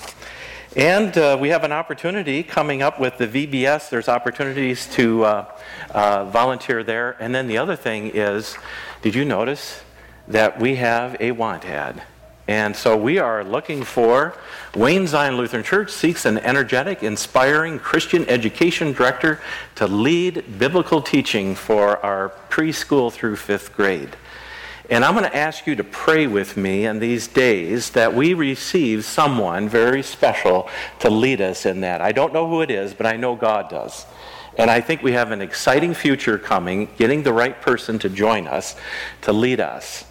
And 0.76 1.16
uh, 1.16 1.38
we 1.40 1.48
have 1.48 1.64
an 1.64 1.72
opportunity 1.72 2.42
coming 2.42 2.82
up 2.82 3.00
with 3.00 3.16
the 3.16 3.26
VBS. 3.26 3.88
There's 3.88 4.08
opportunities 4.08 4.86
to 4.90 5.24
uh, 5.24 5.44
uh, 5.90 6.26
volunteer 6.26 6.84
there. 6.84 7.16
And 7.18 7.34
then 7.34 7.48
the 7.48 7.58
other 7.58 7.76
thing 7.76 8.10
is 8.14 8.56
did 9.02 9.14
you 9.14 9.24
notice 9.24 9.80
that 10.28 10.60
we 10.60 10.76
have 10.76 11.16
a 11.18 11.32
want 11.32 11.64
ad? 11.64 12.02
And 12.48 12.76
so 12.76 12.96
we 12.96 13.18
are 13.18 13.42
looking 13.42 13.82
for 13.82 14.36
Wayne 14.74 15.08
Zion 15.08 15.36
Lutheran 15.36 15.64
Church 15.64 15.90
seeks 15.90 16.24
an 16.24 16.38
energetic, 16.38 17.02
inspiring 17.02 17.80
Christian 17.80 18.28
education 18.28 18.92
director 18.92 19.40
to 19.74 19.86
lead 19.88 20.58
biblical 20.58 21.02
teaching 21.02 21.56
for 21.56 22.04
our 22.04 22.32
preschool 22.48 23.12
through 23.12 23.36
fifth 23.36 23.74
grade. 23.74 24.16
And 24.88 25.04
I'm 25.04 25.14
going 25.14 25.28
to 25.28 25.36
ask 25.36 25.66
you 25.66 25.74
to 25.74 25.82
pray 25.82 26.28
with 26.28 26.56
me 26.56 26.86
in 26.86 27.00
these 27.00 27.26
days 27.26 27.90
that 27.90 28.14
we 28.14 28.34
receive 28.34 29.04
someone 29.04 29.68
very 29.68 30.04
special 30.04 30.68
to 31.00 31.10
lead 31.10 31.40
us 31.40 31.66
in 31.66 31.80
that. 31.80 32.00
I 32.00 32.12
don't 32.12 32.32
know 32.32 32.48
who 32.48 32.60
it 32.60 32.70
is, 32.70 32.94
but 32.94 33.06
I 33.06 33.16
know 33.16 33.34
God 33.34 33.68
does. 33.68 34.06
And 34.56 34.70
I 34.70 34.80
think 34.80 35.02
we 35.02 35.12
have 35.12 35.32
an 35.32 35.42
exciting 35.42 35.92
future 35.92 36.38
coming, 36.38 36.88
getting 36.96 37.24
the 37.24 37.32
right 37.32 37.60
person 37.60 37.98
to 37.98 38.08
join 38.08 38.46
us 38.46 38.76
to 39.22 39.32
lead 39.32 39.58
us. 39.58 40.04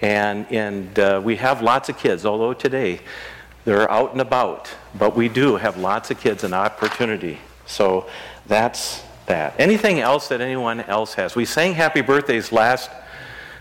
And, 0.00 0.46
and 0.50 0.98
uh, 0.98 1.20
we 1.24 1.36
have 1.36 1.62
lots 1.62 1.88
of 1.88 1.98
kids, 1.98 2.26
although 2.26 2.52
today 2.52 3.00
they're 3.64 3.90
out 3.90 4.12
and 4.12 4.20
about, 4.20 4.70
but 4.96 5.16
we 5.16 5.28
do 5.28 5.56
have 5.56 5.76
lots 5.76 6.10
of 6.10 6.20
kids 6.20 6.44
and 6.44 6.54
opportunity. 6.54 7.38
So 7.66 8.08
that's 8.46 9.02
that. 9.26 9.54
Anything 9.58 10.00
else 10.00 10.28
that 10.28 10.40
anyone 10.40 10.80
else 10.82 11.14
has? 11.14 11.34
We 11.34 11.44
sang 11.44 11.74
happy 11.74 12.00
birthdays 12.00 12.52
last 12.52 12.90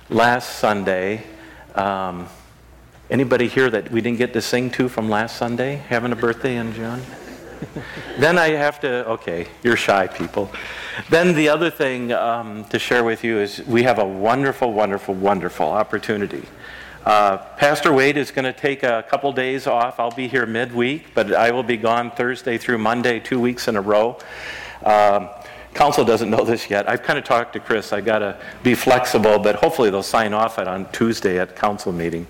last 0.10 0.60
Sunday. 0.60 1.24
Um, 1.74 2.28
anybody 3.10 3.48
here 3.48 3.70
that 3.70 3.92
we 3.92 4.02
didn't 4.02 4.18
get 4.18 4.34
to 4.34 4.42
sing 4.42 4.70
to 4.72 4.90
from 4.90 5.10
last 5.10 5.38
Sunday, 5.38 5.76
having 5.76 6.12
a 6.12 6.16
birthday 6.16 6.58
in 6.58 6.74
June? 6.74 7.02
then 8.20 8.38
I 8.38 8.50
have 8.50 8.80
to, 8.82 9.08
okay, 9.10 9.48
you're 9.64 9.78
shy 9.78 10.08
people. 10.08 10.52
Then 11.10 11.36
the 11.36 11.50
other 11.50 11.70
thing 11.70 12.12
um, 12.12 12.64
to 12.66 12.80
share 12.80 13.04
with 13.04 13.24
you 13.24 13.40
is 13.40 13.62
we 13.68 13.84
have 13.84 14.00
a 14.00 14.06
wonderful, 14.06 14.72
wonderful, 14.74 15.14
wonderful 15.14 15.68
opportunity 15.68 16.44
Uh, 17.06 17.38
Pastor 17.58 17.94
Wade 17.94 18.18
is 18.18 18.32
going 18.32 18.46
to 18.46 18.54
take 18.54 18.82
a 18.82 19.04
couple 19.08 19.32
days 19.32 19.68
off. 19.68 20.00
I'll 20.00 20.10
be 20.10 20.28
here 20.28 20.48
midweek, 20.48 21.14
but 21.14 21.34
I 21.34 21.52
will 21.52 21.62
be 21.64 21.78
gone 21.78 22.10
Thursday 22.10 22.58
through 22.58 22.80
Monday, 22.80 23.20
two 23.20 23.40
weeks 23.40 23.68
in 23.68 23.76
a 23.76 23.82
row. 23.82 24.18
Um, 24.84 25.30
council 25.76 26.04
doesn't 26.04 26.32
know 26.32 26.44
this 26.44 26.68
yet. 26.68 26.90
I've 26.90 27.04
kind 27.04 27.20
of 27.20 27.26
talked 27.26 27.54
to 27.54 27.60
Chris. 27.60 27.94
I 27.94 28.02
got 28.02 28.20
to 28.20 28.36
be 28.64 28.74
flexible, 28.74 29.38
but 29.38 29.56
hopefully 29.56 29.92
they'll 29.92 30.02
sign 30.02 30.34
off 30.34 30.58
it 30.58 30.68
on 30.68 30.92
Tuesday 30.92 31.38
at 31.38 31.56
council 31.56 31.92
meeting. 31.92 32.26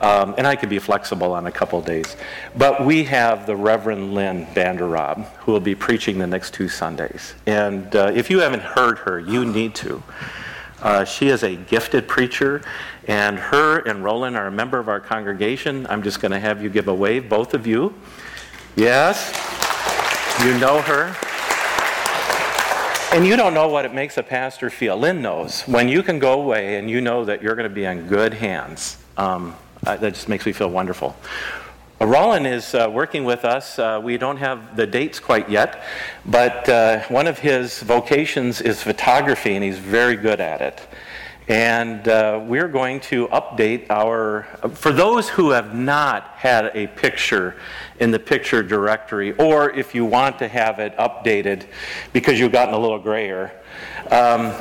Um, 0.00 0.34
and 0.38 0.46
I 0.46 0.56
could 0.56 0.70
be 0.70 0.78
flexible 0.78 1.32
on 1.32 1.46
a 1.46 1.52
couple 1.52 1.80
days. 1.82 2.16
But 2.56 2.84
we 2.84 3.04
have 3.04 3.46
the 3.46 3.54
Reverend 3.54 4.14
Lynn 4.14 4.46
Vanderrob, 4.46 5.26
who 5.40 5.52
will 5.52 5.60
be 5.60 5.74
preaching 5.74 6.18
the 6.18 6.26
next 6.26 6.54
two 6.54 6.68
Sundays. 6.68 7.34
And 7.46 7.94
uh, 7.94 8.10
if 8.14 8.30
you 8.30 8.40
haven't 8.40 8.62
heard 8.62 8.98
her, 9.00 9.20
you 9.20 9.44
need 9.44 9.74
to. 9.76 10.02
Uh, 10.80 11.04
she 11.04 11.28
is 11.28 11.42
a 11.42 11.56
gifted 11.56 12.08
preacher, 12.08 12.62
and 13.06 13.38
her 13.38 13.80
and 13.80 14.02
Roland 14.02 14.36
are 14.36 14.46
a 14.46 14.50
member 14.50 14.78
of 14.78 14.88
our 14.88 15.00
congregation. 15.00 15.86
I'm 15.90 16.02
just 16.02 16.20
going 16.20 16.32
to 16.32 16.40
have 16.40 16.62
you 16.62 16.70
give 16.70 16.88
a 16.88 16.94
wave, 16.94 17.28
both 17.28 17.52
of 17.52 17.66
you. 17.66 17.92
Yes, 18.76 19.28
you 20.42 20.56
know 20.58 20.80
her. 20.80 21.14
And 23.12 23.26
you 23.26 23.36
don't 23.36 23.52
know 23.52 23.68
what 23.68 23.84
it 23.84 23.92
makes 23.92 24.16
a 24.16 24.22
pastor 24.22 24.70
feel. 24.70 24.96
Lynn 24.96 25.20
knows. 25.20 25.62
When 25.62 25.88
you 25.88 26.02
can 26.02 26.18
go 26.18 26.40
away 26.40 26.76
and 26.76 26.88
you 26.88 27.00
know 27.00 27.24
that 27.24 27.42
you're 27.42 27.56
going 27.56 27.68
to 27.68 27.74
be 27.74 27.84
in 27.84 28.06
good 28.06 28.32
hands, 28.32 28.96
um, 29.16 29.56
uh, 29.86 29.96
that 29.96 30.14
just 30.14 30.28
makes 30.28 30.46
me 30.46 30.52
feel 30.52 30.70
wonderful. 30.70 31.16
Uh, 32.00 32.06
Roland 32.06 32.46
is 32.46 32.74
uh, 32.74 32.88
working 32.90 33.24
with 33.24 33.44
us. 33.44 33.78
Uh, 33.78 34.00
we 34.02 34.16
don't 34.16 34.38
have 34.38 34.76
the 34.76 34.86
dates 34.86 35.20
quite 35.20 35.50
yet, 35.50 35.82
but 36.24 36.68
uh, 36.68 37.00
one 37.08 37.26
of 37.26 37.38
his 37.38 37.80
vocations 37.80 38.60
is 38.60 38.82
photography, 38.82 39.54
and 39.54 39.62
he's 39.62 39.78
very 39.78 40.16
good 40.16 40.40
at 40.40 40.60
it. 40.60 40.80
And 41.48 42.06
uh, 42.06 42.40
we're 42.44 42.68
going 42.68 43.00
to 43.00 43.26
update 43.28 43.90
our, 43.90 44.46
for 44.72 44.92
those 44.92 45.28
who 45.28 45.50
have 45.50 45.74
not 45.74 46.28
had 46.36 46.70
a 46.74 46.86
picture 46.86 47.56
in 47.98 48.12
the 48.12 48.20
picture 48.20 48.62
directory, 48.62 49.32
or 49.32 49.70
if 49.70 49.94
you 49.94 50.04
want 50.04 50.38
to 50.38 50.48
have 50.48 50.78
it 50.78 50.96
updated 50.96 51.66
because 52.12 52.38
you've 52.38 52.52
gotten 52.52 52.72
a 52.72 52.78
little 52.78 53.00
grayer, 53.00 53.52
um, 54.10 54.52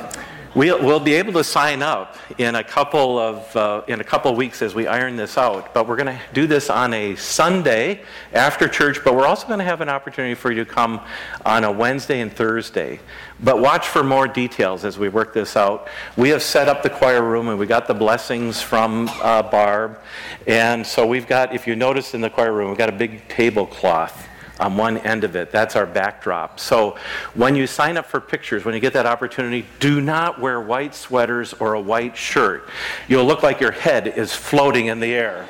We'll, 0.55 0.83
we'll, 0.83 0.99
be 0.99 1.13
able 1.13 1.33
to 1.33 1.43
sign 1.43 1.83
up 1.83 2.17
in 2.39 2.55
a 2.55 2.63
couple 2.63 3.19
of 3.19 3.55
uh, 3.55 3.83
in 3.87 4.01
a 4.01 4.03
couple 4.03 4.31
of 4.31 4.37
weeks 4.37 4.63
as 4.63 4.73
we 4.73 4.87
iron 4.87 5.15
this 5.15 5.37
out. 5.37 5.75
But 5.75 5.87
we're 5.87 5.95
going 5.95 6.17
to 6.17 6.19
do 6.33 6.47
this 6.47 6.71
on 6.71 6.91
a 6.95 7.15
Sunday 7.17 8.01
after 8.33 8.67
church. 8.67 9.03
But 9.03 9.15
we're 9.15 9.27
also 9.27 9.45
going 9.45 9.59
to 9.59 9.65
have 9.65 9.81
an 9.81 9.89
opportunity 9.89 10.33
for 10.33 10.51
you 10.51 10.65
to 10.65 10.71
come 10.71 11.01
on 11.45 11.63
a 11.65 11.71
Wednesday 11.71 12.21
and 12.21 12.33
Thursday. 12.33 12.99
But 13.39 13.59
watch 13.59 13.87
for 13.87 14.03
more 14.03 14.27
details 14.27 14.85
as 14.85 14.97
we 14.97 15.07
work 15.07 15.35
this 15.35 15.55
out. 15.55 15.87
We 16.17 16.29
have 16.29 16.41
set 16.41 16.67
up 16.67 16.81
the 16.81 16.89
choir 16.89 17.21
room 17.21 17.47
and 17.49 17.59
we 17.59 17.67
got 17.67 17.87
the 17.87 17.93
blessings 17.93 18.59
from 18.59 19.07
uh, 19.21 19.43
Barb, 19.43 19.99
and 20.47 20.85
so 20.85 21.05
we've 21.05 21.27
got. 21.27 21.53
If 21.53 21.67
you 21.67 21.75
notice 21.75 22.15
in 22.15 22.21
the 22.21 22.29
choir 22.29 22.53
room, 22.53 22.69
we've 22.69 22.77
got 22.77 22.89
a 22.89 22.93
big 22.93 23.27
tablecloth 23.27 24.28
on 24.59 24.75
one 24.75 24.97
end 24.99 25.23
of 25.23 25.35
it. 25.35 25.51
That's 25.51 25.75
our 25.75 25.85
backdrop. 25.85 26.59
So 26.59 26.97
when 27.33 27.55
you 27.55 27.65
sign 27.65 27.97
up 27.97 28.05
for 28.05 28.19
pictures, 28.19 28.65
when 28.65 28.73
you 28.73 28.79
get 28.79 28.93
that 28.93 29.05
opportunity, 29.05 29.65
do 29.79 30.01
not 30.01 30.39
wear 30.39 30.59
white 30.59 30.93
sweaters 30.93 31.53
or 31.53 31.73
a 31.73 31.81
white 31.81 32.17
shirt. 32.17 32.67
You'll 33.07 33.25
look 33.25 33.41
like 33.41 33.59
your 33.59 33.71
head 33.71 34.07
is 34.07 34.33
floating 34.33 34.87
in 34.87 34.99
the 34.99 35.13
air. 35.13 35.47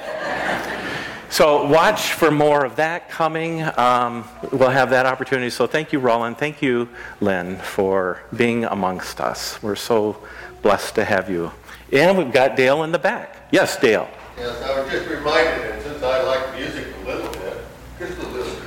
So 1.31 1.67
watch 1.67 2.13
for 2.13 2.31
more 2.31 2.65
of 2.65 2.75
that 2.77 3.09
coming. 3.09 3.61
Um, 3.77 4.27
we'll 4.51 4.69
have 4.69 4.89
that 4.91 5.05
opportunity. 5.05 5.49
So 5.51 5.67
thank 5.67 5.93
you, 5.93 5.99
Roland. 5.99 6.37
Thank 6.37 6.61
you, 6.61 6.89
Lynn, 7.21 7.57
for 7.57 8.21
being 8.35 8.65
amongst 8.65 9.21
us. 9.21 9.61
We're 9.61 9.75
so 9.75 10.17
blessed 10.61 10.95
to 10.95 11.05
have 11.05 11.29
you. 11.29 11.51
And 11.91 12.17
we've 12.17 12.31
got 12.31 12.55
Dale 12.55 12.83
in 12.83 12.91
the 12.91 12.99
back. 12.99 13.47
Yes, 13.51 13.79
Dale. 13.79 14.09
Yes, 14.37 14.61
I 14.63 14.79
was 14.79 14.91
just 14.91 15.07
reminded, 15.07 15.71
and 15.71 15.81
since 15.83 16.01
I 16.01 16.21
like 16.23 16.55
music 16.55 16.87
a 17.03 17.07
little 17.07 17.31
bit, 17.33 17.57
just 17.99 18.17
a 18.17 18.27
little 18.27 18.59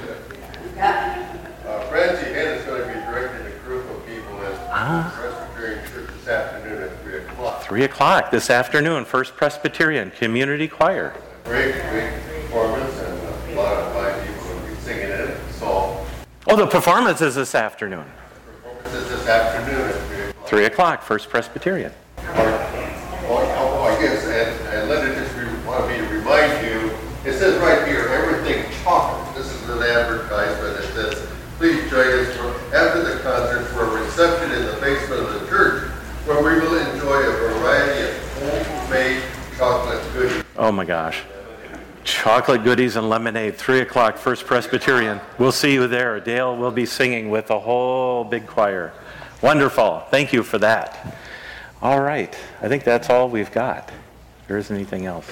uh, 0.83 1.81
Francie 1.89 2.33
Head 2.33 2.59
is 2.59 2.67
going 2.67 2.81
to 2.83 2.89
be 2.89 2.95
directing 3.07 3.47
a 3.47 3.57
group 3.65 3.89
of 3.89 4.05
people 4.05 4.37
at 4.41 4.53
ah. 4.69 4.72
Presbyterian 4.83 5.79
Church 5.91 6.11
this 6.13 6.29
afternoon 6.29 6.83
at 6.83 7.03
3 7.03 7.19
o'clock. 7.19 7.63
3 7.63 7.85
o'clock 7.85 8.31
this 8.33 8.51
afternoon, 8.51 9.05
First 9.05 9.37
Presbyterian 9.37 10.11
Community 10.11 10.67
Choir. 10.67 11.15
Great, 11.45 11.75
great 11.91 12.13
performance, 12.25 12.99
and 12.99 13.53
a 13.53 13.61
lot 13.61 13.77
of 13.77 14.27
people 14.27 14.55
will 14.55 14.69
be 14.69 14.75
singing 14.81 15.05
it. 15.05 15.39
So, 15.53 16.05
oh, 16.49 16.57
the 16.57 16.67
performance 16.67 17.21
is 17.21 17.37
this 17.37 17.55
afternoon. 17.55 18.05
The 18.45 18.53
performance 18.53 18.95
is 18.95 19.09
this 19.09 19.29
afternoon 19.29 19.89
at 19.89 19.95
3 20.09 20.25
o'clock. 20.31 20.49
3 20.49 20.65
o'clock, 20.65 21.03
First 21.03 21.29
Presbyterian. 21.29 21.93
Or, 22.19 22.25
or, 22.25 23.43
oh, 23.45 23.83
I 23.89 24.03
guess, 24.03 24.25
and, 24.25 24.75
and 24.75 24.89
Linda 24.89 25.15
just 25.15 25.37
re- 25.37 25.65
wanted 25.65 25.91
me 25.91 26.09
to 26.09 26.15
remind 26.15 26.67
you, 26.67 26.91
it 27.25 27.39
says 27.39 27.57
right 27.61 27.87
here, 27.87 28.09
everything 28.09 28.65
chocolate. 28.83 29.37
This 29.37 29.47
is 29.47 29.69
an 29.69 29.81
advertisement 29.81 30.73
please 31.63 31.89
join 31.91 32.09
us 32.19 32.37
for, 32.37 32.49
after 32.75 33.05
the 33.05 33.21
concert 33.23 33.65
for 33.67 33.85
a 33.85 34.03
reception 34.03 34.51
in 34.51 34.67
the 34.67 34.73
basement 34.81 35.23
of 35.23 35.41
the 35.41 35.47
church 35.47 35.85
where 36.27 36.43
we 36.43 36.59
will 36.59 36.77
enjoy 36.77 37.23
a 37.23 37.55
variety 37.55 38.03
of 38.03 38.13
homemade 38.35 39.23
chocolate 39.57 40.03
goodies. 40.13 40.43
Oh 40.63 40.71
my 40.71 40.85
gosh. 40.85 41.21
Chocolate 42.05 42.63
goodies 42.63 42.95
and 42.95 43.09
lemonade, 43.09 43.57
3 43.57 43.81
o'clock, 43.81 44.17
First 44.17 44.47
Presbyterian. 44.47 45.21
We'll 45.37 45.51
see 45.51 45.75
you 45.75 45.89
there. 45.89 46.21
Dale 46.21 46.57
will 46.57 46.71
be 46.71 46.87
singing 46.87 47.31
with 47.31 47.51
a 47.51 47.59
whole 47.59 48.23
big 48.23 48.47
choir. 48.47 48.93
Wonderful. 49.43 50.05
Thank 50.13 50.33
you 50.33 50.45
for 50.45 50.59
that. 50.59 51.19
All 51.83 52.01
right. 52.01 52.33
I 52.61 52.69
think 52.69 52.85
that's 52.85 53.11
all 53.11 53.29
we've 53.29 53.51
got. 53.51 53.91
There 54.47 54.57
isn't 54.57 54.75
anything 54.75 55.05
else. 55.05 55.29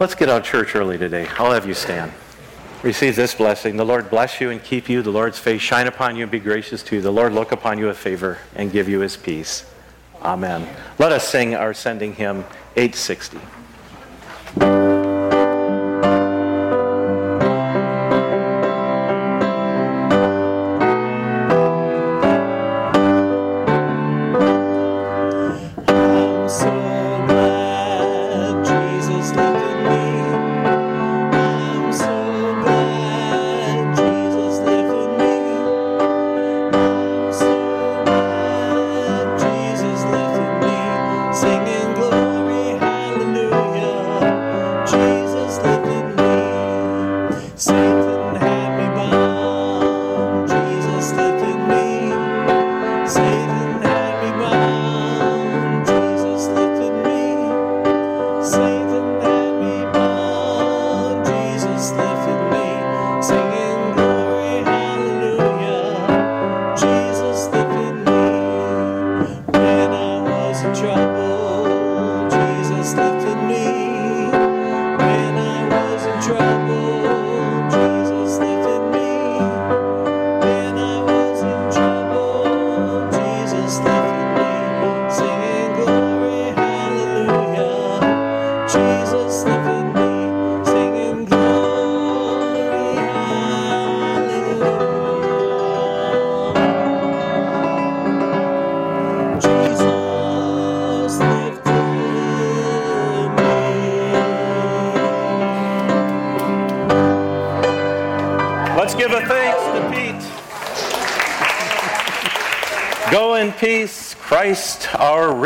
Let's 0.00 0.16
get 0.16 0.28
out 0.28 0.40
of 0.40 0.46
church 0.46 0.74
early 0.74 0.98
today. 0.98 1.28
I'll 1.38 1.52
have 1.52 1.66
you 1.66 1.74
stand 1.74 2.12
receive 2.82 3.16
this 3.16 3.34
blessing. 3.34 3.76
The 3.76 3.86
Lord 3.86 4.10
bless 4.10 4.40
you 4.40 4.50
and 4.50 4.62
keep 4.62 4.88
you. 4.90 5.00
The 5.00 5.10
Lord's 5.10 5.38
face 5.38 5.62
shine 5.62 5.86
upon 5.86 6.16
you 6.16 6.24
and 6.24 6.30
be 6.30 6.40
gracious 6.40 6.82
to 6.82 6.96
you. 6.96 7.02
The 7.02 7.10
Lord 7.10 7.32
look 7.32 7.50
upon 7.50 7.78
you 7.78 7.86
with 7.86 7.96
favor 7.96 8.38
and 8.56 8.70
give 8.70 8.90
you 8.90 9.00
his 9.00 9.16
peace. 9.16 9.64
Amen. 10.20 10.68
Let 10.98 11.10
us 11.10 11.26
sing 11.26 11.54
our 11.54 11.72
sending 11.72 12.14
hymn 12.14 12.44
860. 12.76 13.38
Christ 14.56 14.70
our 14.70 14.93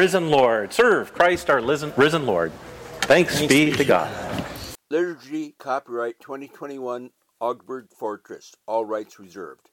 risen 0.08 0.30
Lord. 0.30 0.72
Serve 0.72 1.12
Christ 1.12 1.50
our 1.50 1.60
risen, 1.60 2.24
Lord. 2.24 2.50
Thanks, 3.02 3.44
be 3.44 3.72
to 3.72 3.84
God. 3.84 4.10
Liturgy 4.88 5.54
copyright 5.58 6.18
2021 6.18 7.10
Augsburg 7.40 7.90
Fortress, 7.90 8.54
all 8.66 8.86
rights 8.86 9.18
reserved. 9.18 9.68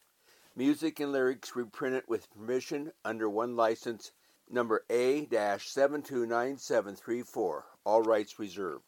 Music 0.53 0.99
and 0.99 1.13
lyrics 1.13 1.55
reprinted 1.55 2.03
with 2.09 2.29
permission 2.31 2.91
under 3.05 3.29
OneLicense 3.29 4.11
number 4.49 4.83
A-729734, 4.89 7.61
all 7.86 8.01
rights 8.01 8.38
reserved. 8.38 8.83